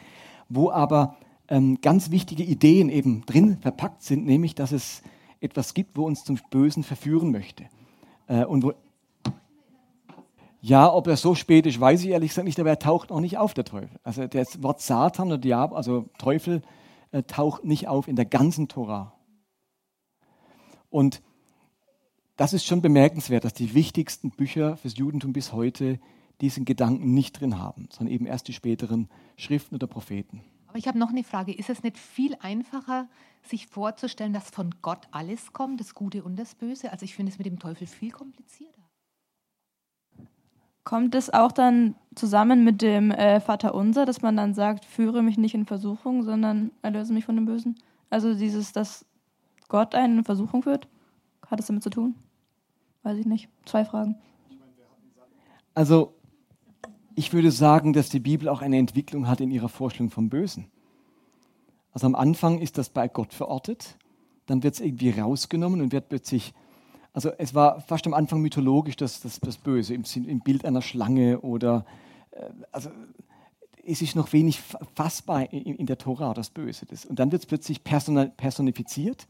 wo 0.47 0.71
aber 0.71 1.17
ähm, 1.47 1.79
ganz 1.81 2.11
wichtige 2.11 2.43
Ideen 2.43 2.89
eben 2.89 3.25
drin 3.25 3.57
verpackt 3.57 4.03
sind, 4.03 4.25
nämlich 4.25 4.55
dass 4.55 4.71
es 4.71 5.01
etwas 5.41 5.73
gibt, 5.73 5.97
wo 5.97 6.05
uns 6.05 6.23
zum 6.23 6.39
Bösen 6.49 6.83
verführen 6.83 7.31
möchte. 7.31 7.65
Äh, 8.27 8.45
und 8.45 8.63
wo, 8.63 8.73
ja, 10.61 10.91
ob 10.93 11.07
er 11.07 11.15
so 11.15 11.35
spät 11.35 11.65
ist, 11.65 11.79
weiß 11.79 12.03
ich 12.03 12.09
ehrlich 12.09 12.31
gesagt 12.31 12.45
nicht, 12.45 12.59
aber 12.59 12.69
er 12.69 12.79
taucht 12.79 13.11
noch 13.11 13.21
nicht 13.21 13.37
auf, 13.37 13.53
der 13.53 13.63
Teufel. 13.63 13.89
Also 14.03 14.27
das 14.27 14.61
Wort 14.61 14.81
Satan 14.81 15.27
oder 15.27 15.37
Diabel, 15.37 15.77
also 15.77 16.09
Teufel, 16.17 16.61
äh, 17.11 17.23
taucht 17.23 17.63
nicht 17.63 17.87
auf 17.87 18.07
in 18.07 18.15
der 18.15 18.25
ganzen 18.25 18.67
Tora. 18.67 19.13
Und 20.89 21.21
das 22.35 22.53
ist 22.53 22.65
schon 22.65 22.81
bemerkenswert, 22.81 23.43
dass 23.45 23.53
die 23.53 23.73
wichtigsten 23.73 24.31
Bücher 24.31 24.77
fürs 24.77 24.97
Judentum 24.97 25.33
bis 25.33 25.53
heute 25.53 25.99
diesen 26.41 26.65
Gedanken 26.65 27.13
nicht 27.13 27.39
drin 27.39 27.59
haben, 27.59 27.89
sondern 27.91 28.13
eben 28.13 28.25
erst 28.25 28.47
die 28.47 28.53
späteren 28.53 29.09
Schriften 29.35 29.75
oder 29.75 29.87
Propheten. 29.87 30.41
Aber 30.69 30.77
ich 30.77 30.87
habe 30.87 30.99
noch 30.99 31.09
eine 31.09 31.23
Frage. 31.23 31.51
Ist 31.51 31.71
es 31.71 31.81
nicht 31.81 31.97
viel 31.97 32.35
einfacher, 32.41 33.07
sich 33.41 33.65
vorzustellen, 33.65 34.33
dass 34.33 34.51
von 34.51 34.75
Gott 34.83 35.07
alles 35.09 35.51
kommt, 35.51 35.79
das 35.79 35.95
Gute 35.95 36.23
und 36.23 36.35
das 36.37 36.53
Böse? 36.53 36.91
Also 36.91 37.05
ich 37.05 37.15
finde 37.15 37.31
es 37.31 37.39
mit 37.39 37.47
dem 37.47 37.57
Teufel 37.57 37.87
viel 37.87 38.11
komplizierter. 38.11 38.79
Kommt 40.83 41.15
es 41.15 41.31
auch 41.31 41.51
dann 41.51 41.95
zusammen 42.13 42.63
mit 42.63 42.83
dem 42.83 43.09
äh, 43.09 43.39
Vater 43.39 43.73
Unser, 43.73 44.05
dass 44.05 44.21
man 44.21 44.37
dann 44.37 44.53
sagt, 44.53 44.85
führe 44.85 45.23
mich 45.23 45.39
nicht 45.39 45.55
in 45.55 45.65
Versuchung, 45.65 46.21
sondern 46.21 46.71
erlöse 46.83 47.13
mich 47.13 47.25
von 47.25 47.35
dem 47.35 47.45
Bösen? 47.45 47.75
Also 48.11 48.35
dieses, 48.35 48.71
dass 48.71 49.05
Gott 49.69 49.95
einen 49.95 50.19
in 50.19 50.23
Versuchung 50.23 50.61
führt, 50.61 50.87
hat 51.47 51.59
es 51.59 51.65
damit 51.65 51.81
zu 51.81 51.89
tun? 51.89 52.13
Weiß 53.01 53.17
ich 53.17 53.25
nicht. 53.25 53.49
Zwei 53.65 53.85
Fragen. 53.85 54.19
Also 55.73 56.13
ich 57.19 57.33
würde 57.33 57.51
sagen, 57.51 57.91
dass 57.91 58.09
die 58.09 58.21
Bibel 58.21 58.47
auch 58.47 58.61
eine 58.61 58.77
Entwicklung 58.77 59.27
hat 59.27 59.41
in 59.41 59.51
ihrer 59.51 59.67
Vorstellung 59.69 60.09
vom 60.09 60.29
Bösen. 60.29 60.67
Also 61.91 62.07
am 62.07 62.15
Anfang 62.15 62.59
ist 62.59 62.77
das 62.77 62.89
bei 62.89 63.09
Gott 63.09 63.33
verortet, 63.33 63.97
dann 64.45 64.63
wird 64.63 64.75
es 64.75 64.79
irgendwie 64.79 65.09
rausgenommen 65.11 65.81
und 65.81 65.91
wird 65.91 66.07
plötzlich 66.09 66.53
also 67.11 67.31
es 67.37 67.53
war 67.53 67.81
fast 67.81 68.05
am 68.07 68.13
Anfang 68.13 68.39
mythologisch, 68.41 68.95
das, 68.95 69.19
das, 69.19 69.39
das 69.39 69.57
Böse 69.57 69.93
im, 69.93 70.03
im 70.27 70.39
Bild 70.39 70.63
einer 70.63 70.81
Schlange 70.81 71.41
oder 71.41 71.85
äh, 72.31 72.45
also 72.71 72.91
es 73.85 74.01
ist 74.01 74.15
noch 74.15 74.31
wenig 74.31 74.61
fassbar 74.95 75.51
in, 75.51 75.75
in 75.75 75.85
der 75.85 75.97
Tora, 75.97 76.33
das 76.33 76.49
Böse. 76.49 76.85
Das. 76.85 77.05
Und 77.05 77.19
dann 77.19 77.31
wird 77.31 77.41
es 77.41 77.45
plötzlich 77.47 77.83
personifiziert 77.83 79.27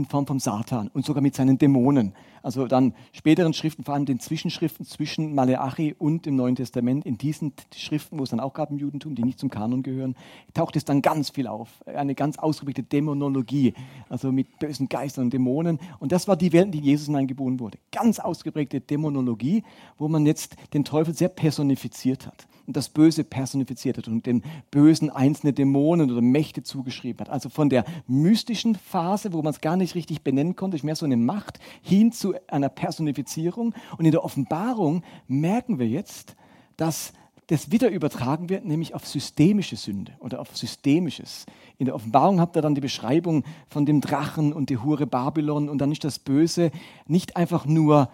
in 0.00 0.06
Form 0.06 0.26
vom 0.26 0.40
Satan 0.40 0.90
und 0.92 1.04
sogar 1.04 1.22
mit 1.22 1.34
seinen 1.34 1.58
Dämonen. 1.58 2.12
Also 2.42 2.66
dann 2.66 2.94
späteren 3.12 3.52
Schriften, 3.52 3.84
vor 3.84 3.94
allem 3.94 4.06
den 4.06 4.18
Zwischenschriften 4.18 4.86
zwischen 4.86 5.34
Maleachi 5.34 5.94
und 5.98 6.24
dem 6.24 6.36
Neuen 6.36 6.56
Testament, 6.56 7.04
in 7.04 7.18
diesen 7.18 7.52
Schriften, 7.74 8.18
wo 8.18 8.22
es 8.22 8.30
dann 8.30 8.40
auch 8.40 8.54
gab 8.54 8.70
im 8.70 8.78
Judentum, 8.78 9.14
die 9.14 9.24
nicht 9.24 9.38
zum 9.38 9.50
Kanon 9.50 9.82
gehören, 9.82 10.16
taucht 10.54 10.76
es 10.76 10.84
dann 10.84 11.02
ganz 11.02 11.30
viel 11.30 11.46
auf. 11.46 11.68
Eine 11.86 12.14
ganz 12.14 12.38
ausgeprägte 12.38 12.82
Dämonologie, 12.82 13.74
also 14.08 14.32
mit 14.32 14.58
bösen 14.58 14.88
Geistern 14.88 15.24
und 15.24 15.32
Dämonen. 15.32 15.78
Und 15.98 16.12
das 16.12 16.28
war 16.28 16.36
die 16.36 16.52
Welt, 16.52 16.66
in 16.66 16.72
die 16.72 16.80
Jesus 16.80 17.06
hineingeboren 17.06 17.60
wurde. 17.60 17.78
Ganz 17.92 18.18
ausgeprägte 18.18 18.80
Dämonologie, 18.80 19.62
wo 19.98 20.08
man 20.08 20.24
jetzt 20.24 20.56
den 20.72 20.84
Teufel 20.84 21.14
sehr 21.14 21.28
personifiziert 21.28 22.26
hat 22.26 22.46
und 22.66 22.76
das 22.76 22.88
Böse 22.88 23.24
personifiziert 23.24 23.98
hat 23.98 24.08
und 24.08 24.26
den 24.26 24.42
Bösen 24.70 25.10
einzelne 25.10 25.52
Dämonen 25.52 26.10
oder 26.10 26.20
Mächte 26.20 26.62
zugeschrieben 26.62 27.26
hat. 27.26 27.32
Also 27.32 27.48
von 27.48 27.68
der 27.68 27.84
mystischen 28.06 28.74
Phase, 28.74 29.32
wo 29.32 29.42
man 29.42 29.52
es 29.52 29.60
gar 29.60 29.76
nicht 29.76 29.94
richtig 29.94 30.22
benennen 30.22 30.56
konnte, 30.56 30.76
ist 30.76 30.84
mehr 30.84 30.96
so 30.96 31.06
eine 31.06 31.16
Macht, 31.16 31.58
hin 31.82 32.12
zu 32.12 32.34
einer 32.48 32.68
Personifizierung. 32.68 33.74
Und 33.98 34.04
in 34.04 34.12
der 34.12 34.24
Offenbarung 34.24 35.02
merken 35.26 35.78
wir 35.78 35.88
jetzt, 35.88 36.36
dass 36.76 37.12
das 37.50 37.72
wieder 37.72 37.90
übertragen 37.90 38.48
wird, 38.48 38.64
nämlich 38.64 38.94
auf 38.94 39.06
systemische 39.06 39.74
Sünde 39.74 40.12
oder 40.20 40.40
auf 40.40 40.56
systemisches. 40.56 41.46
In 41.78 41.86
der 41.86 41.96
Offenbarung 41.96 42.40
habt 42.40 42.54
ihr 42.54 42.62
dann 42.62 42.76
die 42.76 42.80
Beschreibung 42.80 43.42
von 43.68 43.84
dem 43.84 44.00
Drachen 44.00 44.52
und 44.52 44.70
der 44.70 44.84
Hure 44.84 45.06
Babylon 45.06 45.68
und 45.68 45.78
dann 45.78 45.90
ist 45.90 46.04
das 46.04 46.20
Böse 46.20 46.70
nicht 47.08 47.36
einfach 47.36 47.66
nur 47.66 48.08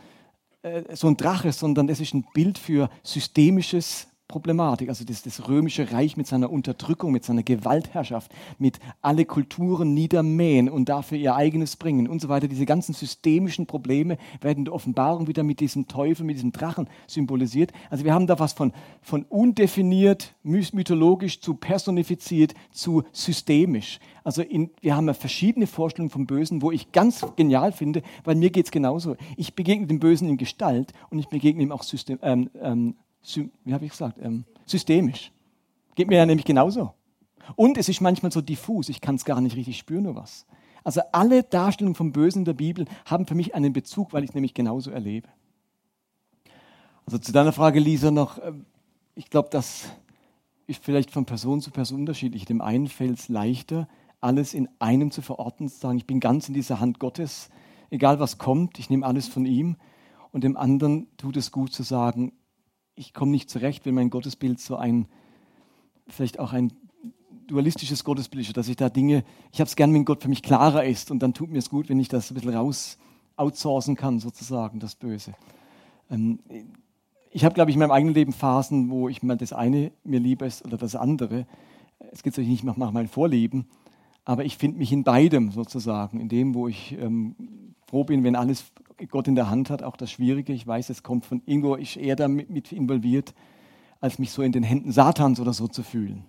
äh, 0.63 0.97
so 0.97 1.09
ein 1.09 1.19
Drache, 1.19 1.53
sondern 1.53 1.89
es 1.91 2.01
ist 2.01 2.15
ein 2.15 2.25
Bild 2.33 2.57
für 2.57 2.89
systemisches 3.03 4.09
Problematik, 4.29 4.89
also 4.89 5.05
das, 5.05 5.23
das, 5.23 5.49
römische 5.49 5.93
Reich 5.93 6.17
mit 6.17 6.27
seiner 6.27 6.51
Unterdrückung, 6.51 7.13
mit 7.13 7.25
seiner 7.25 7.45
Gewaltherrschaft, 7.45 8.33
mit 8.59 8.81
alle 9.01 9.25
Kulturen 9.25 9.95
niedermähen 9.95 10.69
und 10.69 10.89
dafür 10.89 11.17
ihr 11.17 11.37
eigenes 11.37 11.77
bringen 11.77 12.09
und 12.09 12.21
so 12.21 12.29
weiter. 12.29 12.49
Diese 12.49 12.67
ganzen 12.67 12.93
systemischen 12.93 13.67
Probleme 13.67 14.19
werden 14.41 14.59
in 14.59 14.65
der 14.65 14.75
Offenbarung 14.75 15.29
wieder 15.29 15.45
mit 15.45 15.61
diesem 15.61 15.87
Teufel, 15.87 16.27
mit 16.27 16.37
diesem 16.37 16.51
Drachen 16.51 16.89
symbolisiert. 17.07 17.73
Also 17.89 18.05
wir 18.05 18.15
haben 18.15 18.27
da 18.27 18.39
was 18.41 18.53
von, 18.53 18.73
von 19.01 19.23
undefiniert, 19.25 20.35
mythologisch 20.43 21.41
zu 21.41 21.55
personifiziert 21.55 22.55
zu 22.73 23.05
systemisch. 23.13 24.01
Also 24.25 24.43
in, 24.43 24.71
wir 24.81 24.97
haben 24.97 25.07
ja 25.07 25.15
verschiedene 25.15 25.69
Vorstellungen 25.69 26.11
vom 26.11 26.27
Bösen, 26.27 26.63
wo 26.63 26.73
ich 26.73 26.91
ganz 26.91 27.25
genial 27.37 27.71
finde, 27.71 28.03
weil 28.25 28.35
mir 28.35 28.51
geht 28.51 28.67
es 28.67 28.73
genauso. 28.73 29.15
Ich 29.37 29.55
begegne 29.55 29.87
dem 29.87 30.01
Bösen 30.01 30.29
in 30.29 30.37
Gestalt 30.37 30.93
und 31.11 31.21
ich 31.21 31.29
begegne 31.29 31.63
ihm 31.63 31.71
auch 31.71 31.85
system, 31.85 32.19
ähm, 32.23 32.51
ähm, 32.61 32.97
wie 33.65 33.73
habe 33.73 33.85
ich 33.85 33.91
gesagt, 33.91 34.19
ähm, 34.23 34.45
systemisch. 34.65 35.33
Geht 35.95 36.09
mir 36.09 36.17
ja 36.17 36.27
nämlich 36.27 36.47
genauso. 36.47 36.93
Und 37.55 37.79
es 37.79 37.89
ist 37.89 38.01
manchmal 38.01 38.33
so 38.33 38.41
diffus, 38.41 38.89
ich 38.89 39.01
kann 39.01 39.15
es 39.15 39.25
gar 39.25 39.41
nicht 39.41 39.57
richtig 39.57 39.79
spüren, 39.79 40.05
nur 40.05 40.17
was. 40.17 40.47
Also 40.85 41.01
alle 41.13 41.43
Darstellungen 41.43 41.95
vom 41.95 42.13
Bösen 42.13 42.41
in 42.41 42.45
der 42.45 42.53
Bibel 42.55 42.87
haben 43.05 43.27
für 43.27 43.35
mich 43.35 43.55
einen 43.55 43.73
Bezug, 43.73 44.13
weil 44.13 44.25
ich 44.25 44.31
es 44.31 44.35
nämlich 44.35 44.55
genauso 44.55 44.91
erlebe. 44.91 45.29
Also 47.07 47.19
zu 47.19 47.33
deiner 47.33 47.53
Frage, 47.53 47.81
Lisa, 47.81 48.11
noch, 48.11 48.39
ähm, 48.43 48.67
ich 49.15 49.31
glaube, 49.31 49.49
das 49.51 49.89
ist 50.67 50.85
vielleicht 50.85 51.11
von 51.11 51.25
Person 51.25 51.61
zu 51.61 51.71
Person 51.71 52.01
unterschiedlich. 52.01 52.45
Dem 52.45 52.61
einen 52.61 52.89
fällt 52.89 53.19
es 53.19 53.29
leichter, 53.29 53.89
alles 54.21 54.55
in 54.55 54.69
einem 54.79 55.11
zu 55.11 55.23
verorten, 55.23 55.69
zu 55.69 55.79
sagen, 55.79 55.99
ich 55.99 56.07
bin 56.07 56.21
ganz 56.21 56.49
in 56.49 56.55
dieser 56.55 56.81
Hand 56.81 56.99
Gottes, 56.99 57.51
egal 57.91 58.19
was 58.19 58.39
kommt, 58.39 58.79
ich 58.79 58.91
nehme 58.91 59.07
alles 59.07 59.29
von 59.29 59.47
ihm. 59.47 59.77
Und 60.33 60.45
dem 60.45 60.57
anderen 60.57 61.07
tut 61.17 61.37
es 61.37 61.53
gut 61.53 61.73
zu 61.73 61.83
sagen, 61.83 62.33
ich 62.97 63.13
komme 63.13 63.31
nicht 63.31 63.51
zurecht, 63.51 63.87
wenn 63.87 63.95
mein 63.95 64.11
Gottesbild 64.11 64.59
so 64.59 64.77
ein, 64.77 65.07
vielleicht 66.09 66.39
auch 66.39 66.53
ein 66.53 66.73
dualistisches 67.47 68.03
Gottesbild 68.03 68.49
ist, 68.49 68.57
dass 68.57 68.69
ich 68.69 68.77
da 68.77 68.89
Dinge, 68.89 69.23
ich 69.53 69.61
habe 69.61 69.69
es 69.69 69.77
gern, 69.77 69.95
wenn 69.95 70.05
Gott 70.05 70.23
für 70.23 70.29
mich 70.29 70.43
klarer 70.43 70.85
ist 70.85 71.11
und 71.11 71.21
dann 71.21 71.35
tut 71.35 71.51
mir 71.51 71.59
es 71.59 71.71
gut, 71.71 71.89
wenn 71.89 72.01
ich 72.01 72.09
das 72.09 72.31
ein 72.31 72.35
bisschen 72.35 72.55
raus 72.55 72.99
outsourcen 73.37 73.97
kann, 73.97 74.19
sozusagen, 74.19 74.81
das 74.81 74.95
Böse. 74.95 75.35
Ähm, 76.11 76.39
ich 77.31 77.45
habe, 77.45 77.55
glaube 77.55 77.71
ich, 77.71 77.77
in 77.77 77.81
meinem 77.81 77.91
eigenen 77.91 78.15
Leben 78.15 78.33
Phasen, 78.33 78.91
wo 78.91 79.11
ich 79.11 79.23
mal 79.23 79.37
das 79.37 79.53
eine 79.53 79.93
mir 80.05 80.21
lieber 80.21 80.47
ist 80.47 80.65
oder 80.65 80.79
das 80.79 80.97
andere. 80.97 81.47
Es 82.11 82.23
geht 82.23 82.33
natürlich 82.33 82.49
nicht 82.49 82.65
nach, 82.65 82.93
meinem 82.93 83.09
Vorleben, 83.09 83.67
aber 84.25 84.47
ich 84.47 84.57
finde 84.57 84.79
mich 84.79 84.91
in 84.91 85.05
beidem 85.05 85.53
sozusagen, 85.53 86.19
in 86.19 86.31
dem, 86.31 86.55
wo 86.55 86.67
ich 86.67 86.97
ähm, 86.99 87.37
froh 87.87 88.05
bin, 88.05 88.25
wenn 88.25 88.37
alles 88.37 88.73
Gott 89.09 89.29
in 89.29 89.35
der 89.35 89.51
Hand 89.51 89.71
hat, 89.71 89.83
auch 89.83 89.97
das 89.97 90.11
Schwierige. 90.11 90.53
Ich 90.53 90.67
weiß, 90.67 90.91
es 90.91 91.03
kommt 91.03 91.27
von 91.27 91.43
irgendwo, 91.45 91.75
ist 91.75 91.97
er 91.97 92.17
da 92.17 92.29
mit, 92.29 92.51
mit 92.51 92.73
involviert, 92.73 93.35
als 94.01 94.19
mich 94.19 94.31
so 94.31 94.43
in 94.43 94.53
den 94.53 94.63
Händen 94.63 94.93
Satans 94.93 95.41
oder 95.41 95.53
so 95.53 95.69
zu 95.69 95.83
fühlen. 95.83 96.25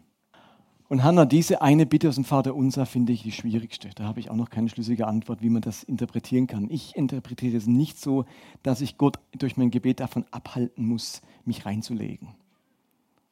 Und 0.89 1.03
Hannah, 1.03 1.25
diese 1.25 1.61
eine 1.61 1.85
Bitte 1.85 2.07
aus 2.07 2.15
dem 2.15 2.23
Vater 2.23 2.55
Unser 2.55 2.85
finde 2.85 3.11
ich 3.11 3.23
die 3.23 3.33
schwierigste. 3.33 3.89
Da 3.95 4.05
habe 4.05 4.21
ich 4.21 4.29
auch 4.29 4.35
noch 4.35 4.49
keine 4.49 4.69
schlüssige 4.69 5.05
Antwort, 5.05 5.41
wie 5.41 5.49
man 5.49 5.61
das 5.61 5.83
interpretieren 5.83 6.47
kann. 6.47 6.69
Ich 6.69 6.95
interpretiere 6.95 7.57
es 7.57 7.67
nicht 7.67 7.99
so, 7.99 8.25
dass 8.63 8.79
ich 8.79 8.97
Gott 8.97 9.19
durch 9.37 9.57
mein 9.57 9.69
Gebet 9.69 9.99
davon 9.99 10.25
abhalten 10.31 10.85
muss, 10.85 11.21
mich 11.43 11.65
reinzulegen. 11.65 12.29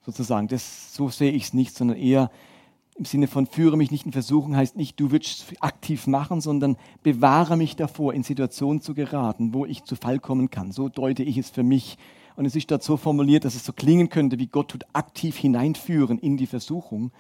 Sozusagen, 0.06 0.50
das, 0.50 0.94
so 0.94 1.08
sehe 1.08 1.32
ich 1.32 1.44
es 1.44 1.54
nicht, 1.54 1.76
sondern 1.76 1.98
eher, 1.98 2.30
im 2.98 3.06
Sinne 3.06 3.28
von 3.28 3.46
führe 3.46 3.76
mich 3.76 3.92
nicht 3.92 4.06
in 4.06 4.14
Versuchung 4.14 4.56
heißt 4.56 4.78
nicht, 4.78 5.00
du 5.00 5.12
wirst 5.12 5.54
aktiv 5.60 6.08
machen, 6.08 6.40
sondern 6.40 6.78
bewahre 7.04 7.58
mich 7.58 7.76
davor, 7.76 8.14
in 8.14 8.24
Situationen 8.24 8.82
zu 8.82 8.94
geraten, 8.94 9.54
wo 9.54 9.66
ich 9.66 9.84
zu 9.84 9.96
Fall 9.96 10.20
kommen 10.20 10.50
kann. 10.50 10.72
So 10.72 10.88
deute 10.88 11.22
ich 11.24 11.38
es 11.38 11.50
für 11.50 11.64
mich. 11.64 11.98
Und 12.38 12.46
es 12.46 12.56
ist 12.56 12.72
dort 12.72 12.84
so 12.84 12.96
formuliert, 12.98 13.44
dass 13.46 13.56
es 13.56 13.66
so 13.66 13.74
klingen 13.74 14.10
könnte, 14.10 14.40
wie 14.40 14.48
Gott 14.48 14.70
tut 14.70 14.86
aktiv 14.94 15.38
hineinführen 15.38 16.20
in 16.20 16.38
die 16.38 16.48
Versuchung. 16.48 17.12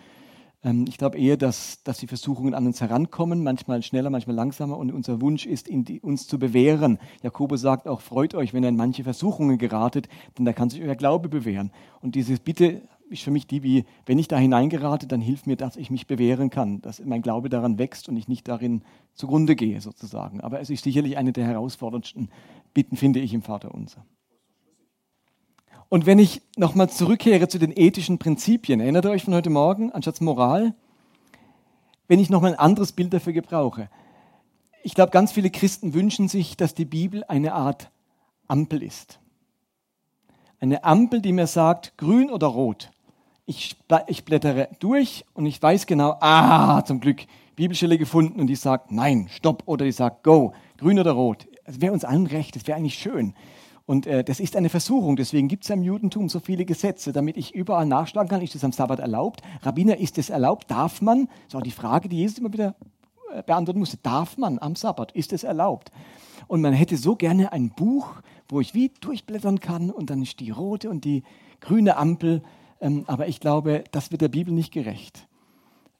Ähm, 0.63 0.85
ich 0.87 0.97
glaube 0.97 1.17
eher, 1.17 1.35
dass, 1.35 1.83
dass 1.83 1.97
die 1.97 2.07
Versuchungen 2.07 2.53
an 2.53 2.65
uns 2.65 2.79
herankommen, 2.81 3.43
manchmal 3.43 3.81
schneller, 3.83 4.09
manchmal 4.09 4.35
langsamer. 4.35 4.77
Und 4.77 4.93
unser 4.93 5.21
Wunsch 5.21 5.45
ist, 5.45 5.67
die, 5.69 5.99
uns 5.99 6.27
zu 6.27 6.39
bewähren. 6.39 6.99
Jakobus 7.21 7.61
sagt 7.61 7.87
auch, 7.87 8.01
freut 8.01 8.33
euch, 8.33 8.53
wenn 8.53 8.63
ihr 8.63 8.69
in 8.69 8.75
manche 8.75 9.03
Versuchungen 9.03 9.57
geratet, 9.57 10.07
denn 10.37 10.45
da 10.45 10.53
kann 10.53 10.69
sich 10.69 10.81
euer 10.81 10.95
Glaube 10.95 11.29
bewähren. 11.29 11.71
Und 12.01 12.15
diese 12.15 12.35
Bitte 12.37 12.81
ist 13.09 13.23
für 13.23 13.31
mich 13.31 13.47
die, 13.47 13.63
wie, 13.63 13.85
wenn 14.05 14.19
ich 14.19 14.27
da 14.27 14.37
hineingerate, 14.37 15.07
dann 15.07 15.21
hilft 15.21 15.47
mir, 15.47 15.55
dass 15.55 15.77
ich 15.77 15.89
mich 15.91 16.07
bewähren 16.07 16.49
kann, 16.49 16.81
dass 16.81 17.03
mein 17.03 17.21
Glaube 17.21 17.49
daran 17.49 17.77
wächst 17.77 18.09
und 18.09 18.17
ich 18.17 18.27
nicht 18.27 18.47
darin 18.47 18.83
zugrunde 19.13 19.55
gehe, 19.55 19.79
sozusagen. 19.81 20.41
Aber 20.41 20.59
es 20.59 20.69
ist 20.69 20.83
sicherlich 20.83 21.17
eine 21.17 21.31
der 21.31 21.45
herausforderndsten 21.45 22.29
Bitten, 22.73 22.97
finde 22.97 23.19
ich, 23.19 23.33
im 23.33 23.41
Vater 23.41 23.73
unser. 23.73 24.05
Und 25.89 26.05
wenn 26.05 26.19
ich 26.19 26.41
nochmal 26.57 26.89
zurückkehre 26.89 27.47
zu 27.47 27.59
den 27.59 27.71
ethischen 27.75 28.17
Prinzipien, 28.17 28.79
erinnert 28.79 29.05
ihr 29.05 29.11
euch 29.11 29.23
von 29.23 29.35
heute 29.35 29.51
Morgen, 29.51 29.91
anstatt 29.91 30.19
Moral, 30.19 30.73
wenn 32.07 32.19
ich 32.19 32.29
nochmal 32.29 32.53
ein 32.53 32.59
anderes 32.59 32.91
Bild 32.91 33.13
dafür 33.13 33.33
gebrauche. 33.33 33.89
Ich 34.83 34.93
glaube, 34.93 35.11
ganz 35.11 35.31
viele 35.31 35.49
Christen 35.49 35.93
wünschen 35.93 36.27
sich, 36.27 36.57
dass 36.57 36.73
die 36.73 36.85
Bibel 36.85 37.23
eine 37.27 37.53
Art 37.53 37.91
Ampel 38.47 38.83
ist. 38.83 39.19
Eine 40.59 40.83
Ampel, 40.83 41.21
die 41.21 41.33
mir 41.33 41.47
sagt, 41.47 41.97
grün 41.97 42.29
oder 42.29 42.47
rot. 42.47 42.91
Ich, 43.47 43.75
ich 44.07 44.25
blättere 44.25 44.69
durch 44.79 45.23
und 45.33 45.45
ich 45.45 45.61
weiß 45.61 45.85
genau, 45.85 46.17
ah, 46.19 46.83
zum 46.83 46.99
Glück, 46.99 47.21
Bibelstelle 47.55 47.97
gefunden 47.97 48.39
und 48.39 48.47
die 48.47 48.55
sagt, 48.55 48.91
nein, 48.91 49.27
stopp 49.29 49.63
oder 49.65 49.85
die 49.85 49.91
sagt, 49.91 50.23
go, 50.23 50.53
grün 50.77 50.99
oder 50.99 51.11
rot. 51.11 51.47
Es 51.63 51.79
wäre 51.79 51.93
uns 51.93 52.03
allen 52.03 52.27
recht, 52.27 52.55
es 52.55 52.67
wäre 52.67 52.77
eigentlich 52.77 52.95
schön. 52.95 53.33
Und 53.85 54.07
äh, 54.07 54.23
das 54.23 54.39
ist 54.39 54.55
eine 54.55 54.69
Versuchung, 54.69 55.15
deswegen 55.15 55.47
gibt 55.47 55.63
es 55.63 55.69
im 55.69 55.83
Judentum 55.83 56.27
so 56.27 56.39
viele 56.39 56.65
Gesetze, 56.65 57.13
damit 57.13 57.37
ich 57.37 57.53
überall 57.53 57.85
nachschlagen 57.85 58.29
kann, 58.29 58.41
ist 58.41 58.55
es 58.55 58.63
am 58.63 58.71
Sabbat 58.71 58.99
erlaubt? 58.99 59.41
Rabbiner, 59.61 59.97
ist 59.97 60.17
es 60.17 60.31
erlaubt? 60.31 60.71
Darf 60.71 61.01
man? 61.01 61.27
Das 61.27 61.49
ist 61.49 61.55
auch 61.55 61.61
die 61.61 61.71
Frage, 61.71 62.09
die 62.09 62.17
Jesus 62.17 62.39
immer 62.39 62.51
wieder 62.51 62.75
äh, 63.31 63.43
beantworten 63.43 63.79
musste. 63.79 63.97
Darf 63.97 64.37
man 64.37 64.57
am 64.57 64.75
Sabbat? 64.75 65.11
Ist 65.11 65.33
es 65.33 65.43
erlaubt? 65.43 65.91
Und 66.47 66.61
man 66.61 66.73
hätte 66.73 66.97
so 66.97 67.15
gerne 67.15 67.53
ein 67.53 67.69
Buch, 67.69 68.07
wo 68.49 68.59
ich 68.59 68.73
wie 68.73 68.91
durchblättern 69.01 69.59
kann 69.59 69.91
und 69.91 70.09
dann 70.09 70.21
ist 70.23 70.39
die 70.39 70.49
rote 70.49 70.89
und 70.89 71.05
die 71.05 71.23
grüne 71.59 71.97
Ampel. 71.97 72.41
Ähm, 72.81 73.03
aber 73.07 73.27
ich 73.27 73.39
glaube, 73.39 73.83
das 73.91 74.11
wird 74.11 74.21
der 74.21 74.29
Bibel 74.29 74.53
nicht 74.53 74.73
gerecht. 74.73 75.27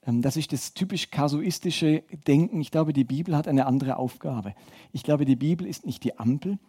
Ähm, 0.06 0.22
das 0.22 0.38
ist 0.38 0.54
das 0.54 0.74
typisch 0.74 1.12
kasuistische 1.12 2.04
Denken. 2.28 2.62
Ich 2.62 2.72
glaube, 2.72 2.94
die 2.94 3.04
Bibel 3.04 3.36
hat 3.36 3.48
eine 3.48 3.66
andere 3.66 3.98
Aufgabe. 3.98 4.54
Ich 4.92 5.04
glaube, 5.04 5.26
die 5.26 5.36
Bibel 5.36 5.68
ist 5.68 5.86
nicht 5.86 6.04
die 6.04 6.18
Ampel, 6.20 6.60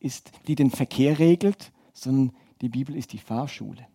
ist, 0.00 0.30
die 0.46 0.54
den 0.54 0.70
Verkehr 0.70 1.18
regelt, 1.18 1.72
sondern 1.92 2.34
die 2.60 2.68
Bibel 2.68 2.94
ist 2.94 3.12
die 3.12 3.18
Fahrschule. 3.18 3.86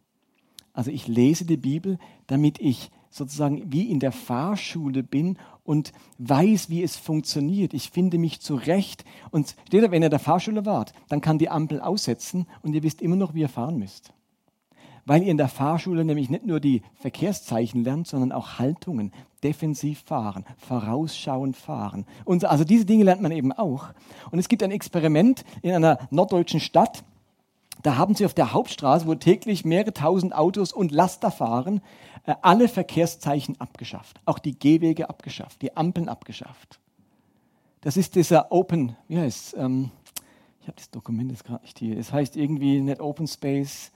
Also 0.74 0.92
ich 0.92 1.08
lese 1.08 1.46
die 1.46 1.58
Bibel, 1.58 1.98
damit 2.28 2.60
ich 2.60 2.92
sozusagen 3.10 3.72
wie 3.72 3.90
in 3.90 4.00
der 4.00 4.12
Fahrschule 4.12 5.04
bin 5.04 5.38
und 5.64 5.94
weiß, 6.20 6.70
wie 6.70 6.84
es 6.84 6.96
funktioniert. 6.96 7.74
Ich 7.74 7.90
finde 7.90 8.18
mich 8.18 8.40
zurecht. 8.40 9.04
Und 9.32 9.56
steht 9.68 9.84
da, 9.84 9.92
wenn 9.92 10.04
ihr 10.04 10.08
in 10.08 10.12
der 10.12 10.20
Fahrschule 10.20 10.66
wart, 10.66 10.94
dann 11.08 11.22
kann 11.22 11.40
die 11.40 11.50
Ampel 11.50 11.82
aussetzen 11.82 12.46
und 12.62 12.74
ihr 12.74 12.84
wisst 12.84 13.02
immer 13.02 13.16
noch, 13.16 13.34
wie 13.34 13.42
ihr 13.42 13.50
fahren 13.50 13.78
müsst 13.78 14.14
weil 15.06 15.24
ihr 15.24 15.32
in 15.32 15.38
der 15.38 15.48
Fahrschule 15.48 16.06
nämlich 16.06 16.30
nicht 16.30 16.46
nur 16.46 16.60
die 16.60 16.82
Verkehrszeichen 16.96 17.84
lernt, 17.84 18.08
sondern 18.08 18.32
auch 18.32 18.60
Haltungen, 18.60 19.12
defensiv 19.44 20.04
fahren, 20.04 20.46
vorausschauend 20.58 21.56
fahren. 21.56 22.06
Und 22.26 22.46
also 22.46 22.64
diese 22.64 22.86
Dinge 22.86 23.04
lernt 23.04 23.22
man 23.22 23.32
eben 23.32 23.52
auch. 23.52 23.90
Und 24.32 24.40
es 24.40 24.50
gibt 24.50 24.64
ein 24.64 24.72
Experiment 24.72 25.44
in 25.62 25.74
einer 25.74 26.00
norddeutschen 26.12 26.60
Stadt. 26.60 27.04
Da 27.82 27.96
haben 27.96 28.16
sie 28.16 28.26
auf 28.26 28.34
der 28.34 28.54
Hauptstraße, 28.54 29.08
wo 29.08 29.16
täglich 29.16 29.64
mehrere 29.64 29.94
tausend 29.94 30.36
Autos 30.36 30.74
und 30.74 30.92
Laster 30.92 31.32
fahren, 31.32 31.82
äh, 32.26 32.36
alle 32.42 32.68
Verkehrszeichen 32.68 33.60
abgeschafft. 33.62 34.20
Auch 34.26 34.40
die 34.40 34.58
Gehwege 34.58 35.10
abgeschafft, 35.10 35.62
die 35.62 35.78
Ampeln 35.78 36.10
abgeschafft. 36.10 36.80
Das 37.82 37.96
ist 37.96 38.16
dieser 38.16 38.52
Open, 38.52 38.98
wie 39.08 39.20
heißt 39.20 39.54
es? 39.54 39.60
Ähm, 39.60 39.92
ich 40.62 40.68
habe 40.68 40.76
das 40.76 40.92
Dokument 40.92 41.32
jetzt 41.32 41.46
gerade 41.46 41.64
nicht 41.64 41.80
hier. 41.80 41.98
Es 41.98 42.12
heißt 42.12 42.36
irgendwie 42.36 42.82
nicht 42.82 43.00
Open 43.00 43.28
Space 43.28 43.92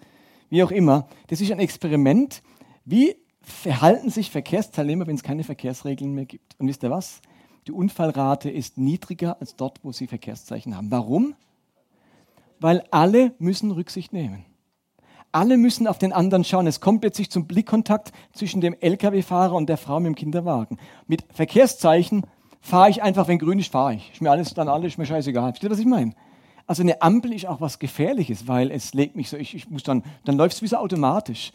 wie 0.54 0.62
auch 0.62 0.70
immer. 0.70 1.08
Das 1.28 1.41
ist 1.41 1.51
ein 1.51 1.58
Experiment. 1.58 2.43
Wie 2.86 3.16
verhalten 3.41 4.12
sich 4.12 4.30
Verkehrsteilnehmer, 4.30 5.08
wenn 5.08 5.16
es 5.16 5.24
keine 5.24 5.43
Verkehrsregeln 5.43 6.14
mehr 6.14 6.26
gibt? 6.26 6.56
Und 6.60 6.68
wisst 6.68 6.84
ihr 6.84 6.91
was? 6.91 7.22
Die 7.66 7.72
Unfallrate 7.72 8.51
ist 8.51 8.78
niedriger 8.78 9.38
als 9.39 9.56
dort, 9.56 9.80
wo 9.84 9.91
sie 9.91 10.06
Verkehrszeichen 10.06 10.78
haben. 10.78 10.91
Warum? 10.91 11.34
Weil 12.60 12.84
alle 12.91 13.34
müssen 13.39 13.72
Rücksicht 13.72 14.14
nehmen. 14.14 14.45
Alle 15.32 15.58
müssen 15.58 15.88
auf 15.88 15.97
den 15.97 16.14
anderen 16.14 16.43
schauen. 16.43 16.68
Es 16.68 16.82
kommt 16.82 17.01
plötzlich 17.01 17.32
zum 17.32 17.47
Blickkontakt 17.47 18.12
zwischen 18.34 18.62
dem 18.62 18.76
Lkw-Fahrer 18.80 19.56
und 19.56 19.68
der 19.70 19.78
Frau 19.78 19.99
mit 19.99 20.10
dem 20.10 20.16
Kinderwagen. 20.16 20.78
Mit 21.08 21.24
Verkehrszeichen 21.34 22.28
fahre 22.62 22.91
ich 22.91 23.01
einfach, 23.01 23.28
wenn 23.28 23.39
grün 23.39 23.58
ist, 23.58 23.72
fahre 23.72 23.95
ich. 23.95 24.12
Ist 24.14 24.22
mir 24.22 24.30
alles 24.30 24.54
dann 24.54 24.68
alles, 24.68 24.93
ist 24.93 24.97
mir 24.99 25.08
scheißegal. 25.08 25.54
Versteht 25.54 25.72
was 25.72 25.80
ich 25.80 25.88
meine? 25.88 26.14
Also 26.66 26.82
eine 26.82 27.01
Ampel 27.01 27.34
ist 27.34 27.45
auch 27.45 27.61
was 27.61 27.80
Gefährliches, 27.80 28.47
weil 28.47 28.72
es 28.72 28.93
legt 28.93 29.16
mich 29.16 29.30
so, 29.30 29.38
ich, 29.38 29.53
ich 29.53 29.70
muss 29.70 29.84
dann, 29.84 30.03
dann 30.26 30.38
läuft 30.38 30.55
es 30.55 30.61
wie 30.61 30.68
so 30.68 30.78
automatisch. 30.78 31.51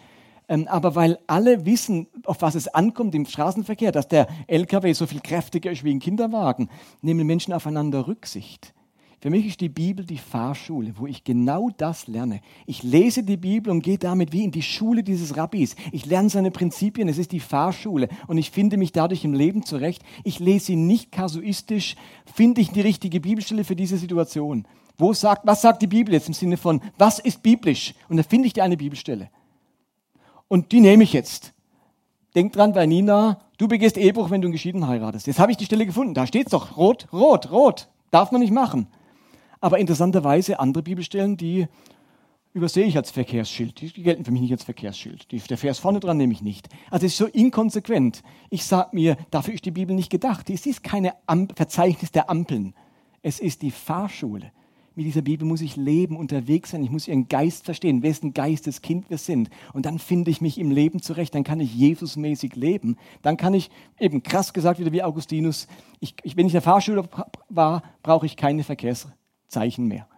Ähm, 0.49 0.67
aber 0.69 0.95
weil 0.95 1.19
alle 1.27 1.67
wissen, 1.67 2.07
auf 2.25 2.41
was 2.41 2.55
es 2.55 2.69
ankommt 2.69 3.15
im 3.15 3.27
Straßenverkehr, 3.27 3.93
dass 3.93 4.09
der 4.09 4.29
LKW 4.47 4.93
so 4.93 5.07
viel 5.07 5.21
kräftiger 5.21 5.71
ist 5.71 5.85
wie 5.85 5.95
ein 5.95 6.01
Kinderwagen, 6.01 6.69
nehmen 7.03 7.27
Menschen 7.27 7.53
aufeinander 7.53 8.07
Rücksicht. 8.07 8.75
Für 9.21 9.31
mich 9.31 9.47
ist 9.47 9.61
die 9.61 9.69
Bibel 9.69 10.05
die 10.05 10.17
Fahrschule, 10.17 10.95
wo 10.97 11.09
ich 11.09 11.25
genau 11.25 11.71
das 11.77 12.07
lerne. 12.07 12.41
Ich 12.67 12.85
lese 12.85 13.25
die 13.25 13.37
Bibel 13.37 13.73
und 13.73 13.83
gehe 13.83 13.99
damit 13.99 14.33
wie 14.33 14.45
in 14.45 14.53
die 14.53 14.63
Schule 14.63 15.03
dieses 15.03 15.37
Rabbis. 15.37 15.75
Ich 15.91 16.07
lerne 16.07 16.31
seine 16.31 16.53
Prinzipien, 16.53 17.09
es 17.09 17.19
ist 17.19 17.33
die 17.33 17.41
Fahrschule 17.41 18.09
und 18.29 18.39
ich 18.39 18.53
finde 18.53 18.77
mich 18.77 18.93
dadurch 18.93 19.25
im 19.25 19.35
Leben 19.35 19.65
zurecht. 19.65 20.05
Ich 20.23 20.39
lese 20.39 20.67
sie 20.67 20.77
nicht 20.77 21.11
kasuistisch, 21.11 21.97
finde 22.33 22.61
ich 22.61 22.71
die 22.71 22.81
richtige 22.81 23.21
Bibelstelle 23.21 23.65
für 23.65 23.75
diese 23.75 23.99
Situation. 23.99 24.69
Wo 24.99 25.13
sagt, 25.13 25.47
was 25.47 25.63
sagt 25.63 25.81
die 25.81 25.87
Bibel 25.87 26.13
jetzt 26.13 26.27
im 26.27 26.35
Sinne 26.35 26.57
von, 26.57 26.83
was 26.99 27.21
ist 27.21 27.43
biblisch? 27.43 27.95
Und 28.09 28.17
da 28.17 28.25
finde 28.25 28.49
ich 28.49 28.53
dir 28.53 28.65
eine 28.65 28.77
Bibelstelle. 28.77 29.31
Und 30.49 30.73
die 30.73 30.81
nehme 30.81 31.05
ich 31.05 31.13
jetzt. 31.13 31.53
Denk 32.35 32.53
dran 32.53 32.73
bei 32.73 32.85
Nina, 32.85 33.41
du 33.59 33.69
begehst 33.69 33.97
Ehebruch, 33.97 34.31
wenn 34.31 34.43
du 34.43 34.47
einen 34.47 34.53
Geschieden 34.53 34.89
heiratest. 34.89 35.29
Jetzt 35.29 35.39
habe 35.39 35.53
ich 35.53 35.57
die 35.57 35.67
Stelle 35.67 35.87
gefunden. 35.87 36.15
Da 36.15 36.27
steht 36.27 36.47
es 36.47 36.51
doch. 36.51 36.77
Rot, 36.77 37.07
rot, 37.13 37.51
rot. 37.53 37.89
Darf 38.11 38.33
man 38.33 38.41
nicht 38.41 38.53
machen. 38.53 38.89
Aber 39.61 39.79
interessanterweise 39.79 40.59
andere 40.59 40.83
Bibelstellen, 40.83 41.37
die 41.37 41.69
übersehe 42.53 42.87
ich 42.87 42.97
als 42.97 43.13
Verkehrsschild. 43.13 43.81
Die 43.81 44.03
gelten 44.03 44.25
für 44.25 44.33
mich 44.33 44.41
nicht 44.41 44.53
als 44.53 44.65
Verkehrsschild. 44.65 45.31
Die, 45.31 45.39
der 45.39 45.59
Vers 45.59 45.79
vorne 45.79 46.01
dran 46.01 46.17
nehme 46.17 46.33
ich 46.33 46.43
nicht. 46.43 46.69
Also 46.91 47.07
es 47.07 47.13
ist 47.13 47.19
so 47.19 47.27
inkonsequent. 47.27 48.23
Ich 48.51 48.65
sage 48.65 48.91
mir, 48.93 49.17
dafür 49.31 49.55
ist 49.55 49.65
die 49.65 49.71
Bibel 49.71 49.95
nicht 49.95 50.11
gedacht. 50.11 50.51
Es 50.51 50.67
ist 50.67 50.83
keine 50.83 51.15
Am 51.27 51.49
Verzeichnis 51.55 52.11
der 52.11 52.31
Ampeln. 52.31 52.75
Es 53.23 53.39
ist 53.39 53.63
die 53.63 53.71
Fahrschule 53.71 54.51
mit 54.99 55.07
dieser 55.07 55.23
Bibel 55.23 55.47
muss 55.47 55.61
ich 55.61 55.77
leben, 55.77 56.17
unterwegs 56.17 56.73
sein. 56.73 56.83
Ich 56.83 56.91
muss 56.91 57.07
ihren 57.07 57.29
Geist 57.29 57.65
verstehen, 57.65 58.03
wessen 58.03 58.35
Geistes 58.35 58.83
Kind 58.83 59.09
wir 59.11 59.19
sind. 59.19 59.49
Und 59.73 59.87
dann 59.87 60.01
finde 60.01 60.29
ich 60.29 60.41
mich 60.41 60.59
im 60.59 60.73
Leben 60.73 61.01
zurecht. 61.01 61.37
Dann 61.37 61.45
kann 61.45 61.61
ich 61.61 61.73
Jesusmäßig 61.73 62.57
leben. 62.57 62.97
Dann 63.23 63.37
kann 63.37 63.55
ich, 63.55 63.71
eben 64.01 64.25
krass 64.25 64.53
gesagt, 64.53 64.81
wieder 64.81 64.91
wie 64.91 65.05
Augustinus, 65.05 65.69
ich, 66.01 66.17
ich, 66.25 66.37
wenn 66.37 66.47
ich 66.47 66.53
der 66.53 66.63
Fahrschule 66.63 67.09
war, 67.49 67.85
brauche 68.03 68.27
ich 68.27 68.35
keine 68.35 68.65
Verkehrszeichen 68.65 69.87
mehr. 69.87 70.09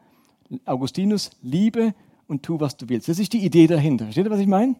Augustinus, 0.64 1.32
liebe 1.42 1.94
und 2.26 2.42
tu, 2.42 2.58
was 2.58 2.78
du 2.78 2.88
willst. 2.88 3.06
Das 3.10 3.18
ist 3.18 3.34
die 3.34 3.44
Idee 3.44 3.66
dahinter. 3.66 4.06
Versteht 4.06 4.24
ihr, 4.24 4.30
was 4.30 4.40
ich 4.40 4.46
meine? 4.46 4.76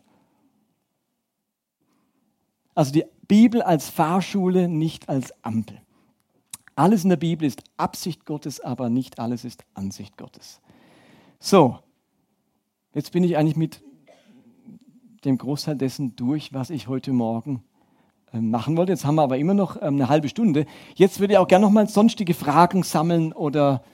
Also 2.75 2.91
die 2.91 3.05
Bibel 3.29 3.61
als 3.61 3.91
Fahrschule, 3.91 4.67
nicht 4.67 5.11
als 5.11 5.35
Ampel. 5.45 5.79
Alles 6.81 7.05
in 7.05 7.11
der 7.11 7.19
Bibel 7.19 7.47
ist 7.47 7.63
Absicht 7.77 8.25
Gottes, 8.25 8.59
aber 8.59 8.89
nicht 8.89 9.19
alles 9.19 9.45
ist 9.45 9.67
Ansicht 9.75 10.17
Gottes. 10.17 10.63
So, 11.39 11.79
jetzt 12.95 13.13
bin 13.13 13.23
ich 13.23 13.37
eigentlich 13.37 13.59
mit 13.59 13.83
dem 15.27 15.37
Großteil 15.37 15.77
dessen 15.77 16.17
durch, 16.17 16.55
was 16.55 16.71
ich 16.71 16.89
heute 16.89 17.13
Morgen 17.13 17.63
ähm, 18.33 18.49
machen 18.49 18.79
wollte. 18.79 18.93
Jetzt 18.93 19.05
haben 19.05 19.17
wir 19.17 19.23
aber 19.25 19.37
immer 19.37 19.53
noch 19.53 19.77
ähm, 19.77 19.97
eine 19.97 20.09
halbe 20.09 20.31
Stunde. 20.31 20.65
Jetzt 20.95 21.21
würde 21.21 21.35
ich 21.35 21.39
auch 21.39 21.49
gerne 21.49 21.67
noch 21.67 21.71
mal 21.71 21.87
sonstige 21.87 22.33
Fragen 22.33 22.83
sammeln 22.83 23.35
oder 23.35 23.85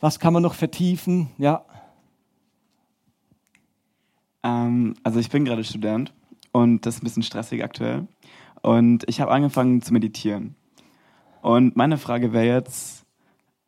was 0.00 0.18
kann 0.18 0.32
man 0.32 0.42
noch 0.42 0.54
vertiefen? 0.54 1.28
Ja. 1.36 1.66
Ähm, 4.42 4.94
also 5.02 5.20
ich 5.20 5.28
bin 5.28 5.44
gerade 5.44 5.64
Student 5.64 6.14
und 6.50 6.86
das 6.86 6.94
ist 6.94 7.02
ein 7.02 7.04
bisschen 7.04 7.24
stressig 7.24 7.62
aktuell. 7.62 8.08
Und 8.62 9.06
ich 9.06 9.20
habe 9.20 9.32
angefangen 9.32 9.82
zu 9.82 9.92
meditieren. 9.92 10.54
Und 11.42 11.76
meine 11.76 11.98
Frage 11.98 12.32
wäre 12.32 12.46
jetzt, 12.46 13.04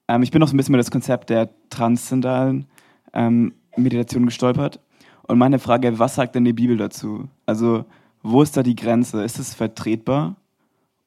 ähm, 0.09 0.23
ich 0.23 0.31
bin 0.31 0.41
noch 0.41 0.49
so 0.49 0.55
ein 0.55 0.57
bisschen 0.57 0.75
über 0.75 0.79
das 0.83 0.91
Konzept 0.91 1.31
der 1.31 1.51
transzendentalen 1.71 2.67
ähm, 3.13 3.55
Meditation 3.77 4.27
gestolpert. 4.27 4.81
Und 5.23 5.39
meine 5.39 5.59
Frage, 5.59 5.99
was 5.99 6.17
sagt 6.17 6.35
denn 6.35 6.45
die 6.45 6.53
Bibel 6.53 6.77
dazu? 6.77 7.29
Also, 7.47 7.85
wo 8.23 8.43
ist 8.43 8.57
da 8.57 8.63
die 8.63 8.75
Grenze? 8.75 9.23
Ist 9.23 9.39
es 9.39 9.55
vertretbar? 9.55 10.37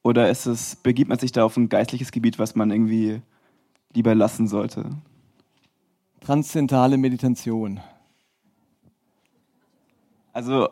Oder 0.02 0.30
ist 0.30 0.46
es, 0.46 0.76
begibt 0.76 1.08
man 1.08 1.18
sich 1.18 1.32
da 1.32 1.44
auf 1.44 1.56
ein 1.56 1.68
geistliches 1.68 2.12
Gebiet, 2.12 2.38
was 2.38 2.54
man 2.54 2.70
irgendwie 2.70 3.20
lieber 3.94 4.14
lassen 4.14 4.48
sollte? 4.48 4.90
Transzendentale 6.20 6.96
Meditation. 6.96 7.80
Also, 10.32 10.68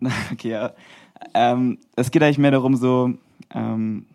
okay, 0.32 0.50
ja. 0.50 0.72
Ähm, 1.34 1.78
es 1.96 2.10
geht 2.10 2.22
eigentlich 2.22 2.38
mehr 2.38 2.50
darum, 2.50 2.76
so, 2.76 3.14
ähm, 3.54 4.06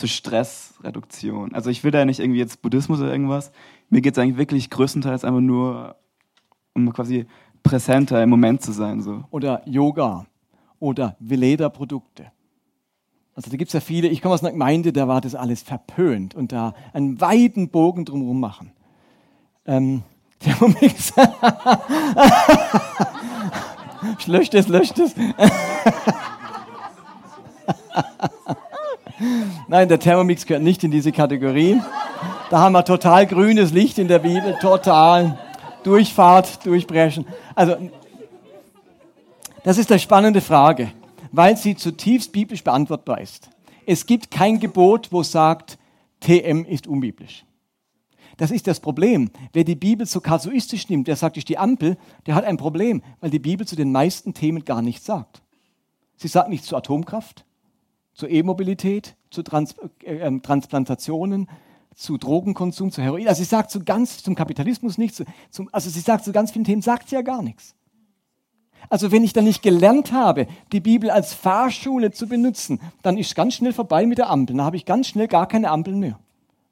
zur 0.00 0.08
Stressreduktion. 0.08 1.54
Also 1.54 1.70
ich 1.70 1.84
will 1.84 1.90
da 1.90 2.04
nicht 2.04 2.20
irgendwie 2.20 2.40
jetzt 2.40 2.62
Buddhismus 2.62 3.00
oder 3.00 3.12
irgendwas. 3.12 3.52
Mir 3.90 4.00
geht 4.00 4.14
es 4.14 4.18
eigentlich 4.18 4.38
wirklich 4.38 4.70
größtenteils 4.70 5.24
einfach 5.24 5.40
nur 5.40 5.96
um 6.74 6.92
quasi 6.92 7.26
präsenter 7.62 8.22
im 8.22 8.30
Moment 8.30 8.62
zu 8.62 8.72
sein. 8.72 9.02
So. 9.02 9.24
oder 9.30 9.62
Yoga 9.68 10.26
oder 10.78 11.16
Veleda-Produkte. 11.20 12.32
Also 13.34 13.50
da 13.50 13.56
gibt 13.56 13.68
es 13.68 13.74
ja 13.74 13.80
viele, 13.80 14.08
ich 14.08 14.22
komme 14.22 14.34
aus 14.34 14.42
einer 14.42 14.52
Gemeinde, 14.52 14.92
da 14.92 15.06
war 15.06 15.20
das 15.20 15.34
alles 15.34 15.62
verpönt 15.62 16.34
und 16.34 16.52
da 16.52 16.74
einen 16.92 17.20
weiten 17.20 17.68
Bogen 17.68 18.06
drumherum 18.06 18.40
machen. 18.40 18.72
Ähm, 19.66 20.02
Thermomix. 20.40 21.12
löscht 24.26 24.54
es, 24.54 24.68
löscht 24.68 24.98
es. 24.98 25.14
Nein, 29.68 29.88
der 29.88 29.98
Thermomix 29.98 30.46
gehört 30.46 30.62
nicht 30.62 30.82
in 30.82 30.90
diese 30.90 31.12
Kategorie. 31.12 31.80
Da 32.48 32.60
haben 32.60 32.72
wir 32.72 32.84
total 32.84 33.26
grünes 33.26 33.72
Licht 33.72 33.98
in 33.98 34.08
der 34.08 34.18
Bibel, 34.18 34.56
total. 34.60 35.38
Durchfahrt, 35.82 36.64
durchbrechen. 36.66 37.26
Also, 37.54 37.76
das 39.62 39.78
ist 39.78 39.90
eine 39.90 39.98
spannende 39.98 40.40
Frage, 40.40 40.92
weil 41.32 41.56
sie 41.56 41.76
zutiefst 41.76 42.32
biblisch 42.32 42.64
beantwortbar 42.64 43.20
ist. 43.20 43.50
Es 43.86 44.06
gibt 44.06 44.30
kein 44.30 44.60
Gebot, 44.60 45.10
wo 45.10 45.22
sagt, 45.22 45.78
TM 46.20 46.64
ist 46.64 46.86
unbiblisch. 46.86 47.44
Das 48.36 48.50
ist 48.50 48.66
das 48.66 48.80
Problem. 48.80 49.30
Wer 49.52 49.64
die 49.64 49.74
Bibel 49.74 50.06
so 50.06 50.20
kasuistisch 50.20 50.88
nimmt, 50.88 51.08
der 51.08 51.16
sagt, 51.16 51.36
ist 51.36 51.48
die 51.48 51.58
Ampel, 51.58 51.98
der 52.26 52.34
hat 52.34 52.44
ein 52.44 52.56
Problem, 52.56 53.02
weil 53.20 53.30
die 53.30 53.38
Bibel 53.38 53.66
zu 53.66 53.76
den 53.76 53.92
meisten 53.92 54.32
Themen 54.32 54.64
gar 54.64 54.80
nichts 54.80 55.04
sagt. 55.04 55.42
Sie 56.16 56.28
sagt 56.28 56.48
nichts 56.48 56.66
zur 56.66 56.78
Atomkraft, 56.78 57.44
zur 58.20 58.30
E-Mobilität, 58.30 59.16
zu 59.30 59.42
Trans 59.42 59.74
äh, 60.04 60.18
äh, 60.18 60.40
Transplantationen, 60.40 61.48
zu 61.94 62.18
Drogenkonsum, 62.18 62.92
zu 62.92 63.02
Heroin. 63.02 63.26
Also 63.26 63.42
sie 63.42 63.48
sagt 63.48 63.70
zu 63.70 63.82
ganz, 63.82 64.22
zum 64.22 64.34
Kapitalismus 64.34 64.98
nichts. 64.98 65.24
Zu, 65.50 65.66
also 65.72 65.90
sie 65.90 66.00
sagt 66.00 66.24
zu 66.24 66.32
ganz 66.32 66.52
vielen 66.52 66.64
Themen, 66.64 66.82
sagt 66.82 67.08
sie 67.08 67.16
ja 67.16 67.22
gar 67.22 67.42
nichts. 67.42 67.74
Also 68.88 69.10
wenn 69.10 69.24
ich 69.24 69.32
dann 69.32 69.44
nicht 69.44 69.62
gelernt 69.62 70.12
habe, 70.12 70.46
die 70.72 70.80
Bibel 70.80 71.10
als 71.10 71.34
Fahrschule 71.34 72.12
zu 72.12 72.28
benutzen, 72.28 72.80
dann 73.02 73.18
ist 73.18 73.34
ganz 73.34 73.54
schnell 73.54 73.72
vorbei 73.72 74.06
mit 74.06 74.18
der 74.18 74.30
Ampel. 74.30 74.56
Dann 74.56 74.64
habe 74.64 74.76
ich 74.76 74.84
ganz 74.84 75.08
schnell 75.08 75.28
gar 75.28 75.48
keine 75.48 75.70
Ampeln 75.70 75.98
mehr, 75.98 76.18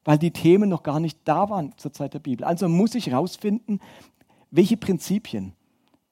weil 0.05 0.18
die 0.18 0.30
Themen 0.30 0.68
noch 0.68 0.82
gar 0.82 1.01
nicht 1.01 1.18
da 1.24 1.51
waren 1.51 1.72
zur 1.76 1.92
Zeit 1.92 2.14
der 2.14 2.20
Bibel. 2.20 2.44
Also 2.44 2.68
muss 2.68 2.94
ich 2.94 3.09
herausfinden, 3.09 3.80
welche 4.51 4.76
Prinzipien 4.76 5.53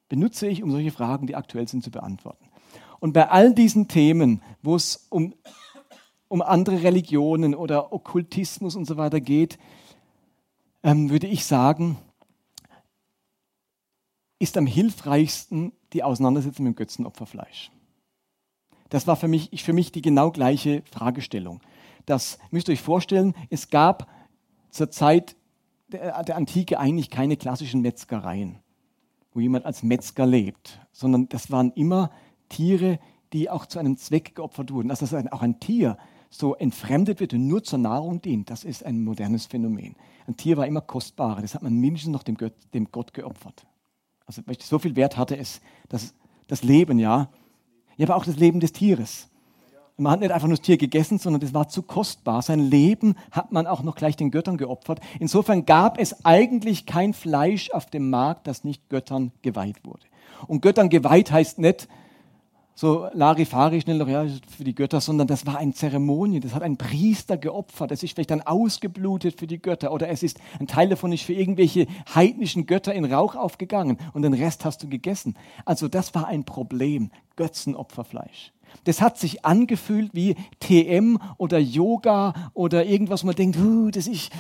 benutze 0.09 0.47
ich, 0.47 0.62
um 0.62 0.70
solche 0.70 0.91
Fragen, 0.91 1.26
die 1.26 1.37
aktuell 1.37 1.68
sind, 1.68 1.82
zu 1.82 1.91
beantworten. 1.91 2.46
Und 3.01 3.13
bei 3.13 3.29
all 3.29 3.55
diesen 3.55 3.89
Themen, 3.89 4.43
wo 4.63 4.77
es 4.77 5.07
um, 5.11 5.35
um 6.29 6.43
andere 6.43 6.83
Religionen 6.83 7.55
oder 7.55 7.93
Okkultismus 7.93 8.77
und 8.77 8.87
so 8.87 8.97
weiter 8.97 9.21
geht, 9.21 9.59
ähm, 10.83 11.11
würde 11.11 11.27
ich 11.27 11.45
sagen, 11.45 11.99
ist 14.39 14.57
am 14.57 14.67
hilfreichsten 14.67 15.73
die 15.93 16.03
Auseinandersetzung 16.03 16.65
mit 16.65 16.75
dem 16.75 16.77
Götzenopferfleisch. 16.77 17.71
Das 18.89 19.07
war 19.07 19.17
für 19.17 19.29
mich, 19.29 19.63
für 19.63 19.73
mich 19.73 19.93
die 19.93 20.03
genau 20.03 20.31
gleiche 20.31 20.83
Fragestellung. 20.91 21.61
Das 22.05 22.39
müsst 22.51 22.69
ihr 22.69 22.73
euch 22.73 22.83
vorstellen, 22.83 23.35
es 23.51 23.69
gab 23.71 24.09
zur 24.71 24.91
Zeit 24.91 25.37
der, 25.89 26.23
der 26.23 26.37
Antike 26.37 26.79
eigentlich 26.79 27.11
keine 27.11 27.37
klassischen 27.37 27.81
Metzgereien, 27.81 28.61
wo 29.33 29.41
jemand 29.41 29.65
als 29.65 29.83
Metzger 29.83 30.27
lebt, 30.27 30.81
sondern 30.93 31.29
das 31.29 31.51
waren 31.51 31.73
immer 31.73 32.11
Tiere, 32.49 32.99
die 33.33 33.51
auch 33.51 33.67
zu 33.67 33.79
einem 33.79 33.97
Zweck 33.97 34.35
geopfert 34.35 34.73
wurden. 34.73 34.91
Also, 34.91 35.07
dass 35.07 35.15
ein, 35.15 35.29
auch 35.29 35.43
ein 35.43 35.61
Tier 35.61 35.99
so 36.31 36.55
entfremdet 36.55 37.21
wird 37.21 37.33
und 37.35 37.47
nur 37.47 37.63
zur 37.63 37.79
Nahrung 37.79 38.21
dient, 38.21 38.51
das 38.51 38.65
ist 38.65 38.85
ein 38.85 39.03
modernes 39.03 39.47
Phänomen. 39.47 39.97
Ein 40.27 40.37
Tier 40.37 40.57
war 40.57 40.67
immer 40.67 40.81
kostbarer, 40.81 41.41
das 41.41 41.55
hat 41.55 41.63
man 41.63 41.75
mindestens 41.75 42.13
noch 42.13 42.23
dem 42.23 42.37
Gott, 42.37 42.55
dem 42.75 42.91
Gott 42.91 43.15
geopfert. 43.15 43.67
Also 44.27 44.43
so 44.61 44.79
viel 44.79 44.97
Wert 44.97 45.17
hatte 45.17 45.37
es, 45.37 45.61
das, 45.89 46.15
das 46.49 46.63
Leben, 46.63 46.99
ja. 46.99 47.29
Ja, 47.97 48.07
aber 48.07 48.17
auch 48.17 48.25
das 48.25 48.37
Leben 48.37 48.61
des 48.61 48.73
Tieres. 48.73 49.29
Man 49.99 50.13
hat 50.13 50.21
nicht 50.21 50.33
einfach 50.33 50.49
nur 50.49 50.59
das 50.59 50.67
Tier 50.67 50.77
gegessen, 50.77 51.19
sondern 51.19 51.41
das 51.41 51.55
war 51.55 51.69
zu 51.69 51.81
kostbar. 51.83 52.43
Sein 52.43 52.61
Leben 52.61 53.15
hat 53.31 53.53
man 53.53 53.67
auch 53.67 53.83
noch 53.83 53.95
gleich 53.95 54.15
den 54.15 54.31
Göttern 54.31 54.59
geopfert. 54.59 55.01
Insofern 55.21 55.65
gab 55.65 55.99
es 55.99 56.23
eigentlich 56.25 56.85
kein 56.85 57.15
Fleisch 57.15 57.71
auf 57.71 57.87
dem 57.87 58.11
Markt, 58.11 58.47
das 58.47 58.63
nicht 58.63 58.91
Göttern 58.91 59.33
geweiht 59.41 59.85
wurde. 59.85 60.05
Und 60.49 60.61
Göttern 60.61 60.91
geweiht 60.91 61.31
heißt 61.31 61.59
nicht, 61.61 61.89
so 62.77 63.09
Larifari 63.14 63.81
schnell 63.81 63.97
noch, 63.97 64.07
ja, 64.07 64.27
für 64.55 64.62
die 64.62 64.74
Götter, 64.74 65.01
sondern 65.01 65.27
das 65.27 65.47
war 65.47 65.57
eine 65.57 65.72
Zeremonie, 65.72 66.41
das 66.41 66.55
hat 66.55 66.62
ein 66.62 66.77
Priester 66.77 67.39
geopfert, 67.39 67.91
es 67.91 68.03
ist 68.03 68.14
vielleicht 68.14 68.31
dann 68.31 68.43
ausgeblutet 68.43 69.39
für 69.39 69.47
die 69.47 69.61
Götter 69.61 69.93
oder 69.93 70.11
es 70.11 70.22
ist, 70.22 70.39
ein 70.61 70.66
Teil 70.66 70.91
davon 70.91 71.11
ist 71.11 71.22
für 71.22 71.33
irgendwelche 71.33 71.87
heidnischen 72.14 72.66
Götter 72.66 72.95
in 72.95 73.07
Rauch 73.07 73.35
aufgegangen 73.35 73.97
und 74.12 74.22
den 74.22 74.35
Rest 74.35 74.66
hast 74.66 74.83
du 74.83 74.89
gegessen. 74.89 75.37
Also 75.64 75.89
das 75.89 76.14
war 76.14 76.29
ein 76.29 76.45
Problem, 76.45 77.11
Götzenopferfleisch. 77.37 78.53
Das 78.85 79.01
hat 79.01 79.16
sich 79.16 79.47
angefühlt 79.47 80.11
wie 80.12 80.37
TM 80.61 81.18
oder 81.39 81.59
Yoga 81.59 82.35
oder 82.53 82.85
irgendwas, 82.85 83.22
wo 83.22 83.29
man 83.29 83.37
denkt, 83.37 83.57
uh, 83.57 83.91
das 83.91 84.07
ist, 84.07 84.31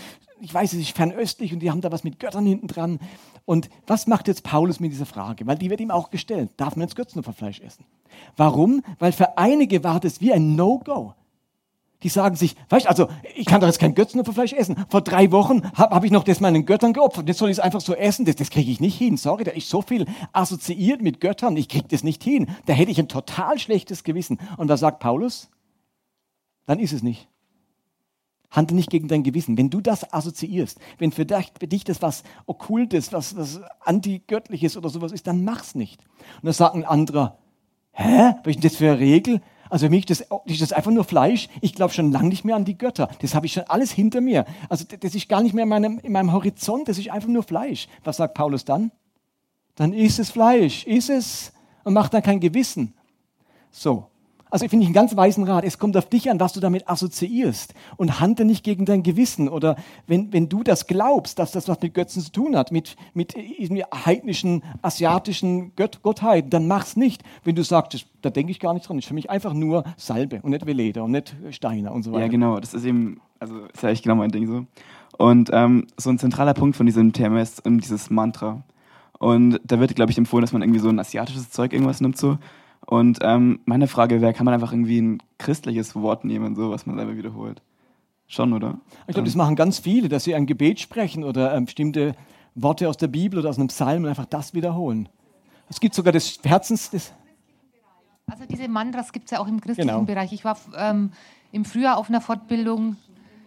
ich 0.40 0.52
weiß, 0.52 0.72
es 0.74 0.80
ist 0.80 0.96
fernöstlich 0.96 1.52
und 1.52 1.60
die 1.60 1.70
haben 1.70 1.80
da 1.80 1.90
was 1.90 2.04
mit 2.04 2.18
Göttern 2.18 2.46
hinten 2.46 2.66
dran. 2.66 2.98
Und 3.44 3.68
was 3.86 4.06
macht 4.06 4.28
jetzt 4.28 4.42
Paulus 4.42 4.80
mit 4.80 4.92
dieser 4.92 5.06
Frage? 5.06 5.46
Weil 5.46 5.56
die 5.56 5.70
wird 5.70 5.80
ihm 5.80 5.90
auch 5.90 6.10
gestellt. 6.10 6.50
Darf 6.56 6.76
man 6.76 6.86
jetzt 6.86 6.96
Götzenopferfleisch 6.96 7.60
essen? 7.60 7.84
Warum? 8.36 8.82
Weil 8.98 9.12
für 9.12 9.38
einige 9.38 9.84
war 9.84 10.00
das 10.00 10.20
wie 10.20 10.32
ein 10.32 10.56
No-Go. 10.56 11.14
Die 12.02 12.10
sagen 12.10 12.36
sich, 12.36 12.54
weißt 12.68 12.86
also 12.86 13.08
ich 13.34 13.46
kann 13.46 13.60
doch 13.60 13.66
jetzt 13.66 13.78
kein 13.78 13.94
Götzenopferfleisch 13.94 14.52
essen. 14.52 14.76
Vor 14.90 15.00
drei 15.00 15.32
Wochen 15.32 15.62
habe 15.74 15.94
hab 15.94 16.04
ich 16.04 16.10
noch 16.10 16.24
das 16.24 16.40
meinen 16.40 16.66
Göttern 16.66 16.92
geopfert. 16.92 17.26
Jetzt 17.26 17.38
soll 17.38 17.48
ich 17.48 17.56
es 17.56 17.60
einfach 17.60 17.80
so 17.80 17.94
essen. 17.94 18.26
Das, 18.26 18.36
das 18.36 18.50
kriege 18.50 18.70
ich 18.70 18.80
nicht 18.80 18.98
hin. 18.98 19.16
Sorry, 19.16 19.44
da 19.44 19.52
ist 19.52 19.70
so 19.70 19.80
viel 19.80 20.06
assoziiert 20.32 21.00
mit 21.00 21.20
Göttern. 21.20 21.56
Ich 21.56 21.68
kriege 21.68 21.88
das 21.88 22.04
nicht 22.04 22.22
hin. 22.22 22.48
Da 22.66 22.74
hätte 22.74 22.90
ich 22.90 22.98
ein 22.98 23.08
total 23.08 23.58
schlechtes 23.58 24.04
Gewissen. 24.04 24.38
Und 24.58 24.68
was 24.68 24.80
sagt 24.80 25.00
Paulus? 25.00 25.48
Dann 26.66 26.80
ist 26.80 26.92
es 26.92 27.02
nicht. 27.02 27.28
Handle 28.50 28.76
nicht 28.76 28.90
gegen 28.90 29.08
dein 29.08 29.22
Gewissen. 29.22 29.58
Wenn 29.58 29.70
du 29.70 29.80
das 29.80 30.12
assoziierst, 30.12 30.78
wenn 30.98 31.12
für 31.12 31.26
dich, 31.26 31.52
für 31.58 31.66
dich 31.66 31.84
das 31.84 32.02
was 32.02 32.22
Okkultes, 32.46 33.12
was, 33.12 33.36
was 33.36 33.60
Antigöttliches 33.80 34.76
oder 34.76 34.88
sowas 34.88 35.12
ist, 35.12 35.26
dann 35.26 35.44
mach's 35.44 35.74
nicht. 35.74 36.00
Und 36.36 36.44
dann 36.44 36.52
sagt 36.52 36.74
ein 36.74 36.84
anderer, 36.84 37.38
hä, 37.92 38.34
was 38.44 38.54
ist 38.54 38.56
denn 38.56 38.70
das 38.70 38.76
für 38.76 38.90
eine 38.90 38.98
Regel? 38.98 39.40
Also 39.68 39.86
für 39.86 39.90
mich 39.90 40.06
das, 40.06 40.24
ist 40.44 40.62
das 40.62 40.72
einfach 40.72 40.92
nur 40.92 41.04
Fleisch. 41.04 41.48
Ich 41.60 41.74
glaube 41.74 41.92
schon 41.92 42.12
lange 42.12 42.28
nicht 42.28 42.44
mehr 42.44 42.56
an 42.56 42.64
die 42.64 42.78
Götter. 42.78 43.08
Das 43.20 43.34
habe 43.34 43.46
ich 43.46 43.52
schon 43.52 43.64
alles 43.64 43.90
hinter 43.90 44.20
mir. 44.20 44.44
Also 44.68 44.84
das 44.84 45.14
ist 45.14 45.28
gar 45.28 45.42
nicht 45.42 45.54
mehr 45.54 45.64
in 45.64 45.68
meinem, 45.68 45.98
in 45.98 46.12
meinem 46.12 46.32
Horizont. 46.32 46.88
Das 46.88 46.98
ist 46.98 47.10
einfach 47.10 47.28
nur 47.28 47.42
Fleisch. 47.42 47.88
Was 48.04 48.18
sagt 48.18 48.34
Paulus 48.34 48.64
dann? 48.64 48.92
Dann 49.74 49.92
ist 49.92 50.18
es 50.18 50.30
Fleisch, 50.30 50.84
ist 50.86 51.10
es 51.10 51.52
und 51.84 51.94
macht 51.94 52.14
dann 52.14 52.22
kein 52.22 52.40
Gewissen. 52.40 52.94
So, 53.70 54.06
also 54.50 54.64
ich 54.64 54.70
finde 54.70 54.84
ich 54.84 54.88
einen 54.88 54.94
ganz 54.94 55.16
weisen 55.16 55.44
Rat. 55.44 55.64
Es 55.64 55.78
kommt 55.78 55.96
auf 55.96 56.08
dich 56.08 56.30
an, 56.30 56.38
was 56.38 56.52
du 56.52 56.60
damit 56.60 56.88
assoziierst. 56.88 57.74
Und 57.96 58.20
handle 58.20 58.44
nicht 58.44 58.64
gegen 58.64 58.84
dein 58.84 59.02
Gewissen. 59.02 59.48
Oder 59.48 59.76
wenn, 60.06 60.32
wenn 60.32 60.48
du 60.48 60.62
das 60.62 60.86
glaubst, 60.86 61.38
dass 61.38 61.52
das 61.52 61.68
was 61.68 61.80
mit 61.82 61.94
Götzen 61.94 62.22
zu 62.22 62.30
tun 62.30 62.56
hat, 62.56 62.70
mit, 62.70 62.96
mit 63.14 63.34
heidnischen, 63.34 64.62
asiatischen 64.82 65.74
Gött 65.74 66.02
Gottheiten, 66.02 66.50
dann 66.50 66.68
mach's 66.68 66.96
nicht. 66.96 67.22
Wenn 67.44 67.56
du 67.56 67.64
sagst, 67.64 68.06
da 68.22 68.30
denke 68.30 68.52
ich 68.52 68.60
gar 68.60 68.74
nicht 68.74 68.88
dran. 68.88 68.98
Ist 68.98 69.08
für 69.08 69.14
mich 69.14 69.30
einfach 69.30 69.52
nur 69.52 69.84
Salbe 69.96 70.40
und 70.42 70.50
nicht 70.50 70.66
Veleda 70.66 71.02
und 71.02 71.10
nicht 71.10 71.34
Steiner 71.50 71.92
und 71.92 72.02
so 72.02 72.12
weiter. 72.12 72.22
Ja, 72.22 72.28
genau. 72.28 72.60
Das 72.60 72.74
ist 72.74 72.84
eben, 72.84 73.20
also 73.40 73.66
ist 73.72 73.82
ja 73.82 73.88
echt 73.88 74.04
genau 74.04 74.14
mein 74.14 74.30
Ding 74.30 74.46
so. 74.46 74.66
Und 75.18 75.50
ähm, 75.52 75.86
so 75.96 76.10
ein 76.10 76.18
zentraler 76.18 76.54
Punkt 76.54 76.76
von 76.76 76.86
diesem 76.86 77.12
Thema 77.12 77.40
ist 77.40 77.62
dieses 77.64 78.10
Mantra. 78.10 78.62
Und 79.18 79.60
da 79.64 79.80
wird, 79.80 79.94
glaube 79.96 80.12
ich, 80.12 80.18
empfohlen, 80.18 80.42
dass 80.42 80.52
man 80.52 80.62
irgendwie 80.62 80.80
so 80.80 80.88
ein 80.88 80.98
asiatisches 80.98 81.50
Zeug 81.50 81.72
irgendwas 81.72 82.00
nimmt 82.00 82.18
so. 82.18 82.38
Und 82.86 83.18
ähm, 83.22 83.60
meine 83.64 83.88
Frage 83.88 84.20
wäre, 84.20 84.32
kann 84.32 84.44
man 84.44 84.54
einfach 84.54 84.72
irgendwie 84.72 85.00
ein 85.00 85.22
christliches 85.38 85.96
Wort 85.96 86.24
nehmen, 86.24 86.54
so 86.54 86.70
was 86.70 86.86
man 86.86 86.96
selber 86.96 87.16
wiederholt? 87.16 87.60
Schon, 88.28 88.52
oder? 88.52 88.78
Ich 89.06 89.14
glaube, 89.14 89.26
das 89.26 89.36
machen 89.36 89.56
ganz 89.56 89.78
viele, 89.78 90.08
dass 90.08 90.24
sie 90.24 90.34
ein 90.34 90.46
Gebet 90.46 90.80
sprechen 90.80 91.24
oder 91.24 91.54
ähm, 91.54 91.66
bestimmte 91.66 92.14
Worte 92.54 92.88
aus 92.88 92.96
der 92.96 93.08
Bibel 93.08 93.38
oder 93.38 93.50
aus 93.50 93.58
einem 93.58 93.68
Psalm 93.68 94.04
und 94.04 94.08
einfach 94.08 94.26
das 94.26 94.54
wiederholen. 94.54 95.08
Es 95.68 95.80
gibt 95.80 95.94
sogar 95.94 96.12
das 96.12 96.38
Herzens... 96.42 96.90
Das 96.90 97.12
also 98.28 98.44
diese 98.44 98.66
Mantras 98.66 99.12
gibt 99.12 99.26
es 99.26 99.30
ja 99.30 99.38
auch 99.38 99.46
im 99.46 99.60
christlichen 99.60 99.88
Genau. 99.88 100.02
Bereich. 100.02 100.32
Ich 100.32 100.44
war 100.44 100.58
ähm, 100.76 101.12
im 101.52 101.64
Frühjahr 101.64 101.96
auf 101.96 102.08
einer 102.08 102.20
Fortbildung, 102.20 102.96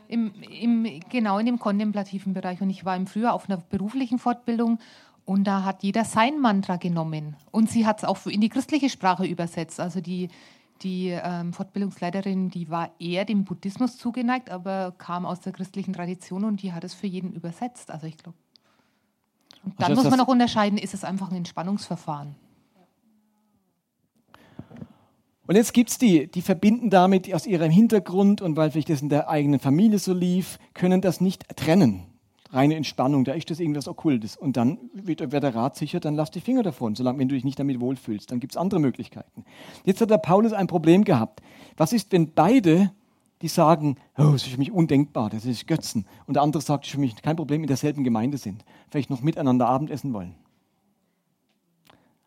im, 0.07 0.31
im, 0.61 1.01
genau 1.09 1.37
in 1.37 1.45
dem 1.45 1.59
kontemplativen 1.59 2.33
Bereich 2.33 2.61
und 2.61 2.69
ich 2.69 2.85
war 2.85 2.95
im 2.95 3.05
Frühjahr 3.05 3.33
auf 3.33 3.49
einer 3.49 3.57
beruflichen 3.57 4.19
Fortbildung 4.19 4.79
und 5.29 5.43
da 5.43 5.63
hat 5.63 5.83
jeder 5.83 6.05
sein 6.05 6.39
Mantra 6.39 6.77
genommen. 6.77 7.35
Und 7.51 7.69
sie 7.69 7.85
hat 7.85 7.99
es 7.99 8.03
auch 8.03 8.25
in 8.25 8.41
die 8.41 8.49
christliche 8.49 8.89
Sprache 8.89 9.27
übersetzt. 9.27 9.79
Also 9.79 10.01
die, 10.01 10.29
die 10.81 11.09
ähm, 11.09 11.53
Fortbildungsleiterin, 11.53 12.49
die 12.49 12.71
war 12.71 12.89
eher 12.97 13.25
dem 13.25 13.43
Buddhismus 13.45 13.95
zugeneigt, 13.97 14.49
aber 14.49 14.95
kam 14.97 15.27
aus 15.27 15.39
der 15.39 15.53
christlichen 15.53 15.93
Tradition 15.93 16.45
und 16.45 16.63
die 16.63 16.73
hat 16.73 16.83
es 16.83 16.95
für 16.95 17.05
jeden 17.05 17.31
übersetzt. 17.31 17.91
Also 17.91 18.07
ich 18.07 18.17
glaube. 18.17 18.39
Und 19.63 19.79
dann 19.79 19.91
Also 19.91 20.01
muss 20.01 20.09
man 20.09 20.19
auch 20.19 20.27
unterscheiden, 20.27 20.79
ist 20.79 20.95
es 20.95 21.03
einfach 21.03 21.29
ein 21.29 21.35
Entspannungsverfahren. 21.35 22.35
Und 25.45 25.55
jetzt 25.55 25.73
gibt 25.73 25.91
es 25.91 25.99
die, 25.99 26.25
die 26.25 26.41
verbinden 26.41 26.89
damit 26.89 27.31
aus 27.31 27.45
ihrem 27.45 27.69
Hintergrund 27.69 28.41
und 28.41 28.57
weil 28.57 28.71
vielleicht 28.71 28.89
das 28.89 29.03
in 29.03 29.09
der 29.09 29.29
eigenen 29.29 29.59
Familie 29.59 29.99
so 29.99 30.11
lief, 30.11 30.57
können 30.73 31.01
das 31.01 31.21
nicht 31.21 31.55
trennen. 31.55 32.08
Reine 32.51 32.75
Entspannung, 32.75 33.25
da 33.25 33.33
ist 33.33 33.49
das 33.49 33.59
irgendwas 33.59 33.87
Okkultes. 33.87 34.35
Und 34.35 34.57
dann 34.57 34.77
wird, 34.93 35.31
wird 35.31 35.43
der 35.43 35.55
Rat 35.55 35.75
sicher, 35.75 35.99
dann 35.99 36.15
lass 36.15 36.31
die 36.31 36.41
Finger 36.41 36.63
davon, 36.63 36.95
solange 36.95 37.19
wenn 37.19 37.29
du 37.29 37.35
dich 37.35 37.43
nicht 37.43 37.59
damit 37.59 37.79
wohlfühlst. 37.79 38.31
Dann 38.31 38.39
gibt 38.39 38.53
es 38.53 38.57
andere 38.57 38.79
Möglichkeiten. 38.79 39.45
Jetzt 39.85 40.01
hat 40.01 40.09
der 40.09 40.17
Paulus 40.17 40.53
ein 40.53 40.67
Problem 40.67 41.03
gehabt. 41.03 41.41
Was 41.77 41.93
ist, 41.93 42.11
wenn 42.11 42.33
beide, 42.33 42.91
die 43.41 43.47
sagen, 43.47 43.97
oh, 44.17 44.31
das 44.31 44.43
ist 44.43 44.53
für 44.53 44.57
mich 44.57 44.71
undenkbar, 44.71 45.29
das 45.29 45.45
ist 45.45 45.67
Götzen, 45.67 46.05
und 46.25 46.33
der 46.33 46.43
andere 46.43 46.61
sagt, 46.61 46.83
das 46.83 46.89
ist 46.89 46.95
für 46.95 46.99
mich 46.99 47.15
kein 47.21 47.35
Problem, 47.35 47.61
in 47.61 47.67
derselben 47.67 48.03
Gemeinde 48.03 48.37
sind, 48.37 48.65
vielleicht 48.89 49.09
noch 49.09 49.21
miteinander 49.21 49.67
Abendessen 49.67 50.13
wollen? 50.13 50.35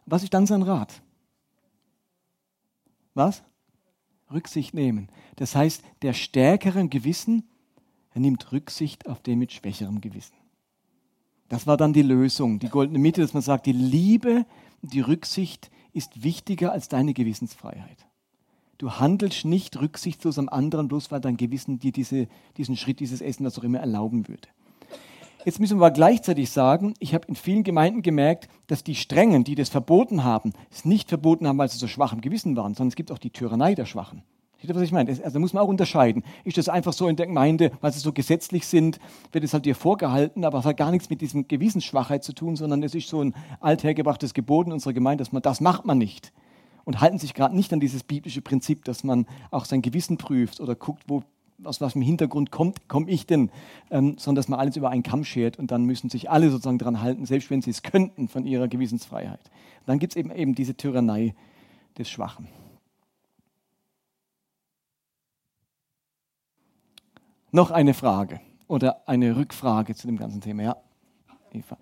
Was 0.06 0.22
ist 0.22 0.34
dann 0.34 0.46
sein 0.46 0.62
Rat? 0.62 1.02
Was? 3.14 3.42
Rücksicht 4.32 4.72
nehmen. 4.72 5.08
Das 5.36 5.54
heißt, 5.54 5.82
der 6.00 6.14
stärkere 6.14 6.88
Gewissen 6.88 7.48
er 8.14 8.20
nimmt 8.20 8.52
Rücksicht 8.52 9.06
auf 9.06 9.20
den 9.20 9.38
mit 9.38 9.52
schwächerem 9.52 10.00
Gewissen. 10.00 10.34
Das 11.48 11.66
war 11.66 11.76
dann 11.76 11.92
die 11.92 12.02
Lösung, 12.02 12.58
die 12.58 12.68
goldene 12.68 12.98
Mitte, 12.98 13.20
dass 13.20 13.34
man 13.34 13.42
sagt, 13.42 13.66
die 13.66 13.72
Liebe, 13.72 14.46
die 14.80 15.00
Rücksicht 15.00 15.70
ist 15.92 16.22
wichtiger 16.22 16.72
als 16.72 16.88
deine 16.88 17.12
Gewissensfreiheit. 17.12 18.06
Du 18.78 18.92
handelst 18.92 19.44
nicht 19.44 19.80
rücksichtslos 19.80 20.38
am 20.38 20.48
anderen, 20.48 20.88
bloß 20.88 21.10
weil 21.10 21.20
dein 21.20 21.36
Gewissen 21.36 21.78
dir 21.78 21.92
diese, 21.92 22.26
diesen 22.56 22.76
Schritt, 22.76 23.00
dieses 23.00 23.20
Essen, 23.20 23.44
was 23.44 23.58
auch 23.58 23.64
immer 23.64 23.80
erlauben 23.80 24.28
würde. 24.28 24.48
Jetzt 25.44 25.60
müssen 25.60 25.78
wir 25.78 25.86
aber 25.86 25.94
gleichzeitig 25.94 26.50
sagen, 26.50 26.94
ich 26.98 27.14
habe 27.14 27.26
in 27.28 27.34
vielen 27.34 27.64
Gemeinden 27.64 28.02
gemerkt, 28.02 28.48
dass 28.68 28.84
die 28.84 28.94
Strengen, 28.94 29.44
die 29.44 29.56
das 29.56 29.68
verboten 29.68 30.24
haben, 30.24 30.52
es 30.70 30.84
nicht 30.84 31.08
verboten 31.08 31.46
haben, 31.46 31.58
weil 31.58 31.68
sie 31.68 31.78
so 31.78 31.88
schwach 31.88 32.12
im 32.12 32.20
Gewissen 32.20 32.56
waren, 32.56 32.74
sondern 32.74 32.88
es 32.88 32.96
gibt 32.96 33.10
auch 33.10 33.18
die 33.18 33.30
Tyrannei 33.30 33.74
der 33.74 33.86
Schwachen. 33.86 34.22
Seht 34.62 34.70
ihr, 34.70 34.76
was 34.76 34.82
ich 34.82 34.92
meine? 34.92 35.10
Also 35.10 35.28
da 35.28 35.38
muss 35.40 35.52
man 35.54 35.64
auch 35.64 35.68
unterscheiden. 35.68 36.22
Ist 36.44 36.56
das 36.56 36.68
einfach 36.68 36.92
so 36.92 37.08
in 37.08 37.16
der 37.16 37.26
Gemeinde, 37.26 37.72
weil 37.80 37.92
sie 37.92 37.98
so 37.98 38.12
gesetzlich 38.12 38.64
sind, 38.64 39.00
wird 39.32 39.42
es 39.42 39.52
halt 39.52 39.66
dir 39.66 39.74
vorgehalten, 39.74 40.44
aber 40.44 40.60
es 40.60 40.64
hat 40.64 40.76
gar 40.76 40.92
nichts 40.92 41.10
mit 41.10 41.20
diesem 41.20 41.48
Gewissensschwachheit 41.48 42.22
zu 42.22 42.32
tun, 42.32 42.54
sondern 42.54 42.80
es 42.84 42.94
ist 42.94 43.08
so 43.08 43.20
ein 43.20 43.34
althergebrachtes 43.58 44.34
Gebot 44.34 44.68
in 44.68 44.72
unserer 44.72 44.92
Gemeinde, 44.92 45.22
dass 45.22 45.32
man 45.32 45.42
das 45.42 45.60
macht 45.60 45.84
man 45.84 45.98
nicht. 45.98 46.32
Und 46.84 47.00
halten 47.00 47.18
sich 47.18 47.34
gerade 47.34 47.56
nicht 47.56 47.72
an 47.72 47.80
dieses 47.80 48.04
biblische 48.04 48.40
Prinzip, 48.40 48.84
dass 48.84 49.02
man 49.02 49.26
auch 49.50 49.64
sein 49.64 49.82
Gewissen 49.82 50.16
prüft 50.16 50.60
oder 50.60 50.76
guckt, 50.76 51.02
wo, 51.08 51.24
aus 51.64 51.80
was 51.80 51.96
im 51.96 52.02
Hintergrund 52.02 52.52
kommt, 52.52 52.88
komme 52.88 53.10
ich 53.10 53.26
denn, 53.26 53.50
ähm, 53.90 54.14
sondern 54.16 54.36
dass 54.36 54.48
man 54.48 54.60
alles 54.60 54.76
über 54.76 54.90
einen 54.90 55.02
Kamm 55.02 55.24
schert 55.24 55.58
und 55.58 55.72
dann 55.72 55.82
müssen 55.86 56.08
sich 56.08 56.30
alle 56.30 56.50
sozusagen 56.52 56.78
daran 56.78 57.02
halten, 57.02 57.26
selbst 57.26 57.50
wenn 57.50 57.62
sie 57.62 57.70
es 57.70 57.82
könnten 57.82 58.28
von 58.28 58.46
ihrer 58.46 58.68
Gewissensfreiheit. 58.68 59.40
dann 59.86 59.98
gibt 59.98 60.12
es 60.12 60.16
eben, 60.16 60.30
eben 60.30 60.54
diese 60.54 60.76
Tyrannei 60.76 61.34
des 61.98 62.08
Schwachen. 62.08 62.61
Noch 67.54 67.70
eine 67.70 67.92
Frage 67.92 68.40
oder 68.66 69.06
eine 69.06 69.36
Rückfrage 69.36 69.94
zu 69.94 70.06
dem 70.06 70.16
ganzen 70.16 70.40
Thema. 70.40 70.62
Ja, 70.62 70.76
Eva. 71.52 71.76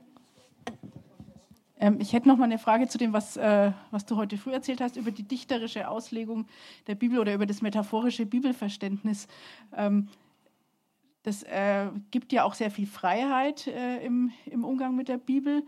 Ähm, 1.78 1.98
ich 2.00 2.12
hätte 2.12 2.26
noch 2.26 2.36
mal 2.36 2.46
eine 2.46 2.58
Frage 2.58 2.88
zu 2.88 2.98
dem, 2.98 3.12
was, 3.12 3.36
äh, 3.36 3.70
was 3.92 4.04
du 4.04 4.16
heute 4.16 4.36
früh 4.36 4.52
erzählt 4.52 4.80
hast, 4.80 4.96
über 4.96 5.12
die 5.12 5.22
dichterische 5.22 5.88
Auslegung 5.88 6.48
der 6.88 6.96
Bibel 6.96 7.20
oder 7.20 7.32
über 7.32 7.46
das 7.46 7.62
metaphorische 7.62 8.26
Bibelverständnis. 8.26 9.28
Ähm, 9.76 10.08
das 11.22 11.44
äh, 11.44 11.86
gibt 12.10 12.32
ja 12.32 12.42
auch 12.42 12.54
sehr 12.54 12.72
viel 12.72 12.88
Freiheit 12.88 13.68
äh, 13.68 14.04
im, 14.04 14.32
im 14.46 14.64
Umgang 14.64 14.96
mit 14.96 15.08
der 15.08 15.18
Bibel, 15.18 15.62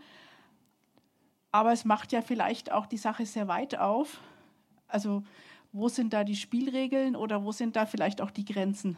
aber 1.53 1.71
es 1.71 1.85
macht 1.85 2.11
ja 2.11 2.21
vielleicht 2.21 2.73
auch 2.73 2.87
die 2.87 2.97
Sache 2.97 3.25
sehr 3.25 3.47
weit 3.47 3.79
auf. 3.79 4.19
Also 4.89 5.23
wo 5.71 5.87
sind 5.87 6.11
da 6.11 6.25
die 6.25 6.35
Spielregeln 6.35 7.15
oder 7.15 7.45
wo 7.45 7.53
sind 7.53 7.77
da 7.77 7.85
vielleicht 7.85 8.19
auch 8.19 8.31
die 8.31 8.43
Grenzen? 8.43 8.97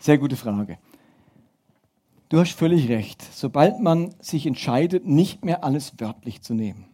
Sehr 0.00 0.18
gute 0.18 0.36
Frage. 0.36 0.78
Du 2.28 2.40
hast 2.40 2.52
völlig 2.52 2.88
recht. 2.88 3.22
Sobald 3.22 3.80
man 3.80 4.14
sich 4.20 4.46
entscheidet, 4.46 5.06
nicht 5.06 5.44
mehr 5.44 5.62
alles 5.64 5.94
wörtlich 5.98 6.42
zu 6.42 6.54
nehmen, 6.54 6.86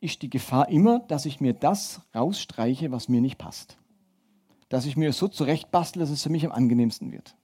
ist 0.00 0.22
die 0.22 0.30
Gefahr 0.30 0.68
immer, 0.68 1.00
dass 1.00 1.26
ich 1.26 1.40
mir 1.40 1.54
das 1.54 2.02
rausstreiche, 2.14 2.90
was 2.90 3.08
mir 3.08 3.20
nicht 3.20 3.38
passt. 3.38 3.78
Dass 4.68 4.86
ich 4.86 4.96
mir 4.96 5.12
so 5.12 5.28
zurechtbastle, 5.28 6.00
dass 6.00 6.10
es 6.10 6.22
für 6.22 6.30
mich 6.30 6.44
am 6.44 6.52
angenehmsten 6.52 7.12
wird. 7.12 7.36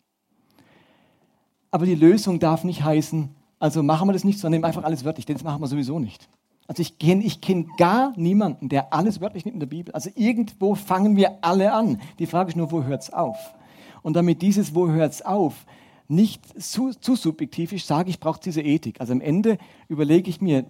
Aber 1.70 1.86
die 1.86 1.94
Lösung 1.94 2.40
darf 2.40 2.64
nicht 2.64 2.82
heißen, 2.82 3.34
also 3.58 3.82
machen 3.82 4.08
wir 4.08 4.12
das 4.12 4.24
nicht, 4.24 4.38
sondern 4.38 4.60
nehmen 4.60 4.64
einfach 4.64 4.84
alles 4.84 5.04
wörtlich, 5.04 5.26
denn 5.26 5.36
das 5.36 5.44
machen 5.44 5.60
wir 5.60 5.68
sowieso 5.68 5.98
nicht. 5.98 6.28
Also 6.66 6.82
ich 6.82 6.98
kenne 6.98 7.24
ich 7.24 7.40
kenn 7.40 7.70
gar 7.78 8.12
niemanden, 8.16 8.68
der 8.68 8.92
alles 8.92 9.20
wörtlich 9.20 9.44
nimmt 9.44 9.54
in 9.54 9.60
der 9.60 9.66
Bibel. 9.66 9.94
Also 9.94 10.10
irgendwo 10.14 10.74
fangen 10.74 11.16
wir 11.16 11.38
alle 11.42 11.72
an. 11.72 12.00
Die 12.18 12.26
Frage 12.26 12.50
ist 12.50 12.56
nur, 12.56 12.70
wo 12.70 12.84
hört 12.84 13.02
es 13.02 13.12
auf? 13.12 13.54
Und 14.02 14.14
damit 14.14 14.42
dieses 14.42 14.74
Wo 14.74 14.88
hört 14.88 15.12
es 15.12 15.22
auf 15.22 15.66
nicht 16.08 16.62
zu, 16.62 16.90
zu 16.90 17.16
subjektiv 17.16 17.72
ist, 17.72 17.86
sage 17.86 18.10
ich, 18.10 18.18
brauche 18.18 18.40
diese 18.40 18.62
Ethik. 18.62 19.00
Also 19.00 19.12
am 19.12 19.20
Ende 19.20 19.58
überlege 19.88 20.30
ich 20.30 20.40
mir 20.40 20.64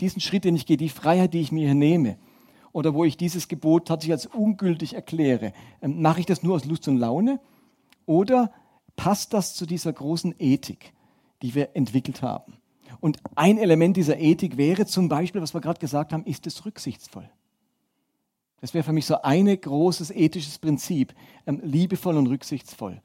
diesen 0.00 0.20
Schritt, 0.20 0.44
den 0.44 0.56
ich 0.56 0.66
gehe, 0.66 0.76
die 0.76 0.88
Freiheit, 0.88 1.34
die 1.34 1.40
ich 1.40 1.52
mir 1.52 1.66
hier 1.66 1.74
nehme, 1.74 2.16
oder 2.72 2.94
wo 2.94 3.04
ich 3.04 3.16
dieses 3.16 3.48
Gebot 3.48 3.88
tatsächlich 3.88 4.12
als 4.12 4.26
ungültig 4.26 4.94
erkläre, 4.94 5.52
ähm, 5.82 6.00
mache 6.00 6.20
ich 6.20 6.26
das 6.26 6.42
nur 6.42 6.54
aus 6.54 6.64
Lust 6.64 6.88
und 6.88 6.96
Laune 6.96 7.40
oder 8.06 8.52
passt 8.96 9.34
das 9.34 9.54
zu 9.54 9.66
dieser 9.66 9.92
großen 9.92 10.34
Ethik, 10.38 10.92
die 11.42 11.54
wir 11.54 11.70
entwickelt 11.74 12.22
haben? 12.22 12.54
Und 13.00 13.18
ein 13.34 13.58
Element 13.58 13.96
dieser 13.96 14.18
Ethik 14.18 14.56
wäre 14.56 14.86
zum 14.86 15.08
Beispiel, 15.08 15.42
was 15.42 15.54
wir 15.54 15.60
gerade 15.60 15.80
gesagt 15.80 16.12
haben, 16.12 16.24
ist 16.24 16.46
es 16.46 16.64
rücksichtsvoll. 16.64 17.28
Das 18.60 18.74
wäre 18.74 18.84
für 18.84 18.92
mich 18.92 19.06
so 19.06 19.22
ein 19.22 19.46
großes 19.46 20.10
ethisches 20.10 20.58
Prinzip, 20.58 21.14
ähm, 21.46 21.60
liebevoll 21.62 22.16
und 22.16 22.26
rücksichtsvoll. 22.26 23.00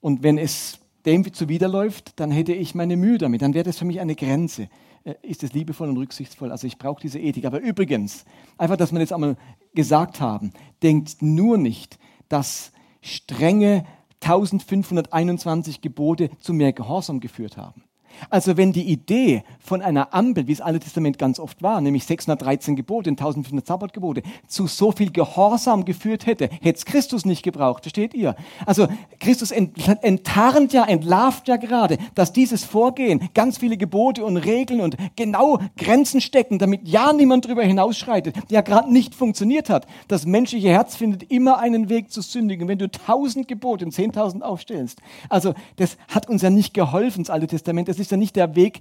Und 0.00 0.22
wenn 0.22 0.38
es 0.38 0.78
dem 1.06 1.32
zuwiderläuft, 1.32 2.18
dann 2.20 2.30
hätte 2.30 2.52
ich 2.52 2.74
meine 2.74 2.96
Mühe 2.96 3.18
damit. 3.18 3.42
Dann 3.42 3.54
wäre 3.54 3.64
das 3.64 3.78
für 3.78 3.84
mich 3.84 4.00
eine 4.00 4.14
Grenze. 4.14 4.68
Äh, 5.04 5.14
ist 5.22 5.42
es 5.42 5.52
liebevoll 5.52 5.88
und 5.88 5.96
rücksichtsvoll? 5.96 6.50
Also 6.50 6.66
ich 6.66 6.78
brauche 6.78 7.00
diese 7.00 7.18
Ethik. 7.18 7.44
Aber 7.44 7.60
übrigens, 7.60 8.24
einfach, 8.58 8.76
dass 8.76 8.92
wir 8.92 9.00
jetzt 9.00 9.12
einmal 9.12 9.36
gesagt 9.74 10.20
haben, 10.20 10.52
denkt 10.82 11.22
nur 11.22 11.56
nicht, 11.56 11.98
dass 12.28 12.72
strenge 13.00 13.84
1521 14.22 15.80
Gebote 15.80 16.30
zu 16.38 16.52
mehr 16.52 16.72
Gehorsam 16.72 17.20
geführt 17.20 17.56
haben. 17.56 17.84
Also 18.28 18.56
wenn 18.56 18.72
die 18.72 18.84
Idee 18.84 19.44
von 19.58 19.82
einer 19.82 20.14
Ampel, 20.14 20.46
wie 20.46 20.52
es 20.52 20.60
Alte 20.60 20.80
Testament 20.80 21.18
ganz 21.18 21.38
oft 21.38 21.62
war, 21.62 21.80
nämlich 21.80 22.04
613 22.04 22.76
Gebote 22.76 23.10
und 23.10 23.20
1500 23.20 23.66
Sabbatgebote, 23.66 24.22
zu 24.46 24.66
so 24.66 24.92
viel 24.92 25.10
Gehorsam 25.10 25.84
geführt 25.84 26.26
hätte, 26.26 26.48
hätte 26.60 26.78
es 26.78 26.84
Christus 26.84 27.24
nicht 27.24 27.42
gebraucht, 27.42 27.84
versteht 27.84 28.14
ihr? 28.14 28.34
Also 28.66 28.88
Christus 29.18 29.50
enttarnt 29.50 30.72
ja, 30.72 30.84
entlarvt 30.84 31.48
ja 31.48 31.56
gerade, 31.56 31.98
dass 32.14 32.32
dieses 32.32 32.64
Vorgehen 32.64 33.28
ganz 33.34 33.58
viele 33.58 33.76
Gebote 33.76 34.24
und 34.24 34.36
Regeln 34.36 34.80
und 34.80 34.96
genau 35.16 35.58
Grenzen 35.76 36.20
stecken, 36.20 36.58
damit 36.58 36.88
ja 36.88 37.12
niemand 37.12 37.44
darüber 37.44 37.62
hinausschreitet, 37.62 38.36
ja 38.50 38.60
gerade 38.60 38.92
nicht 38.92 39.14
funktioniert 39.14 39.70
hat. 39.70 39.86
Das 40.08 40.26
menschliche 40.26 40.68
Herz 40.68 40.96
findet 40.96 41.30
immer 41.30 41.58
einen 41.58 41.88
Weg 41.88 42.10
zu 42.10 42.20
sündigen. 42.20 42.68
Wenn 42.68 42.78
du 42.78 42.90
tausend 42.90 43.48
Gebote 43.48 43.84
und 43.84 43.92
zehntausend 43.92 44.42
aufstellst, 44.42 45.00
also 45.28 45.54
das 45.76 45.96
hat 46.08 46.28
uns 46.28 46.42
ja 46.42 46.50
nicht 46.50 46.74
geholfen, 46.74 47.24
das 47.24 47.30
Alte 47.30 47.46
Testament. 47.46 47.88
Das 47.88 47.98
ist 48.00 48.10
ja 48.10 48.16
nicht 48.16 48.36
der 48.36 48.56
Weg 48.56 48.80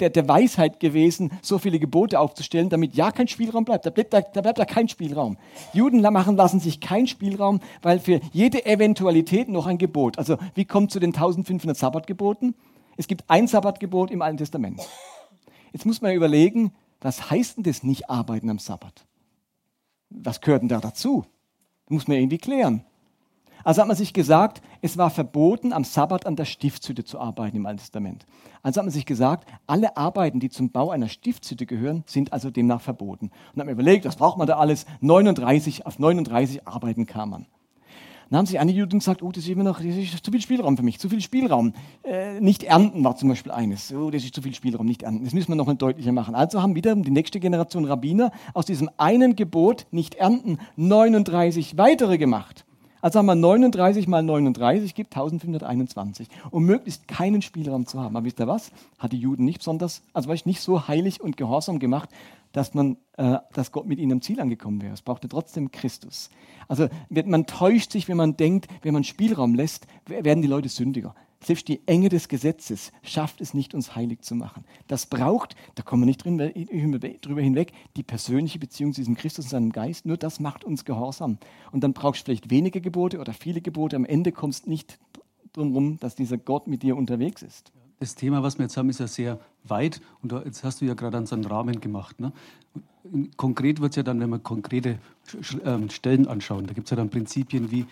der, 0.00 0.10
der 0.10 0.28
Weisheit 0.28 0.80
gewesen, 0.80 1.30
so 1.42 1.58
viele 1.58 1.78
Gebote 1.78 2.18
aufzustellen, 2.18 2.68
damit 2.68 2.94
ja 2.94 3.12
kein 3.12 3.28
Spielraum 3.28 3.64
bleibt. 3.64 3.86
Da 3.86 3.90
bleibt 3.90 4.12
da, 4.12 4.20
da 4.20 4.40
bleibt 4.40 4.58
da 4.58 4.64
kein 4.64 4.88
Spielraum. 4.88 5.38
Juden 5.72 6.00
machen 6.00 6.36
lassen 6.36 6.60
sich 6.60 6.80
keinen 6.80 7.06
Spielraum, 7.06 7.60
weil 7.82 8.00
für 8.00 8.20
jede 8.32 8.66
Eventualität 8.66 9.48
noch 9.48 9.66
ein 9.66 9.78
Gebot. 9.78 10.18
Also 10.18 10.38
wie 10.54 10.64
kommt 10.64 10.90
zu 10.90 10.98
den 10.98 11.14
1500 11.14 11.76
Sabbatgeboten? 11.76 12.54
Es 12.96 13.06
gibt 13.06 13.24
ein 13.28 13.46
Sabbatgebot 13.46 14.10
im 14.10 14.22
Alten 14.22 14.38
Testament. 14.38 14.80
Jetzt 15.72 15.86
muss 15.86 16.00
man 16.00 16.14
überlegen, 16.14 16.72
was 17.00 17.30
heißt 17.30 17.58
denn 17.58 17.64
das 17.64 17.82
nicht 17.82 18.08
arbeiten 18.08 18.50
am 18.50 18.58
Sabbat? 18.58 19.04
Was 20.08 20.40
gehört 20.40 20.62
denn 20.62 20.68
da 20.68 20.80
dazu? 20.80 21.24
Das 21.84 21.92
muss 21.92 22.08
man 22.08 22.16
irgendwie 22.16 22.38
klären. 22.38 22.84
Also 23.66 23.80
hat 23.80 23.88
man 23.88 23.96
sich 23.96 24.12
gesagt, 24.12 24.62
es 24.80 24.96
war 24.96 25.10
verboten, 25.10 25.72
am 25.72 25.82
Sabbat 25.82 26.24
an 26.24 26.36
der 26.36 26.44
Stiftshütte 26.44 27.02
zu 27.02 27.18
arbeiten 27.18 27.56
im 27.56 27.66
Alten 27.66 27.80
Testament. 27.80 28.24
Also 28.62 28.78
hat 28.78 28.86
man 28.86 28.92
sich 28.92 29.06
gesagt, 29.06 29.48
alle 29.66 29.96
Arbeiten, 29.96 30.38
die 30.38 30.50
zum 30.50 30.70
Bau 30.70 30.90
einer 30.90 31.08
Stiftshütte 31.08 31.66
gehören, 31.66 32.04
sind 32.06 32.32
also 32.32 32.52
demnach 32.52 32.80
verboten. 32.80 33.24
Und 33.26 33.60
hat 33.60 33.66
man 33.66 33.70
überlegt, 33.70 34.04
was 34.04 34.14
braucht 34.14 34.38
man 34.38 34.46
da 34.46 34.58
alles? 34.58 34.86
39, 35.00 35.84
auf 35.84 35.98
39 35.98 36.64
Arbeiten 36.64 37.06
kam 37.06 37.30
man. 37.30 37.46
Dann 38.30 38.38
haben 38.38 38.46
sich 38.46 38.60
einige 38.60 38.78
Juden 38.78 39.00
gesagt, 39.00 39.20
oh, 39.20 39.32
das 39.32 39.42
ist 39.42 39.50
immer 39.50 39.64
noch 39.64 39.78
das 39.78 39.96
ist 39.96 40.24
zu 40.24 40.30
viel 40.30 40.40
Spielraum 40.40 40.76
für 40.76 40.84
mich, 40.84 41.00
zu 41.00 41.08
viel 41.08 41.20
Spielraum. 41.20 41.72
Äh, 42.04 42.40
nicht 42.40 42.62
ernten 42.62 43.02
war 43.02 43.16
zum 43.16 43.30
Beispiel 43.30 43.50
eines. 43.50 43.92
Oh, 43.92 44.10
das 44.12 44.22
ist 44.22 44.32
zu 44.36 44.42
viel 44.42 44.54
Spielraum, 44.54 44.86
nicht 44.86 45.02
ernten. 45.02 45.24
Das 45.24 45.34
müssen 45.34 45.48
wir 45.48 45.56
noch 45.56 45.66
mal 45.66 45.74
deutlicher 45.74 46.12
machen. 46.12 46.36
Also 46.36 46.62
haben 46.62 46.76
wieder 46.76 46.94
die 46.94 47.10
nächste 47.10 47.40
Generation 47.40 47.84
Rabbiner 47.84 48.30
aus 48.54 48.66
diesem 48.66 48.88
einen 48.96 49.34
Gebot, 49.34 49.88
nicht 49.90 50.14
ernten, 50.14 50.60
39 50.76 51.76
weitere 51.76 52.16
gemacht. 52.16 52.64
Also 53.06 53.20
haben 53.20 53.26
wir 53.26 53.36
39 53.36 54.08
mal 54.08 54.20
39 54.20 54.92
gibt 54.92 55.14
1521, 55.14 56.26
um 56.50 56.64
möglichst 56.64 57.06
keinen 57.06 57.40
Spielraum 57.40 57.86
zu 57.86 58.00
haben. 58.00 58.16
Aber 58.16 58.24
wisst 58.24 58.40
ihr 58.40 58.48
was? 58.48 58.72
Hat 58.98 59.12
die 59.12 59.20
Juden 59.20 59.44
nicht 59.44 59.58
besonders, 59.58 60.02
also 60.12 60.26
war 60.26 60.34
ich 60.34 60.44
nicht 60.44 60.60
so 60.60 60.88
heilig 60.88 61.20
und 61.20 61.36
gehorsam 61.36 61.78
gemacht, 61.78 62.08
dass, 62.50 62.74
man, 62.74 62.96
äh, 63.16 63.38
dass 63.52 63.70
Gott 63.70 63.86
mit 63.86 64.00
ihnen 64.00 64.10
am 64.10 64.22
Ziel 64.22 64.40
angekommen 64.40 64.82
wäre. 64.82 64.92
Es 64.92 65.02
brauchte 65.02 65.28
trotzdem 65.28 65.70
Christus. 65.70 66.30
Also 66.66 66.88
man 67.08 67.46
täuscht 67.46 67.92
sich, 67.92 68.08
wenn 68.08 68.16
man 68.16 68.36
denkt, 68.36 68.66
wenn 68.82 68.92
man 68.92 69.04
Spielraum 69.04 69.54
lässt, 69.54 69.86
werden 70.06 70.42
die 70.42 70.48
Leute 70.48 70.68
sündiger. 70.68 71.14
Selbst 71.40 71.68
die 71.68 71.80
Enge 71.86 72.08
des 72.08 72.28
Gesetzes 72.28 72.92
schafft 73.02 73.40
es 73.40 73.54
nicht, 73.54 73.74
uns 73.74 73.94
heilig 73.94 74.22
zu 74.22 74.34
machen. 74.34 74.64
Das 74.88 75.06
braucht, 75.06 75.54
da 75.74 75.82
kommen 75.82 76.02
wir 76.02 76.06
nicht 76.06 76.24
drüber 76.24 77.40
hinweg, 77.42 77.72
die 77.96 78.02
persönliche 78.02 78.58
Beziehung 78.58 78.92
zu 78.92 79.00
diesem 79.00 79.16
Christus 79.16 79.46
und 79.46 79.50
seinem 79.50 79.72
Geist. 79.72 80.06
Nur 80.06 80.16
das 80.16 80.40
macht 80.40 80.64
uns 80.64 80.84
gehorsam. 80.84 81.38
Und 81.72 81.84
dann 81.84 81.92
brauchst 81.92 82.22
du 82.22 82.24
vielleicht 82.26 82.50
wenige 82.50 82.80
Gebote 82.80 83.20
oder 83.20 83.32
viele 83.32 83.60
Gebote. 83.60 83.96
Am 83.96 84.04
Ende 84.04 84.32
kommst 84.32 84.66
du 84.66 84.70
nicht 84.70 84.98
drum 85.52 85.72
rum, 85.72 85.98
dass 86.00 86.14
dieser 86.14 86.38
Gott 86.38 86.66
mit 86.66 86.82
dir 86.82 86.96
unterwegs 86.96 87.42
ist. 87.42 87.72
Das 87.98 88.14
Thema, 88.14 88.42
was 88.42 88.58
wir 88.58 88.64
jetzt 88.64 88.76
haben, 88.76 88.90
ist 88.90 89.00
ja 89.00 89.06
sehr 89.06 89.40
weit 89.64 90.02
und 90.22 90.32
jetzt 90.32 90.64
hast 90.64 90.80
du 90.80 90.84
ja 90.84 90.92
gerade 90.92 91.16
an 91.16 91.26
so 91.26 91.34
einen 91.34 91.46
Rahmen 91.46 91.80
gemacht. 91.80 92.20
Ne? 92.20 92.32
Konkret 93.36 93.80
wird 93.80 93.92
es 93.92 93.96
ja 93.96 94.02
dann, 94.02 94.20
wenn 94.20 94.28
wir 94.28 94.38
konkrete 94.38 94.98
ähm, 95.64 95.88
Stellen 95.88 96.28
anschauen, 96.28 96.66
da 96.66 96.74
gibt 96.74 96.88
es 96.88 96.90
ja 96.90 96.96
dann 96.96 97.08
Prinzipien 97.08 97.70
wie, 97.70 97.86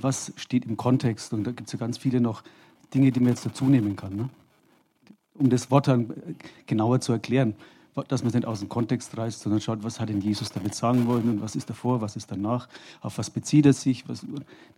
was 0.00 0.32
steht 0.36 0.64
im 0.64 0.78
Kontext 0.78 1.34
und 1.34 1.44
da 1.44 1.50
gibt 1.50 1.68
es 1.68 1.72
ja 1.72 1.78
ganz 1.78 1.98
viele 1.98 2.20
noch 2.22 2.42
Dinge, 2.94 3.10
die 3.10 3.20
man 3.20 3.30
jetzt 3.30 3.44
dazu 3.44 3.64
nehmen 3.64 3.96
kann. 3.96 4.16
Ne? 4.16 4.28
Um 5.34 5.50
das 5.50 5.70
Wort 5.70 5.88
dann 5.88 6.12
genauer 6.66 7.00
zu 7.00 7.12
erklären, 7.12 7.54
dass 8.08 8.22
man 8.22 8.28
es 8.28 8.34
nicht 8.34 8.46
aus 8.46 8.58
dem 8.58 8.68
Kontext 8.68 9.16
reißt, 9.16 9.40
sondern 9.40 9.60
schaut, 9.60 9.84
was 9.84 10.00
hat 10.00 10.08
denn 10.08 10.20
Jesus 10.20 10.50
damit 10.50 10.74
sagen 10.74 11.06
wollen 11.06 11.28
und 11.28 11.42
was 11.42 11.54
ist 11.54 11.70
davor, 11.70 12.00
was 12.00 12.16
ist 12.16 12.30
danach, 12.30 12.68
auf 13.00 13.18
was 13.18 13.30
bezieht 13.30 13.66
er 13.66 13.72
sich. 13.72 14.08
Was, 14.08 14.26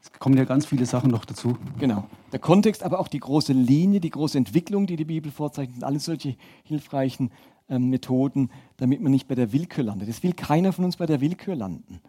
es 0.03 0.13
kommen 0.19 0.37
ja 0.37 0.45
ganz 0.45 0.67
viele 0.67 0.85
Sachen 0.85 1.11
noch 1.11 1.25
dazu. 1.25 1.57
Genau. 1.79 2.05
Der 2.33 2.39
Kontext, 2.39 2.83
aber 2.83 3.01
auch 3.01 3.09
die 3.09 3.21
große 3.21 3.55
Linie, 3.55 4.01
die 4.01 4.11
große 4.11 4.37
Entwicklung, 4.37 4.87
die 4.87 4.97
die 4.97 5.07
Bibel 5.07 5.33
vorzeichnet, 5.33 5.83
alles 5.83 6.05
solche 6.05 6.37
hilfreichen 6.65 7.31
ähm, 7.71 7.89
Methoden, 7.89 8.51
damit 8.77 9.01
man 9.01 9.13
nicht 9.13 9.29
bei 9.29 9.35
der 9.35 9.53
Willkür 9.53 9.85
landet. 9.85 10.09
Es 10.09 10.23
will 10.23 10.35
keiner 10.35 10.73
von 10.73 10.85
uns 10.85 10.97
bei 10.97 11.07
der 11.07 11.21
Willkür 11.23 11.57
landen. 11.57 12.01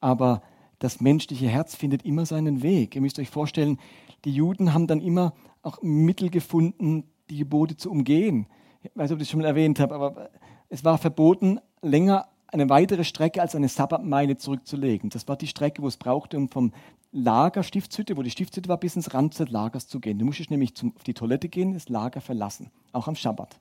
Aber 0.00 0.42
das 0.78 1.00
menschliche 1.00 1.48
Herz 1.48 1.74
findet 1.74 2.04
immer 2.04 2.24
seinen 2.24 2.62
Weg. 2.62 2.94
Ihr 2.94 3.02
müsst 3.02 3.18
euch 3.18 3.30
vorstellen, 3.30 3.78
die 4.24 4.32
Juden 4.32 4.74
haben 4.74 4.86
dann 4.86 5.00
immer 5.00 5.34
auch 5.62 5.82
Mittel 5.82 6.30
gefunden, 6.30 7.04
die 7.30 7.38
Gebote 7.38 7.76
zu 7.76 7.90
umgehen. 7.90 8.46
Ich 8.82 8.90
weiß 8.94 9.10
nicht, 9.10 9.12
ob 9.12 9.20
ich 9.20 9.26
das 9.26 9.30
schon 9.30 9.40
mal 9.40 9.46
erwähnt 9.46 9.80
habe, 9.80 9.94
aber 9.94 10.30
es 10.68 10.84
war 10.84 10.98
verboten, 10.98 11.60
länger 11.82 12.28
eine 12.46 12.68
weitere 12.68 13.04
Strecke 13.04 13.42
als 13.42 13.54
eine 13.54 13.68
Sabbatmeile 13.68 14.36
zurückzulegen. 14.36 15.10
Das 15.10 15.28
war 15.28 15.36
die 15.36 15.46
Strecke, 15.46 15.82
wo 15.82 15.88
es 15.88 15.96
brauchte, 15.96 16.36
um 16.36 16.48
vom 16.48 16.72
Lager, 17.10 17.62
Stiftshütte, 17.62 18.16
wo 18.16 18.22
die 18.22 18.30
Stiftshütte 18.30 18.68
war, 18.68 18.78
bis 18.78 18.96
ins 18.96 19.14
Rand 19.14 19.38
des 19.38 19.50
Lagers 19.50 19.86
zu 19.86 20.00
gehen. 20.00 20.18
Du 20.18 20.24
musstest 20.24 20.50
nämlich 20.50 20.74
zum, 20.74 20.94
auf 20.94 21.04
die 21.04 21.14
Toilette 21.14 21.48
gehen, 21.48 21.74
das 21.74 21.88
Lager 21.88 22.20
verlassen, 22.20 22.70
auch 22.92 23.08
am 23.08 23.16
Schabbat. 23.16 23.58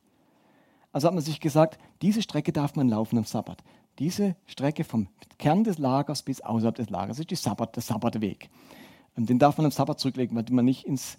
Also 0.91 1.07
hat 1.07 1.13
man 1.13 1.23
sich 1.23 1.39
gesagt, 1.39 1.77
diese 2.01 2.21
Strecke 2.21 2.51
darf 2.51 2.75
man 2.75 2.89
laufen 2.89 3.17
am 3.17 3.23
Sabbat. 3.23 3.63
Diese 3.99 4.35
Strecke 4.45 4.83
vom 4.83 5.07
Kern 5.37 5.63
des 5.63 5.77
Lagers 5.77 6.23
bis 6.23 6.41
außerhalb 6.41 6.75
des 6.75 6.89
Lagers 6.89 7.19
ist 7.19 7.31
die 7.31 7.35
Sabbat, 7.35 7.75
der 7.75 7.83
Sabbatweg. 7.83 8.49
Den 9.25 9.39
darf 9.39 9.57
man 9.57 9.65
am 9.65 9.71
Sabbat 9.71 9.99
zurücklegen, 9.99 10.37
weil 10.37 10.45
man 10.51 10.65
nicht 10.65 10.85
ins, 10.85 11.17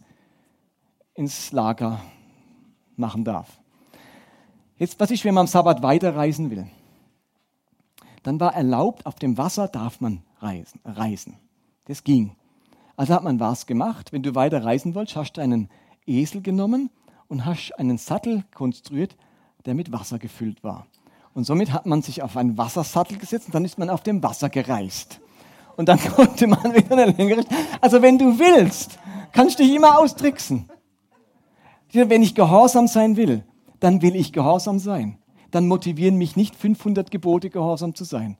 ins 1.14 1.50
Lager 1.50 2.00
machen 2.96 3.24
darf. 3.24 3.58
Jetzt, 4.76 5.00
was 5.00 5.10
ist, 5.10 5.24
wenn 5.24 5.34
man 5.34 5.42
am 5.42 5.46
Sabbat 5.48 5.82
weiterreisen 5.82 6.50
will? 6.50 6.68
Dann 8.22 8.38
war 8.38 8.54
erlaubt, 8.54 9.06
auf 9.06 9.16
dem 9.16 9.36
Wasser 9.36 9.66
darf 9.66 10.00
man 10.00 10.22
reisen. 10.38 10.80
reisen. 10.84 11.34
Das 11.86 12.04
ging. 12.04 12.36
Also 12.96 13.14
hat 13.14 13.24
man 13.24 13.40
was 13.40 13.66
gemacht. 13.66 14.12
Wenn 14.12 14.22
du 14.22 14.34
weiter 14.34 14.64
reisen 14.64 14.94
wolltest, 14.94 15.16
hast 15.16 15.32
du 15.32 15.40
einen 15.40 15.68
Esel 16.06 16.42
genommen 16.42 16.90
und 17.28 17.44
hast 17.44 17.72
einen 17.78 17.98
Sattel 17.98 18.44
konstruiert, 18.54 19.16
der 19.66 19.74
mit 19.74 19.92
Wasser 19.92 20.18
gefüllt 20.18 20.62
war. 20.62 20.86
Und 21.34 21.44
somit 21.44 21.72
hat 21.72 21.86
man 21.86 22.02
sich 22.02 22.22
auf 22.22 22.36
einen 22.36 22.58
Wassersattel 22.58 23.18
gesetzt 23.18 23.46
und 23.46 23.54
dann 23.54 23.64
ist 23.64 23.78
man 23.78 23.90
auf 23.90 24.02
dem 24.02 24.22
Wasser 24.22 24.48
gereist. 24.48 25.20
Und 25.78 25.88
dann 25.88 25.98
konnte 26.16 26.46
man 26.48 26.74
wieder 26.74 26.92
eine 26.92 27.12
längere. 27.12 27.44
Also 27.80 28.02
wenn 28.02 28.18
du 28.18 28.38
willst, 28.38 28.98
kannst 29.32 29.58
du 29.58 29.62
dich 29.62 29.74
immer 29.74 29.98
austricksen. 29.98 30.68
Wenn 31.92 32.22
ich 32.22 32.34
gehorsam 32.34 32.88
sein 32.88 33.16
will, 33.16 33.44
dann 33.80 34.02
will 34.02 34.16
ich 34.16 34.32
gehorsam 34.32 34.80
sein. 34.80 35.18
Dann 35.52 35.68
motivieren 35.68 36.16
mich 36.16 36.36
nicht 36.36 36.56
500 36.56 37.10
Gebote, 37.10 37.48
gehorsam 37.48 37.94
zu 37.94 38.04
sein. 38.04 38.36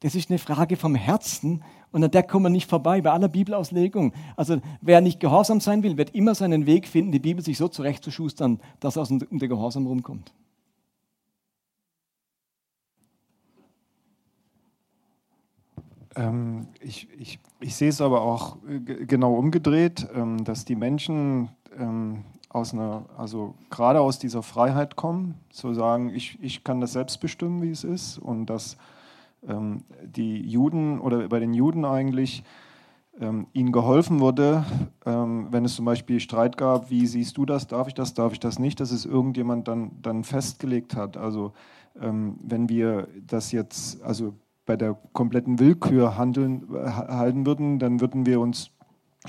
Das 0.00 0.14
ist 0.14 0.30
eine 0.30 0.38
Frage 0.38 0.76
vom 0.76 0.94
Herzen 0.96 1.62
und 1.92 2.02
an 2.02 2.10
der 2.10 2.22
kommen 2.22 2.46
wir 2.46 2.50
nicht 2.50 2.68
vorbei 2.68 3.02
bei 3.02 3.12
aller 3.12 3.28
Bibelauslegung. 3.28 4.14
Also 4.34 4.56
wer 4.80 5.00
nicht 5.02 5.20
gehorsam 5.20 5.60
sein 5.60 5.82
will, 5.82 5.98
wird 5.98 6.14
immer 6.14 6.34
seinen 6.34 6.64
Weg 6.64 6.88
finden, 6.88 7.12
die 7.12 7.20
Bibel 7.20 7.44
sich 7.44 7.58
so 7.58 7.68
zurechtzuschustern, 7.68 8.60
dass 8.80 8.96
er 8.96 9.08
um 9.08 9.38
der 9.38 9.48
Gehorsam 9.48 9.86
rumkommt. 9.86 10.32
Ähm, 16.16 16.68
ich, 16.80 17.08
ich, 17.18 17.38
ich 17.60 17.74
sehe 17.74 17.88
es 17.88 18.00
aber 18.00 18.22
auch 18.22 18.56
genau 18.66 19.34
umgedreht, 19.34 20.06
ähm, 20.14 20.44
dass 20.44 20.64
die 20.64 20.76
Menschen 20.76 21.48
ähm, 21.78 22.24
aus 22.48 22.74
einer, 22.74 23.06
also 23.16 23.54
gerade 23.70 24.00
aus 24.00 24.18
dieser 24.18 24.42
Freiheit 24.42 24.96
kommen, 24.96 25.36
zu 25.50 25.72
sagen, 25.72 26.10
ich, 26.14 26.38
ich 26.42 26.64
kann 26.64 26.80
das 26.80 26.92
selbst 26.92 27.18
bestimmen, 27.20 27.62
wie 27.62 27.70
es 27.70 27.82
ist, 27.82 28.18
und 28.18 28.46
dass 28.46 28.76
ähm, 29.48 29.84
die 30.04 30.40
Juden 30.42 31.00
oder 31.00 31.28
bei 31.28 31.40
den 31.40 31.54
Juden 31.54 31.84
eigentlich 31.86 32.44
ähm, 33.18 33.46
ihnen 33.54 33.72
geholfen 33.72 34.20
wurde, 34.20 34.64
ähm, 35.06 35.48
wenn 35.50 35.64
es 35.64 35.76
zum 35.76 35.86
Beispiel 35.86 36.20
Streit 36.20 36.58
gab, 36.58 36.90
wie 36.90 37.06
siehst 37.06 37.38
du 37.38 37.46
das, 37.46 37.66
darf 37.66 37.88
ich 37.88 37.94
das, 37.94 38.12
darf 38.12 38.32
ich 38.32 38.40
das 38.40 38.58
nicht, 38.58 38.80
dass 38.80 38.90
es 38.90 39.06
irgendjemand 39.06 39.66
dann, 39.66 39.92
dann 40.02 40.24
festgelegt 40.24 40.94
hat. 40.94 41.16
Also 41.16 41.52
wenn 41.94 42.70
wir 42.70 43.06
das 43.26 43.52
jetzt, 43.52 44.02
also 44.02 44.32
bei 44.66 44.76
der 44.76 44.96
kompletten 45.12 45.58
Willkür 45.58 46.16
handeln, 46.16 46.68
äh, 46.74 46.88
halten 46.88 47.46
würden, 47.46 47.78
dann 47.78 48.00
würden 48.00 48.26
wir 48.26 48.40
uns 48.40 48.70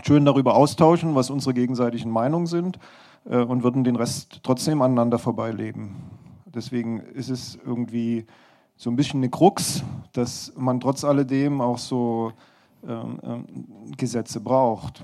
schön 0.03 0.25
darüber 0.25 0.55
austauschen, 0.55 1.15
was 1.15 1.29
unsere 1.29 1.53
gegenseitigen 1.53 2.11
Meinungen 2.11 2.47
sind 2.47 2.79
äh, 3.25 3.37
und 3.37 3.63
würden 3.63 3.83
den 3.83 3.95
Rest 3.95 4.41
trotzdem 4.43 4.81
aneinander 4.81 5.19
vorbeileben. 5.19 5.95
Deswegen 6.45 6.99
ist 6.99 7.29
es 7.29 7.57
irgendwie 7.65 8.25
so 8.75 8.89
ein 8.89 8.95
bisschen 8.95 9.19
eine 9.19 9.29
Krux, 9.29 9.83
dass 10.13 10.53
man 10.55 10.79
trotz 10.79 11.03
alledem 11.03 11.61
auch 11.61 11.77
so 11.77 12.33
ähm, 12.87 13.19
ähm, 13.23 13.45
Gesetze 13.97 14.39
braucht. 14.39 15.03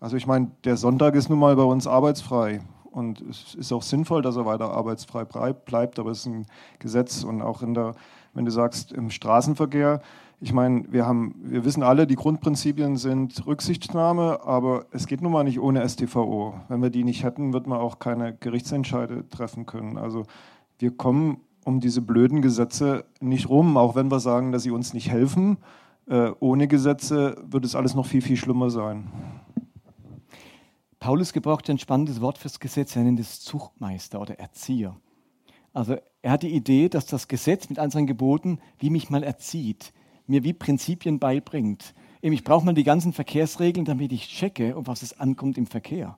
Also 0.00 0.16
ich 0.16 0.26
meine, 0.26 0.50
der 0.64 0.76
Sonntag 0.76 1.14
ist 1.14 1.28
nun 1.28 1.38
mal 1.38 1.56
bei 1.56 1.62
uns 1.62 1.86
arbeitsfrei 1.86 2.60
und 2.90 3.20
es 3.22 3.54
ist 3.54 3.72
auch 3.72 3.82
sinnvoll, 3.82 4.22
dass 4.22 4.36
er 4.36 4.46
weiter 4.46 4.70
arbeitsfrei 4.70 5.24
bleibt, 5.24 5.98
aber 5.98 6.10
es 6.12 6.20
ist 6.20 6.26
ein 6.26 6.46
Gesetz 6.78 7.24
und 7.24 7.42
auch 7.42 7.62
in 7.62 7.74
der, 7.74 7.94
wenn 8.34 8.44
du 8.44 8.50
sagst, 8.50 8.92
im 8.92 9.10
Straßenverkehr, 9.10 10.00
ich 10.40 10.52
meine, 10.52 10.84
wir, 10.90 11.06
haben, 11.06 11.36
wir 11.42 11.64
wissen 11.64 11.82
alle, 11.82 12.06
die 12.06 12.16
Grundprinzipien 12.16 12.96
sind 12.96 13.46
Rücksichtnahme, 13.46 14.40
aber 14.44 14.86
es 14.90 15.06
geht 15.06 15.22
nun 15.22 15.32
mal 15.32 15.44
nicht 15.44 15.60
ohne 15.60 15.88
STVO. 15.88 16.54
Wenn 16.68 16.82
wir 16.82 16.90
die 16.90 17.04
nicht 17.04 17.24
hätten, 17.24 17.52
wird 17.52 17.66
man 17.66 17.78
auch 17.78 17.98
keine 17.98 18.34
Gerichtsentscheide 18.34 19.28
treffen 19.30 19.64
können. 19.64 19.96
Also 19.96 20.24
wir 20.78 20.90
kommen 20.90 21.38
um 21.64 21.80
diese 21.80 22.02
blöden 22.02 22.42
Gesetze 22.42 23.06
nicht 23.20 23.48
rum, 23.48 23.76
auch 23.76 23.94
wenn 23.94 24.10
wir 24.10 24.20
sagen, 24.20 24.52
dass 24.52 24.64
sie 24.64 24.70
uns 24.70 24.92
nicht 24.92 25.10
helfen. 25.10 25.56
Äh, 26.06 26.32
ohne 26.40 26.68
Gesetze 26.68 27.42
wird 27.48 27.64
es 27.64 27.74
alles 27.74 27.94
noch 27.94 28.06
viel, 28.06 28.20
viel 28.20 28.36
schlimmer 28.36 28.68
sein. 28.68 29.10
Paulus 31.00 31.32
gebraucht 31.32 31.68
ein 31.70 31.78
spannendes 31.78 32.20
Wort 32.20 32.38
fürs 32.38 32.60
Gesetz, 32.60 32.96
er 32.96 33.04
nennt 33.04 33.20
es 33.20 33.40
Zuchtmeister 33.40 34.20
oder 34.20 34.38
Erzieher. 34.38 34.96
Also 35.74 35.96
er 36.22 36.30
hat 36.30 36.44
die 36.44 36.54
Idee, 36.54 36.88
dass 36.88 37.04
das 37.04 37.28
Gesetz 37.28 37.68
mit 37.68 37.78
all 37.78 37.90
seinen 37.90 38.06
Geboten 38.06 38.60
wie 38.78 38.90
mich 38.90 39.10
mal 39.10 39.22
erzieht, 39.22 39.92
mir 40.26 40.44
wie 40.44 40.54
Prinzipien 40.54 41.18
beibringt. 41.18 41.94
Eben, 42.22 42.32
ich 42.32 42.44
brauche 42.44 42.64
mal 42.64 42.72
die 42.72 42.84
ganzen 42.84 43.12
Verkehrsregeln, 43.12 43.84
damit 43.84 44.12
ich 44.12 44.28
checke, 44.28 44.76
um 44.76 44.86
was 44.86 45.02
es 45.02 45.20
ankommt 45.20 45.58
im 45.58 45.66
Verkehr. 45.66 46.16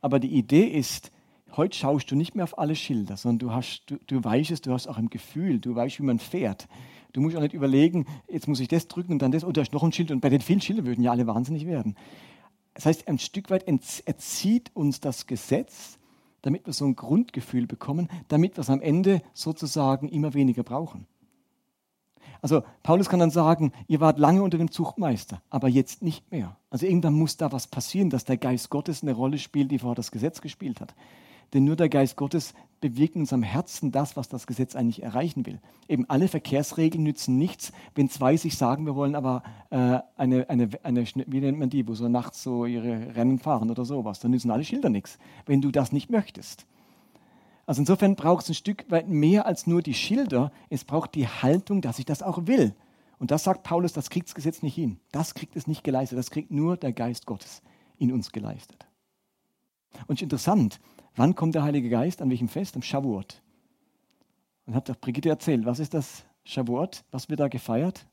Aber 0.00 0.20
die 0.20 0.34
Idee 0.34 0.64
ist, 0.64 1.10
heute 1.56 1.76
schaust 1.76 2.10
du 2.10 2.16
nicht 2.16 2.34
mehr 2.34 2.44
auf 2.44 2.58
alle 2.58 2.76
Schilder, 2.76 3.16
sondern 3.16 3.48
du, 3.48 3.54
hast, 3.54 3.82
du, 3.86 3.96
du 4.06 4.22
weißt 4.22 4.52
es, 4.52 4.60
du 4.60 4.72
hast 4.72 4.86
auch 4.86 4.98
ein 4.98 5.10
Gefühl, 5.10 5.58
du 5.58 5.74
weißt, 5.74 5.98
wie 5.98 6.04
man 6.04 6.20
fährt. 6.20 6.68
Du 7.12 7.20
musst 7.20 7.36
auch 7.36 7.40
nicht 7.40 7.54
überlegen, 7.54 8.06
jetzt 8.28 8.46
muss 8.46 8.60
ich 8.60 8.68
das 8.68 8.88
drücken 8.88 9.12
und 9.12 9.20
dann 9.20 9.32
das, 9.32 9.42
oder 9.42 9.50
oh, 9.50 9.52
da 9.52 9.62
ist 9.62 9.72
noch 9.72 9.82
ein 9.82 9.92
Schild. 9.92 10.12
Und 10.12 10.20
bei 10.20 10.28
den 10.28 10.40
vielen 10.40 10.60
Schildern 10.60 10.86
würden 10.86 11.02
ja 11.02 11.10
alle 11.10 11.26
wahnsinnig 11.26 11.66
werden. 11.66 11.96
Das 12.74 12.86
heißt, 12.86 13.08
ein 13.08 13.18
Stück 13.18 13.50
weit 13.50 13.64
erzieht 13.66 14.70
uns 14.74 15.00
das 15.00 15.26
Gesetz, 15.26 15.98
damit 16.42 16.66
wir 16.66 16.72
so 16.72 16.84
ein 16.84 16.96
Grundgefühl 16.96 17.66
bekommen, 17.66 18.08
damit 18.28 18.56
wir 18.56 18.62
es 18.62 18.70
am 18.70 18.80
Ende 18.80 19.22
sozusagen 19.34 20.08
immer 20.08 20.34
weniger 20.34 20.62
brauchen. 20.62 21.06
Also 22.42 22.62
Paulus 22.82 23.08
kann 23.08 23.20
dann 23.20 23.30
sagen, 23.30 23.72
ihr 23.88 24.00
wart 24.00 24.18
lange 24.18 24.42
unter 24.42 24.58
dem 24.58 24.70
Zuchtmeister, 24.70 25.42
aber 25.50 25.68
jetzt 25.68 26.02
nicht 26.02 26.30
mehr. 26.30 26.56
Also 26.70 26.86
irgendwann 26.86 27.14
muss 27.14 27.36
da 27.36 27.50
was 27.52 27.66
passieren, 27.66 28.10
dass 28.10 28.24
der 28.24 28.36
Geist 28.36 28.70
Gottes 28.70 29.02
eine 29.02 29.12
Rolle 29.12 29.38
spielt, 29.38 29.70
die 29.70 29.78
vorher 29.78 29.94
das 29.94 30.10
Gesetz 30.10 30.40
gespielt 30.40 30.80
hat. 30.80 30.94
Denn 31.54 31.64
nur 31.64 31.76
der 31.76 31.88
Geist 31.88 32.16
Gottes 32.16 32.54
bewirkt 32.80 33.14
in 33.14 33.22
unserem 33.22 33.42
Herzen 33.42 33.92
das, 33.92 34.16
was 34.16 34.28
das 34.28 34.46
Gesetz 34.46 34.76
eigentlich 34.76 35.02
erreichen 35.02 35.46
will. 35.46 35.60
Eben 35.88 36.08
alle 36.08 36.28
Verkehrsregeln 36.28 37.02
nützen 37.02 37.38
nichts, 37.38 37.72
wenn 37.94 38.10
zwei 38.10 38.36
sich 38.36 38.56
sagen, 38.56 38.84
wir 38.86 38.94
wollen 38.94 39.14
aber 39.14 39.42
äh, 39.70 39.98
eine, 40.16 40.48
eine, 40.50 40.68
eine, 40.82 41.04
wie 41.04 41.40
nennt 41.40 41.58
man 41.58 41.70
die, 41.70 41.86
wo 41.88 41.94
so 41.94 42.08
nachts 42.08 42.42
so 42.42 42.66
ihre 42.66 43.16
Rennen 43.16 43.38
fahren 43.38 43.70
oder 43.70 43.84
sowas, 43.84 44.20
dann 44.20 44.32
nützen 44.32 44.50
alle 44.50 44.64
Schilder 44.64 44.90
nichts, 44.90 45.18
wenn 45.46 45.62
du 45.62 45.70
das 45.70 45.92
nicht 45.92 46.10
möchtest. 46.10 46.66
Also 47.66 47.82
insofern 47.82 48.14
braucht 48.14 48.44
es 48.44 48.50
ein 48.50 48.54
Stück 48.54 48.84
weit 48.90 49.08
mehr 49.08 49.46
als 49.46 49.66
nur 49.66 49.82
die 49.82 49.94
Schilder. 49.94 50.52
Es 50.70 50.84
braucht 50.84 51.14
die 51.16 51.26
Haltung, 51.26 51.80
dass 51.80 51.98
ich 51.98 52.04
das 52.04 52.22
auch 52.22 52.46
will. 52.46 52.74
Und 53.18 53.32
das 53.32 53.44
sagt 53.44 53.64
Paulus, 53.64 53.92
das 53.92 54.10
kriegt 54.10 54.28
das 54.28 54.34
Gesetz 54.36 54.62
nicht 54.62 54.74
hin. 54.74 55.00
Das 55.10 55.34
kriegt 55.34 55.56
es 55.56 55.66
nicht 55.66 55.82
geleistet. 55.82 56.18
Das 56.18 56.30
kriegt 56.30 56.52
nur 56.52 56.76
der 56.76 56.92
Geist 56.92 57.26
Gottes 57.26 57.62
in 57.98 58.12
uns 58.12 58.30
geleistet. 58.30 58.86
Und 60.06 60.22
interessant, 60.22 60.78
wann 61.16 61.34
kommt 61.34 61.54
der 61.54 61.62
Heilige 61.62 61.88
Geist? 61.88 62.22
An 62.22 62.30
welchem 62.30 62.48
Fest? 62.48 62.76
Am 62.76 62.82
Shavuot. 62.82 63.42
Und 64.66 64.74
hat 64.74 64.88
doch 64.88 64.96
Brigitte 64.96 65.28
erzählt, 65.28 65.64
was 65.64 65.78
ist 65.78 65.94
das 65.94 66.24
Shavuot? 66.44 67.04
Was 67.10 67.28
wird 67.28 67.40
da 67.40 67.48
gefeiert? 67.48 68.06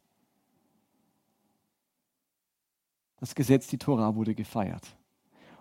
Das 3.20 3.36
Gesetz, 3.36 3.68
die 3.68 3.78
Tora 3.78 4.16
wurde 4.16 4.36
gefeiert. 4.36 4.95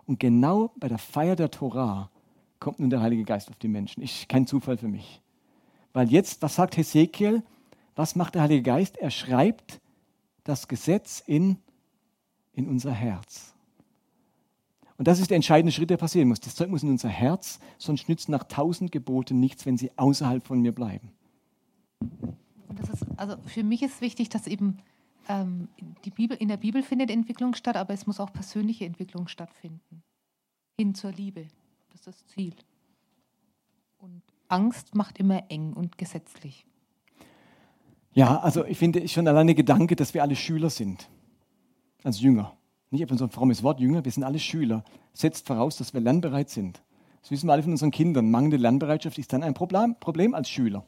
Und 0.04 0.18
genau 0.18 0.72
bei 0.76 0.88
der 0.88 0.98
Feier 0.98 1.36
der 1.36 1.50
Tora 1.50 2.10
kommt 2.58 2.80
nun 2.80 2.90
der 2.90 3.00
Heilige 3.00 3.24
Geist 3.24 3.48
auf 3.48 3.56
die 3.56 3.68
Menschen. 3.68 4.02
Ist 4.02 4.28
kein 4.28 4.46
Zufall 4.46 4.76
für 4.76 4.88
mich. 4.88 5.20
Weil 5.92 6.10
jetzt, 6.10 6.42
was 6.42 6.56
sagt 6.56 6.76
Hesekiel? 6.76 7.42
Was 7.94 8.16
macht 8.16 8.34
der 8.34 8.42
Heilige 8.42 8.62
Geist? 8.62 8.96
Er 8.96 9.10
schreibt 9.10 9.80
das 10.44 10.66
Gesetz 10.68 11.22
in, 11.26 11.58
in 12.52 12.68
unser 12.68 12.92
Herz. 12.92 13.54
Und 15.02 15.08
das 15.08 15.18
ist 15.18 15.30
der 15.30 15.34
entscheidende 15.34 15.72
Schritt, 15.72 15.90
der 15.90 15.96
passieren 15.96 16.28
muss. 16.28 16.38
Das 16.38 16.54
Zeug 16.54 16.70
muss 16.70 16.84
in 16.84 16.88
unser 16.88 17.08
Herz, 17.08 17.58
sonst 17.76 18.08
nützt 18.08 18.28
nach 18.28 18.44
tausend 18.44 18.92
Geboten 18.92 19.40
nichts, 19.40 19.66
wenn 19.66 19.76
sie 19.76 19.90
außerhalb 19.98 20.46
von 20.46 20.60
mir 20.60 20.70
bleiben. 20.70 21.10
Ist, 22.80 23.04
also 23.16 23.36
für 23.44 23.64
mich 23.64 23.82
ist 23.82 24.00
wichtig, 24.00 24.28
dass 24.28 24.46
eben 24.46 24.78
ähm, 25.28 25.66
die 26.04 26.10
Bibel, 26.10 26.36
in 26.36 26.46
der 26.46 26.56
Bibel 26.56 26.84
findet 26.84 27.10
Entwicklung 27.10 27.54
statt, 27.54 27.76
aber 27.76 27.92
es 27.92 28.06
muss 28.06 28.20
auch 28.20 28.32
persönliche 28.32 28.84
Entwicklung 28.84 29.26
stattfinden. 29.26 30.04
Hin 30.78 30.94
zur 30.94 31.10
Liebe. 31.10 31.48
Das 31.90 32.02
ist 32.02 32.06
das 32.06 32.26
Ziel. 32.28 32.54
Und 33.98 34.22
Angst 34.46 34.94
macht 34.94 35.18
immer 35.18 35.50
eng 35.50 35.72
und 35.72 35.98
gesetzlich. 35.98 36.64
Ja, 38.12 38.38
also 38.38 38.64
ich 38.64 38.78
finde 38.78 39.08
schon 39.08 39.26
alleine 39.26 39.48
der 39.48 39.64
Gedanke, 39.64 39.96
dass 39.96 40.14
wir 40.14 40.22
alle 40.22 40.36
Schüler 40.36 40.70
sind. 40.70 41.08
Als 42.04 42.20
Jünger. 42.20 42.56
Nicht 42.92 43.02
einfach 43.02 43.16
so 43.16 43.24
ein 43.24 43.30
frommes 43.30 43.62
Wort, 43.62 43.80
Jünger, 43.80 44.04
wir 44.04 44.12
sind 44.12 44.22
alle 44.22 44.38
Schüler. 44.38 44.84
Setzt 45.14 45.46
voraus, 45.46 45.78
dass 45.78 45.94
wir 45.94 46.02
lernbereit 46.02 46.50
sind. 46.50 46.82
Das 47.22 47.30
wissen 47.30 47.46
wir 47.46 47.54
alle 47.54 47.62
von 47.62 47.72
unseren 47.72 47.90
Kindern. 47.90 48.30
Mangelnde 48.30 48.58
Lernbereitschaft 48.58 49.16
ist 49.16 49.32
dann 49.32 49.42
ein 49.42 49.54
Problem, 49.54 49.96
Problem 49.98 50.34
als 50.34 50.50
Schüler. 50.50 50.84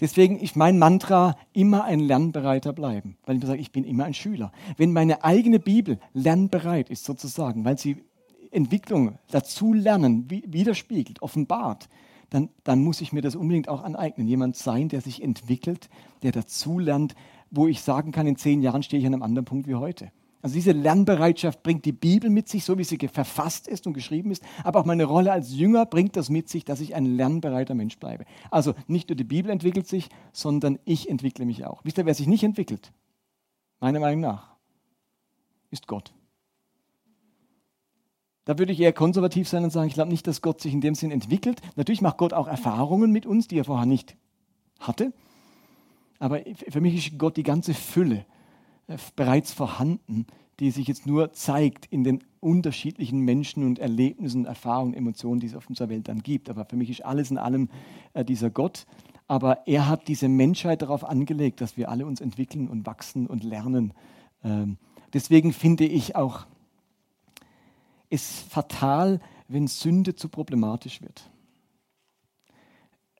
Deswegen 0.00 0.38
ist 0.38 0.56
mein 0.56 0.78
Mantra 0.78 1.36
immer 1.52 1.84
ein 1.84 2.00
Lernbereiter 2.00 2.72
bleiben, 2.72 3.18
weil 3.26 3.36
ich 3.36 3.44
sage, 3.44 3.60
ich 3.60 3.70
bin 3.70 3.84
immer 3.84 4.04
ein 4.06 4.14
Schüler. 4.14 4.50
Wenn 4.78 4.94
meine 4.94 5.22
eigene 5.22 5.60
Bibel 5.60 6.00
lernbereit 6.14 6.88
ist 6.88 7.04
sozusagen, 7.04 7.66
weil 7.66 7.78
sie 7.78 8.02
Entwicklung 8.50 9.18
dazu 9.30 9.74
lernen 9.74 10.30
widerspiegelt, 10.30 11.20
offenbart, 11.20 11.90
dann, 12.30 12.48
dann 12.64 12.82
muss 12.82 13.02
ich 13.02 13.12
mir 13.12 13.20
das 13.20 13.36
unbedingt 13.36 13.68
auch 13.68 13.82
aneignen. 13.82 14.26
Jemand 14.26 14.56
sein, 14.56 14.88
der 14.88 15.02
sich 15.02 15.22
entwickelt, 15.22 15.90
der 16.22 16.32
dazu 16.32 16.78
lernt, 16.78 17.14
wo 17.50 17.68
ich 17.68 17.82
sagen 17.82 18.10
kann, 18.10 18.26
in 18.26 18.36
zehn 18.36 18.62
Jahren 18.62 18.82
stehe 18.82 19.00
ich 19.00 19.06
an 19.06 19.12
einem 19.12 19.22
anderen 19.22 19.44
Punkt 19.44 19.68
wie 19.68 19.74
heute. 19.74 20.10
Also 20.44 20.56
diese 20.56 20.72
Lernbereitschaft 20.72 21.62
bringt 21.62 21.86
die 21.86 21.92
Bibel 21.92 22.28
mit 22.28 22.50
sich, 22.50 22.66
so 22.66 22.76
wie 22.76 22.84
sie 22.84 22.98
verfasst 22.98 23.66
ist 23.66 23.86
und 23.86 23.94
geschrieben 23.94 24.30
ist. 24.30 24.42
Aber 24.62 24.78
auch 24.78 24.84
meine 24.84 25.04
Rolle 25.04 25.32
als 25.32 25.54
Jünger 25.54 25.86
bringt 25.86 26.16
das 26.16 26.28
mit 26.28 26.50
sich, 26.50 26.66
dass 26.66 26.82
ich 26.82 26.94
ein 26.94 27.06
lernbereiter 27.06 27.74
Mensch 27.74 27.98
bleibe. 27.98 28.26
Also 28.50 28.74
nicht 28.86 29.08
nur 29.08 29.16
die 29.16 29.24
Bibel 29.24 29.50
entwickelt 29.50 29.88
sich, 29.88 30.10
sondern 30.34 30.78
ich 30.84 31.08
entwickle 31.08 31.46
mich 31.46 31.64
auch. 31.64 31.82
Wisst 31.82 31.96
ihr, 31.96 32.04
wer 32.04 32.12
sich 32.12 32.26
nicht 32.26 32.44
entwickelt? 32.44 32.92
Meiner 33.80 34.00
Meinung 34.00 34.20
nach 34.20 34.54
ist 35.70 35.86
Gott. 35.86 36.12
Da 38.44 38.58
würde 38.58 38.74
ich 38.74 38.80
eher 38.80 38.92
konservativ 38.92 39.48
sein 39.48 39.64
und 39.64 39.70
sagen, 39.70 39.88
ich 39.88 39.94
glaube 39.94 40.10
nicht, 40.10 40.26
dass 40.26 40.42
Gott 40.42 40.60
sich 40.60 40.74
in 40.74 40.82
dem 40.82 40.94
Sinn 40.94 41.10
entwickelt. 41.10 41.62
Natürlich 41.76 42.02
macht 42.02 42.18
Gott 42.18 42.34
auch 42.34 42.48
Erfahrungen 42.48 43.12
mit 43.12 43.24
uns, 43.24 43.48
die 43.48 43.58
er 43.58 43.64
vorher 43.64 43.86
nicht 43.86 44.14
hatte. 44.78 45.14
Aber 46.18 46.42
für 46.68 46.82
mich 46.82 47.12
ist 47.12 47.18
Gott 47.18 47.38
die 47.38 47.44
ganze 47.44 47.72
Fülle 47.72 48.26
bereits 49.16 49.52
vorhanden, 49.52 50.26
die 50.60 50.70
sich 50.70 50.86
jetzt 50.86 51.06
nur 51.06 51.32
zeigt 51.32 51.86
in 51.86 52.04
den 52.04 52.22
unterschiedlichen 52.40 53.20
Menschen 53.20 53.64
und 53.64 53.78
Erlebnissen, 53.78 54.44
Erfahrungen, 54.44 54.94
Emotionen, 54.94 55.40
die 55.40 55.46
es 55.46 55.54
auf 55.54 55.68
unserer 55.68 55.88
Welt 55.88 56.08
dann 56.08 56.22
gibt. 56.22 56.48
Aber 56.48 56.64
für 56.64 56.76
mich 56.76 56.90
ist 56.90 57.04
alles 57.04 57.30
in 57.30 57.38
allem 57.38 57.68
äh, 58.12 58.24
dieser 58.24 58.50
Gott. 58.50 58.86
Aber 59.26 59.66
er 59.66 59.88
hat 59.88 60.06
diese 60.08 60.28
Menschheit 60.28 60.82
darauf 60.82 61.04
angelegt, 61.04 61.60
dass 61.60 61.76
wir 61.76 61.88
alle 61.88 62.06
uns 62.06 62.20
entwickeln 62.20 62.68
und 62.68 62.86
wachsen 62.86 63.26
und 63.26 63.42
lernen. 63.42 63.94
Ähm, 64.44 64.76
deswegen 65.12 65.52
finde 65.52 65.86
ich 65.86 66.14
auch 66.14 66.46
es 68.10 68.40
fatal, 68.42 69.20
wenn 69.48 69.66
Sünde 69.66 70.14
zu 70.14 70.28
problematisch 70.28 71.02
wird. 71.02 71.30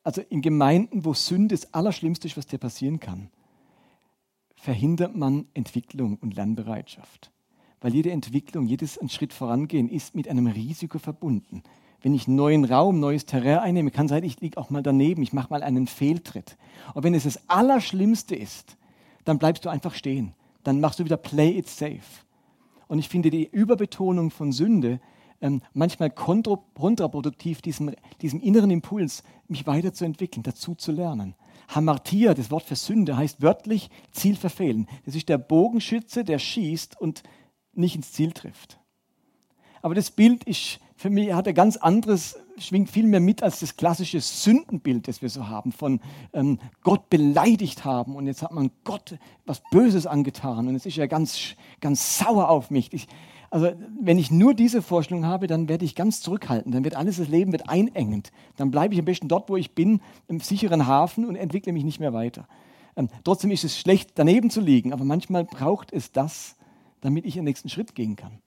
Also 0.03 0.21
in 0.21 0.43
Gemeinden, 0.43 1.05
wo 1.05 1.15
Sünde 1.15 1.55
das 1.55 1.73
Allerschlimmste 1.73 2.29
ist, 2.29 2.37
was 2.37 2.47
dir 2.47 2.59
passieren 2.59 3.01
kann, 3.01 3.31
verhindert 4.65 5.15
man 5.15 5.47
Entwicklung 5.53 6.17
und 6.23 6.37
Lernbereitschaft. 6.37 7.31
Weil 7.83 7.93
jede 7.93 8.11
Entwicklung, 8.13 8.67
jedes 8.67 8.99
Schritt 9.09 9.35
vorangehen 9.35 9.91
ist 9.91 10.15
mit 10.15 10.27
einem 10.27 10.47
Risiko 10.47 10.99
verbunden. 10.99 11.63
Wenn 12.01 12.15
ich 12.15 12.29
neuen 12.29 12.65
Raum, 12.65 12.99
neues 12.99 13.27
Terrain 13.27 13.59
einnehme, 13.59 13.91
kann 13.91 14.09
sein, 14.09 14.25
ich 14.25 14.41
liege 14.41 14.57
auch 14.57 14.71
mal 14.71 14.83
daneben, 14.83 15.23
ich 15.23 15.35
mache 15.35 15.51
mal 15.51 15.63
einen 15.63 15.87
Fehltritt. 15.87 16.57
Und 16.95 17.05
wenn 17.05 17.13
es 17.13 17.25
das 17.25 17.47
Allerschlimmste 17.51 18.35
ist, 18.35 18.79
dann 19.27 19.39
bleibst 19.39 19.67
du 19.67 19.69
einfach 19.69 19.95
stehen. 19.95 20.33
Dann 20.63 20.81
machst 20.81 20.99
du 20.99 21.05
wieder 21.05 21.19
Play 21.19 21.59
it 21.59 21.69
safe. 21.69 22.25
Und 22.89 22.99
ich 22.99 23.11
finde 23.11 23.29
die 23.29 23.47
Überbetonung 23.47 24.31
von 24.31 24.51
Sünde 24.51 24.99
ähm, 25.45 25.61
manchmal 25.75 26.11
kontraproduktiv, 26.11 27.61
diesem, 27.61 27.95
diesem 28.23 28.41
inneren 28.41 28.71
Impuls, 28.71 29.23
mich 29.47 29.67
weiterzuentwickeln, 29.67 30.43
dazu 30.43 30.75
zu 30.75 30.91
lernen. 30.91 31.35
Hamartia, 31.69 32.33
das 32.33 32.51
Wort 32.51 32.65
für 32.65 32.77
Sünde, 32.77 33.17
heißt 33.17 33.43
wörtlich 33.43 33.91
Ziel 34.11 34.37
verfehlen. 34.37 34.89
Das 35.05 35.15
ist 35.15 35.29
der 35.29 35.39
Bogenschütze, 35.39 36.25
der 36.25 36.39
schießt 36.39 36.99
und 36.99 37.23
nicht 37.75 37.95
ins 37.95 38.13
Ziel 38.13 38.33
trifft. 38.33 38.81
Aber 39.83 39.95
das 39.95 40.11
Bild 40.11 40.45
ist 40.45 40.81
für 40.97 41.11
mich 41.11 41.33
hat 41.35 41.47
ein 41.47 41.55
ganz 41.55 41.77
anderes, 41.77 42.39
schwingt 42.57 42.89
viel 42.89 43.07
mehr 43.07 43.21
mit 43.21 43.43
als 43.43 43.61
das 43.61 43.77
klassische 43.77 44.21
Sündenbild, 44.21 45.09
das 45.09 45.21
wir 45.21 45.29
so 45.29 45.49
haben, 45.49 45.73
von 45.73 46.01
ähm, 46.33 46.59
Gott 46.83 47.11
beleidigt 47.11 47.85
haben 47.85 48.17
und 48.17 48.27
jetzt 48.27 48.43
hat 48.43 48.53
man 48.53 48.71
Gott 48.85 49.19
was 49.45 49.61
Böses 49.71 50.07
angetan 50.07 50.69
und 50.69 50.75
jetzt 50.75 50.87
ist 50.87 50.97
er 50.97 51.09
ganz, 51.09 51.57
ganz 51.81 52.19
sauer 52.19 52.49
auf 52.49 52.71
mich. 52.71 52.93
Ich, 52.95 53.09
also 53.51 53.73
wenn 54.01 54.19
ich 54.19 54.31
nur 54.31 54.55
diese 54.55 54.83
Vorstellung 54.83 55.27
habe, 55.27 55.47
dann 55.47 55.69
werde 55.69 55.85
ich 55.85 55.95
ganz 55.95 56.21
zurückhalten. 56.21 56.73
Dann 56.73 56.85
wird 56.85 56.97
alles 56.97 57.17
das 57.17 57.29
Leben 57.29 57.53
wird 57.53 57.69
einengend. 57.69 58.33
Dann 58.57 58.71
bleibe 58.71 58.95
ich 58.95 59.01
am 59.01 59.07
besten 59.07 59.29
dort, 59.29 59.49
wo 59.49 59.57
ich 59.57 59.75
bin, 59.75 60.01
im 60.29 60.41
sicheren 60.41 60.87
Hafen 60.87 61.25
und 61.25 61.37
entwickle 61.37 61.73
mich 61.73 61.85
nicht 61.85 62.01
mehr 62.01 62.13
weiter. 62.13 62.47
Ähm, 62.97 63.09
trotzdem 63.25 63.51
ist 63.51 63.65
es 63.65 63.79
schlecht, 63.79 64.13
daneben 64.15 64.51
zu 64.51 64.61
liegen, 64.61 64.93
aber 64.93 65.05
manchmal 65.05 65.45
braucht 65.45 65.93
es 65.93 66.13
das, 66.13 66.57
damit 67.01 67.27
ich 67.27 67.35
den 67.35 67.45
nächsten 67.45 67.69
Schritt 67.69 67.95
gehen 67.95 68.17
kann. 68.17 68.39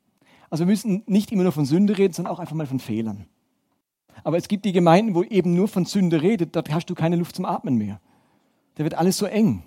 Also 0.49 0.63
wir 0.65 0.71
müssen 0.71 1.03
nicht 1.05 1.31
immer 1.31 1.43
nur 1.43 1.51
von 1.51 1.65
Sünde 1.65 1.97
reden, 1.97 2.13
sondern 2.13 2.33
auch 2.33 2.39
einfach 2.39 2.55
mal 2.55 2.67
von 2.67 2.79
Fehlern. 2.79 3.25
Aber 4.23 4.37
es 4.37 4.47
gibt 4.47 4.65
die 4.65 4.71
Gemeinden, 4.71 5.13
wo 5.13 5.23
eben 5.23 5.53
nur 5.53 5.67
von 5.67 5.85
Sünde 5.85 6.21
redet, 6.21 6.55
dort 6.55 6.71
hast 6.71 6.89
du 6.89 6.95
keine 6.95 7.17
Luft 7.17 7.35
zum 7.35 7.45
Atmen 7.45 7.75
mehr. 7.75 7.99
Da 8.75 8.83
wird 8.83 8.95
alles 8.95 9.17
so 9.17 9.25
eng. 9.25 9.63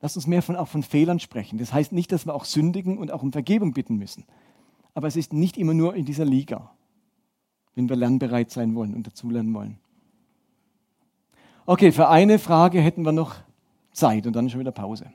Lass 0.00 0.16
uns 0.16 0.26
mehr 0.26 0.42
von, 0.42 0.56
auch 0.56 0.68
von 0.68 0.82
Fehlern 0.82 1.20
sprechen. 1.20 1.58
Das 1.58 1.72
heißt 1.72 1.92
nicht, 1.92 2.10
dass 2.12 2.26
wir 2.26 2.34
auch 2.34 2.44
sündigen 2.44 2.98
und 2.98 3.12
auch 3.12 3.22
um 3.22 3.32
Vergebung 3.32 3.72
bitten 3.72 3.96
müssen. 3.96 4.24
Aber 4.94 5.08
es 5.08 5.16
ist 5.16 5.32
nicht 5.32 5.56
immer 5.56 5.74
nur 5.74 5.94
in 5.94 6.04
dieser 6.04 6.24
Liga, 6.24 6.70
wenn 7.74 7.88
wir 7.88 7.96
lernbereit 7.96 8.50
sein 8.50 8.74
wollen 8.74 8.94
und 8.94 9.06
dazulernen 9.06 9.52
wollen. 9.54 9.78
Okay, 11.66 11.92
für 11.92 12.08
eine 12.08 12.38
Frage 12.38 12.80
hätten 12.80 13.04
wir 13.04 13.12
noch 13.12 13.36
Zeit 13.92 14.26
und 14.26 14.34
dann 14.34 14.48
schon 14.48 14.60
wieder 14.60 14.72
Pause. 14.72 15.12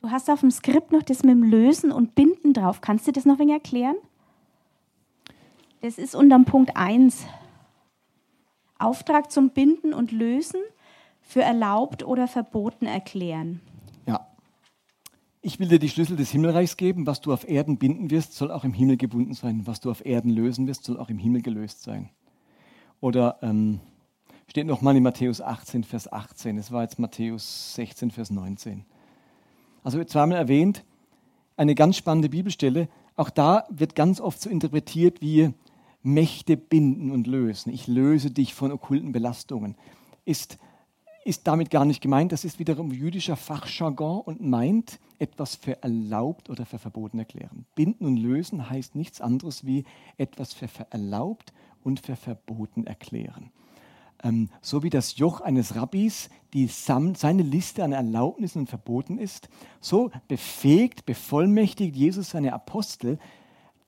Du 0.00 0.12
hast 0.12 0.30
auf 0.30 0.38
dem 0.38 0.52
Skript 0.52 0.92
noch 0.92 1.02
das 1.02 1.24
mit 1.24 1.32
dem 1.32 1.42
Lösen 1.42 1.90
und 1.90 2.14
Binden 2.14 2.52
drauf. 2.52 2.80
Kannst 2.80 3.08
du 3.08 3.12
das 3.12 3.24
noch 3.24 3.34
ein 3.34 3.40
wenig 3.40 3.54
erklären? 3.54 3.96
Das 5.80 5.98
ist 5.98 6.14
unter 6.14 6.38
Punkt 6.44 6.76
1. 6.76 7.26
Auftrag 8.78 9.30
zum 9.30 9.50
Binden 9.50 9.94
und 9.94 10.12
Lösen 10.12 10.60
für 11.22 11.42
erlaubt 11.42 12.04
oder 12.04 12.28
verboten 12.28 12.86
erklären. 12.86 13.60
Ja. 14.06 14.26
Ich 15.42 15.58
will 15.58 15.68
dir 15.68 15.78
die 15.78 15.88
Schlüssel 15.88 16.16
des 16.16 16.30
Himmelreichs 16.30 16.76
geben. 16.76 17.06
Was 17.06 17.20
du 17.20 17.32
auf 17.32 17.48
Erden 17.48 17.78
binden 17.78 18.10
wirst, 18.10 18.34
soll 18.34 18.50
auch 18.50 18.64
im 18.64 18.72
Himmel 18.72 18.96
gebunden 18.96 19.34
sein. 19.34 19.66
Was 19.66 19.80
du 19.80 19.90
auf 19.90 20.04
Erden 20.04 20.30
lösen 20.30 20.66
wirst, 20.66 20.84
soll 20.84 20.98
auch 20.98 21.08
im 21.08 21.18
Himmel 21.18 21.42
gelöst 21.42 21.82
sein. 21.82 22.10
Oder 23.00 23.38
ähm, 23.42 23.80
steht 24.48 24.66
nochmal 24.66 24.96
in 24.96 25.02
Matthäus 25.02 25.40
18, 25.40 25.84
Vers 25.84 26.12
18. 26.12 26.58
Es 26.58 26.72
war 26.72 26.82
jetzt 26.82 26.98
Matthäus 26.98 27.74
16, 27.74 28.10
Vers 28.10 28.30
19. 28.30 28.84
Also 29.82 30.02
zweimal 30.04 30.38
erwähnt, 30.38 30.84
eine 31.56 31.74
ganz 31.74 31.96
spannende 31.96 32.28
Bibelstelle. 32.28 32.88
Auch 33.16 33.30
da 33.30 33.66
wird 33.70 33.94
ganz 33.94 34.20
oft 34.20 34.40
so 34.40 34.50
interpretiert 34.50 35.20
wie 35.20 35.52
Mächte 36.06 36.56
binden 36.56 37.10
und 37.10 37.26
lösen. 37.26 37.72
Ich 37.72 37.88
löse 37.88 38.30
dich 38.30 38.54
von 38.54 38.70
okkulten 38.70 39.10
Belastungen. 39.10 39.74
Ist, 40.24 40.58
ist 41.24 41.46
damit 41.46 41.70
gar 41.70 41.84
nicht 41.84 42.00
gemeint. 42.00 42.30
Das 42.30 42.44
ist 42.44 42.58
wiederum 42.60 42.92
jüdischer 42.92 43.36
Fachjargon 43.36 44.20
und 44.20 44.40
meint 44.40 45.00
etwas 45.18 45.56
für 45.56 45.82
erlaubt 45.82 46.48
oder 46.48 46.64
für 46.64 46.78
verboten 46.78 47.18
erklären. 47.18 47.66
Binden 47.74 48.06
und 48.06 48.18
lösen 48.18 48.70
heißt 48.70 48.94
nichts 48.94 49.20
anderes 49.20 49.66
wie 49.66 49.84
etwas 50.16 50.52
für 50.52 50.68
erlaubt 50.90 51.52
und 51.82 52.00
für 52.00 52.14
verboten 52.14 52.86
erklären. 52.86 53.50
ähm, 54.22 54.48
so 54.62 54.82
wie 54.82 54.90
das 54.90 55.18
Joch 55.18 55.40
eines 55.40 55.74
Rabbis 55.74 56.30
die 56.54 56.68
seine 56.68 57.42
Liste 57.42 57.84
an 57.84 57.92
Erlaubnissen 57.92 58.60
und 58.60 58.68
Verboten 58.68 59.18
ist, 59.18 59.48
so 59.80 60.10
befähigt, 60.28 61.04
bevollmächtigt 61.04 61.94
Jesus 61.96 62.30
seine 62.30 62.52
Apostel, 62.52 63.18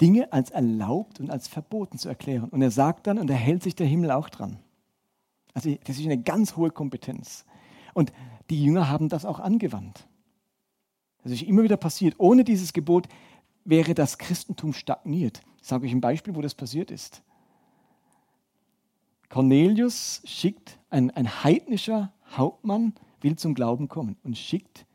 Dinge 0.01 0.33
als 0.33 0.51
erlaubt 0.51 1.21
und 1.21 1.31
als 1.31 1.49
verboten 1.49 1.99
zu 1.99 2.09
erklären. 2.09 2.49
Und 2.51 2.63
er 2.63 2.71
sagt 2.71 3.07
dann, 3.07 3.19
und 3.19 3.31
er 3.31 3.37
hält 3.37 3.63
sich 3.63 3.75
der 3.75 3.87
Himmel 3.87 4.11
auch 4.11 4.29
dran. 4.29 4.59
Also 5.55 5.75
das 5.85 5.99
ist 5.99 6.05
eine 6.05 6.23
ganz 6.23 6.57
hohe 6.57 6.71
Kompetenz. 6.71 7.45
Und 7.95 8.13
die 8.51 8.63
Jünger 8.63 8.89
haben 8.89 9.09
das 9.09 9.25
auch 9.25 9.41
angewandt. 9.41 10.07
Das 11.23 11.33
ist 11.33 11.43
immer 11.43 11.63
wieder 11.63 11.77
passiert. 11.77 12.15
Ohne 12.19 12.45
dieses 12.45 12.73
Gebot 12.73 13.09
wäre 13.65 13.95
das 13.95 14.19
Christentum 14.19 14.73
stagniert. 14.73 15.43
Ich 15.61 15.67
sage 15.67 15.87
euch 15.87 15.93
ein 15.93 16.01
Beispiel, 16.01 16.35
wo 16.35 16.43
das 16.43 16.55
passiert 16.55 16.91
ist. 16.91 17.23
Cornelius 19.29 20.23
schickt, 20.25 20.79
ein, 20.91 21.11
ein 21.11 21.45
heidnischer 21.45 22.13
Hauptmann 22.31 22.95
will 23.21 23.37
zum 23.37 23.55
Glauben 23.55 23.89
kommen 23.89 24.17
und 24.23 24.39
schickt, 24.39 24.87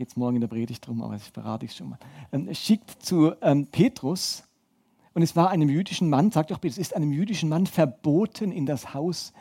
geht 0.00 0.08
es 0.08 0.16
morgen 0.16 0.36
in 0.36 0.40
der 0.40 0.48
Predigt 0.48 0.86
drum, 0.86 1.02
aber 1.02 1.12
das 1.12 1.28
verrate 1.28 1.66
ich 1.66 1.74
schon 1.74 1.90
mal, 1.90 1.98
ähm, 2.32 2.48
schickt 2.54 3.02
zu 3.02 3.32
ähm, 3.42 3.66
Petrus 3.66 4.44
und 5.12 5.20
es 5.20 5.36
war 5.36 5.50
einem 5.50 5.68
jüdischen 5.68 6.08
Mann, 6.08 6.30
sagt 6.30 6.50
doch, 6.50 6.58
es 6.62 6.78
ist 6.78 6.96
einem 6.96 7.12
jüdischen 7.12 7.50
Mann 7.50 7.66
verboten, 7.66 8.50
in 8.50 8.64
das 8.64 8.94
Haus 8.94 9.34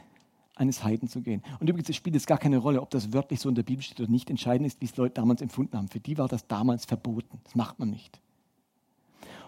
eines 0.55 0.83
Heiden 0.83 1.07
zu 1.07 1.21
gehen. 1.21 1.43
Und 1.61 1.69
übrigens, 1.69 1.87
es 1.87 1.95
spielt 1.95 2.15
jetzt 2.15 2.27
gar 2.27 2.37
keine 2.37 2.57
Rolle, 2.57 2.81
ob 2.81 2.89
das 2.89 3.13
wörtlich 3.13 3.39
so 3.39 3.47
in 3.47 3.55
der 3.55 3.63
Bibel 3.63 3.81
steht 3.81 4.01
oder 4.01 4.11
nicht. 4.11 4.29
Entscheidend 4.29 4.67
ist, 4.67 4.81
wie 4.81 4.85
es 4.85 4.97
Leute 4.97 5.13
damals 5.13 5.41
empfunden 5.41 5.77
haben. 5.77 5.87
Für 5.87 6.01
die 6.01 6.17
war 6.17 6.27
das 6.27 6.45
damals 6.47 6.83
verboten. 6.83 7.39
Das 7.45 7.55
macht 7.55 7.79
man 7.79 7.89
nicht. 7.89 8.19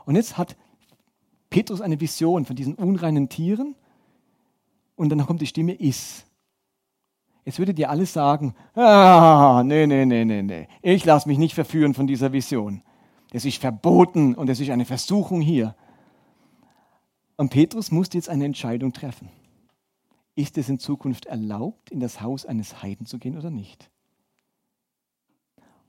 Und 0.06 0.16
jetzt 0.16 0.38
hat 0.38 0.56
Petrus 1.50 1.82
eine 1.82 2.00
Vision 2.00 2.46
von 2.46 2.56
diesen 2.56 2.76
unreinen 2.76 3.28
Tieren 3.28 3.76
und 4.96 5.10
dann 5.10 5.26
kommt 5.26 5.42
die 5.42 5.48
Stimme, 5.48 5.74
iss. 5.74 6.24
Jetzt 7.46 7.60
würdet 7.60 7.80
ihr 7.80 7.90
alles 7.90 8.14
sagen, 8.14 8.56
ah, 8.76 9.64
nee, 9.66 9.88
nee, 9.88 10.06
nee, 10.06 10.26
nee, 10.26 10.42
nee. 10.42 10.68
Ich 10.82 11.06
lasse 11.06 11.28
mich 11.28 11.38
nicht 11.38 11.56
verführen 11.56 11.94
von 11.94 12.08
dieser 12.08 12.34
Vision. 12.34 12.84
Das 13.32 13.46
ist 13.46 13.58
verboten 13.58 14.36
und 14.36 14.48
das 14.48 14.60
ist 14.60 14.70
eine 14.70 14.86
Versuchung 14.86 15.42
hier. 15.42 15.76
Und 17.38 17.50
Petrus 17.50 17.92
musste 17.92 18.18
jetzt 18.18 18.30
eine 18.30 18.46
Entscheidung 18.46 18.94
treffen 18.94 19.30
ist 20.36 20.58
es 20.58 20.70
in 20.70 20.80
Zukunft 20.80 21.26
erlaubt, 21.26 21.90
in 21.92 22.00
das 22.00 22.22
Haus 22.22 22.46
eines 22.46 22.82
Heiden 22.82 23.06
zu 23.06 23.20
gehen 23.20 23.38
oder 23.38 23.50
nicht? 23.50 23.90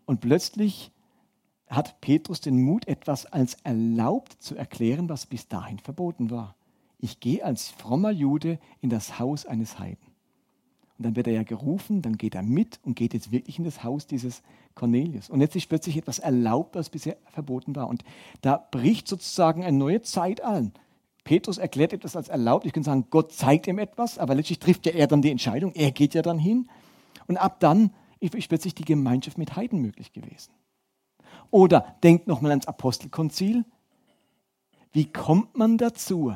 Und 0.04 0.20
plötzlich 0.20 0.90
hat 1.68 2.00
Petrus 2.00 2.40
den 2.40 2.60
Mut, 2.60 2.86
etwas 2.86 3.24
als 3.26 3.54
erlaubt 3.62 4.42
zu 4.42 4.56
erklären, 4.56 5.08
was 5.08 5.26
bis 5.26 5.48
dahin 5.48 5.78
verboten 5.78 6.30
war. 6.30 6.54
Ich 6.98 7.20
gehe 7.20 7.44
als 7.44 7.68
frommer 7.68 8.10
Jude 8.10 8.58
in 8.80 8.90
das 8.90 9.18
Haus 9.18 9.46
eines 9.46 9.78
Heiden. 9.78 10.11
Und 10.98 11.06
dann 11.06 11.16
wird 11.16 11.26
er 11.26 11.32
ja 11.32 11.42
gerufen, 11.42 12.02
dann 12.02 12.16
geht 12.16 12.34
er 12.34 12.42
mit 12.42 12.78
und 12.84 12.94
geht 12.94 13.14
jetzt 13.14 13.32
wirklich 13.32 13.58
in 13.58 13.64
das 13.64 13.82
Haus 13.82 14.06
dieses 14.06 14.42
Cornelius. 14.74 15.30
Und 15.30 15.40
jetzt 15.40 15.56
ist 15.56 15.68
plötzlich 15.68 15.96
etwas 15.96 16.18
erlaubt, 16.18 16.74
was 16.74 16.90
bisher 16.90 17.16
verboten 17.30 17.74
war. 17.74 17.88
Und 17.88 18.04
da 18.40 18.56
bricht 18.70 19.08
sozusagen 19.08 19.64
eine 19.64 19.76
neue 19.76 20.02
Zeit 20.02 20.42
an. 20.42 20.72
Petrus 21.24 21.58
erklärt 21.58 21.92
etwas 21.92 22.16
als 22.16 22.28
erlaubt. 22.28 22.66
Ich 22.66 22.72
könnte 22.72 22.90
sagen, 22.90 23.06
Gott 23.10 23.32
zeigt 23.32 23.66
ihm 23.66 23.78
etwas, 23.78 24.18
aber 24.18 24.34
letztlich 24.34 24.58
trifft 24.58 24.86
ja 24.86 24.92
er 24.92 25.06
dann 25.06 25.22
die 25.22 25.30
Entscheidung. 25.30 25.72
Er 25.74 25.92
geht 25.92 26.14
ja 26.14 26.22
dann 26.22 26.38
hin. 26.38 26.68
Und 27.26 27.36
ab 27.36 27.60
dann 27.60 27.92
ist 28.20 28.48
plötzlich 28.48 28.74
die 28.74 28.84
Gemeinschaft 28.84 29.38
mit 29.38 29.56
Heiden 29.56 29.80
möglich 29.80 30.12
gewesen. 30.12 30.52
Oder 31.50 31.96
denkt 32.02 32.26
nochmal 32.26 32.52
ans 32.52 32.66
Apostelkonzil. 32.66 33.64
Wie 34.92 35.06
kommt 35.06 35.56
man 35.56 35.78
dazu, 35.78 36.34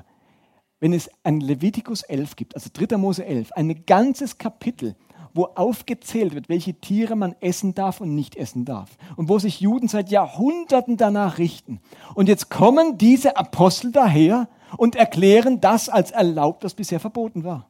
wenn 0.81 0.93
es 0.93 1.11
ein 1.23 1.41
Levitikus 1.41 2.03
11 2.03 2.37
gibt, 2.37 2.55
also 2.55 2.71
3. 2.73 2.97
Mose 2.97 3.25
11, 3.25 3.53
ein 3.53 3.87
ganzes 3.87 4.39
Kapitel, 4.39 4.95
wo 5.37 5.45
aufgezählt 5.55 6.35
wird, 6.35 6.49
welche 6.49 6.75
Tiere 6.75 7.15
man 7.15 7.37
essen 7.41 7.75
darf 7.75 8.01
und 8.01 8.15
nicht 8.15 8.37
essen 8.37 8.65
darf. 8.65 8.97
Und 9.17 9.29
wo 9.29 9.39
sich 9.39 9.61
Juden 9.61 9.89
seit 9.89 10.11
Jahrhunderten 10.11 10.97
danach 10.97 11.39
richten. 11.39 11.81
Und 12.15 12.29
jetzt 12.29 12.51
kommen 12.51 12.99
diese 12.99 13.37
Apostel 13.37 13.93
daher 13.93 14.49
und 14.77 14.97
erklären 14.97 15.61
das 15.61 15.89
als 15.89 16.11
erlaubt, 16.11 16.65
was 16.65 16.75
bisher 16.75 17.01
verboten 17.01 17.45
war. 17.45 17.69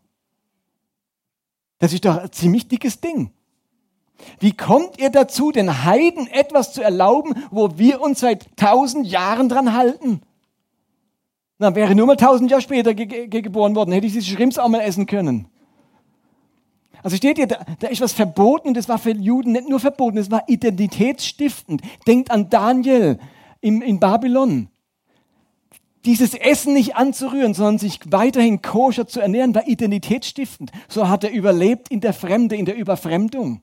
Das 1.78 1.92
ist 1.92 2.04
doch 2.04 2.16
ein 2.18 2.32
ziemlich 2.32 2.68
dickes 2.68 3.00
Ding. 3.00 3.32
Wie 4.38 4.52
kommt 4.52 4.98
ihr 4.98 5.10
dazu, 5.10 5.52
den 5.52 5.84
Heiden 5.84 6.26
etwas 6.28 6.72
zu 6.72 6.82
erlauben, 6.82 7.34
wo 7.50 7.76
wir 7.76 8.00
uns 8.00 8.20
seit 8.20 8.56
tausend 8.56 9.06
Jahren 9.06 9.48
dran 9.48 9.74
halten? 9.74 10.22
Na, 11.58 11.74
wäre 11.74 11.94
nur 11.94 12.06
mal 12.06 12.16
tausend 12.16 12.50
Jahre 12.50 12.62
später 12.62 12.94
ge 12.94 13.06
ge 13.06 13.42
geboren 13.42 13.74
worden, 13.74 13.92
hätte 13.92 14.06
ich 14.06 14.12
diese 14.12 14.30
Schrimps 14.30 14.58
auch 14.58 14.68
mal 14.68 14.80
essen 14.80 15.06
können. 15.06 15.46
Also 17.02 17.16
steht 17.16 17.38
ihr, 17.38 17.46
da, 17.46 17.64
da 17.78 17.88
ist 17.88 18.00
was 18.00 18.12
verboten 18.12 18.68
und 18.68 18.76
das 18.76 18.88
war 18.88 18.98
für 18.98 19.12
Juden 19.12 19.52
nicht 19.52 19.68
nur 19.68 19.80
verboten, 19.80 20.18
es 20.18 20.30
war 20.30 20.48
identitätsstiftend. 20.48 21.82
Denkt 22.06 22.30
an 22.30 22.50
Daniel 22.50 23.18
im, 23.60 23.80
in 23.80 24.00
Babylon 24.00 24.68
dieses 26.06 26.34
Essen 26.34 26.72
nicht 26.72 26.96
anzurühren, 26.96 27.52
sondern 27.52 27.78
sich 27.78 28.00
weiterhin 28.06 28.62
koscher 28.62 29.06
zu 29.06 29.20
ernähren, 29.20 29.54
war 29.54 29.66
identitätsstiftend. 29.66 30.70
So 30.88 31.08
hat 31.08 31.24
er 31.24 31.32
überlebt 31.32 31.88
in 31.90 32.00
der 32.00 32.12
Fremde, 32.12 32.54
in 32.54 32.64
der 32.64 32.76
Überfremdung. 32.76 33.60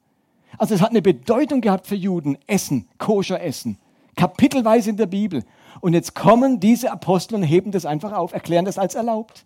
Also 0.57 0.75
es 0.75 0.81
hat 0.81 0.89
eine 0.89 1.01
Bedeutung 1.01 1.61
gehabt 1.61 1.87
für 1.87 1.95
Juden, 1.95 2.37
Essen, 2.45 2.87
koscher 2.97 3.41
Essen. 3.41 3.77
Kapitelweise 4.15 4.91
in 4.91 4.97
der 4.97 5.07
Bibel. 5.07 5.43
Und 5.83 5.91
jetzt 5.91 6.15
kommen 6.15 6.61
diese 6.61 6.93
Apostel 6.93 7.35
und 7.35 7.43
heben 7.43 7.71
das 7.71 7.85
einfach 7.85 8.13
auf, 8.13 8.31
erklären 8.31 8.63
das 8.63 8.77
als 8.77 8.95
erlaubt. 8.95 9.45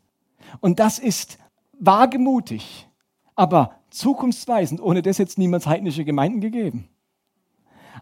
Und 0.60 0.78
das 0.78 1.00
ist 1.00 1.40
wagemutig, 1.80 2.88
aber 3.34 3.74
zukunftsweisend. 3.90 4.80
Ohne 4.80 5.02
das 5.02 5.18
hätte 5.18 5.32
es 5.32 5.40
niemals 5.40 5.66
heidnische 5.66 6.06
Gemeinden 6.06 6.40
gegeben. 6.40 6.90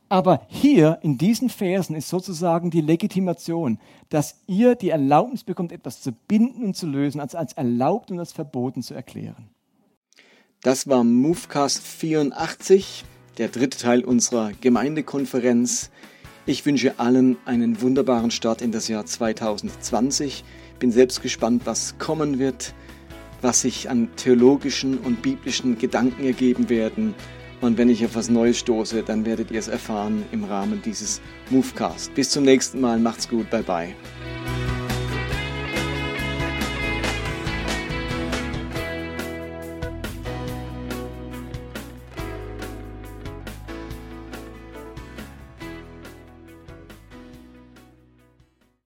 Aber 0.09 0.41
hier 0.49 0.99
in 1.01 1.17
diesen 1.17 1.47
Versen 1.47 1.95
ist 1.95 2.09
sozusagen 2.09 2.71
die 2.71 2.81
Legitimation, 2.81 3.79
dass 4.09 4.41
ihr 4.47 4.75
die 4.75 4.89
Erlaubnis 4.89 5.45
bekommt, 5.45 5.71
etwas 5.71 6.01
zu 6.01 6.11
binden 6.11 6.65
und 6.65 6.75
zu 6.75 6.88
lösen, 6.88 7.21
als 7.21 7.36
als 7.36 7.53
erlaubt 7.53 8.11
und 8.11 8.19
als 8.19 8.33
verboten 8.33 8.83
zu 8.83 8.93
erklären. 8.93 9.47
Das 10.61 10.89
war 10.89 11.05
Movecast 11.05 11.81
84, 11.81 13.05
der 13.38 13.47
dritte 13.47 13.77
Teil 13.77 14.03
unserer 14.03 14.51
Gemeindekonferenz. 14.59 15.89
Ich 16.46 16.66
wünsche 16.66 17.00
allen 17.00 17.38
einen 17.46 17.82
wunderbaren 17.82 18.32
Start 18.32 18.62
in 18.62 18.72
das 18.72 18.88
Jahr 18.88 19.06
2020. 19.06 20.43
Bin 20.80 20.91
selbst 20.91 21.22
gespannt, 21.22 21.64
was 21.66 21.98
kommen 21.98 22.38
wird, 22.38 22.74
was 23.41 23.62
sich 23.62 23.89
an 23.89 24.10
theologischen 24.16 24.98
und 25.00 25.22
biblischen 25.22 25.78
Gedanken 25.78 26.24
ergeben 26.24 26.70
werden 26.70 27.16
und 27.62 27.78
wenn 27.78 27.89
ich 27.89 28.06
auf 28.06 28.16
was 28.16 28.30
Neues 28.30 28.60
stoße, 28.60 29.02
dann 29.04 29.26
werdet 29.26 29.50
ihr 29.50 29.60
es 29.60 29.68
erfahren 29.68 30.24
im 30.32 30.43
Rahmen 30.43 30.82
dieses 30.84 31.22
Movecast. 31.50 32.14
Bis 32.14 32.30
zum 32.30 32.43
nächsten 32.43 32.80
Mal, 32.80 33.00
macht's 33.00 33.28
gut, 33.28 33.50
bye 33.50 33.64
bye. 33.64 33.96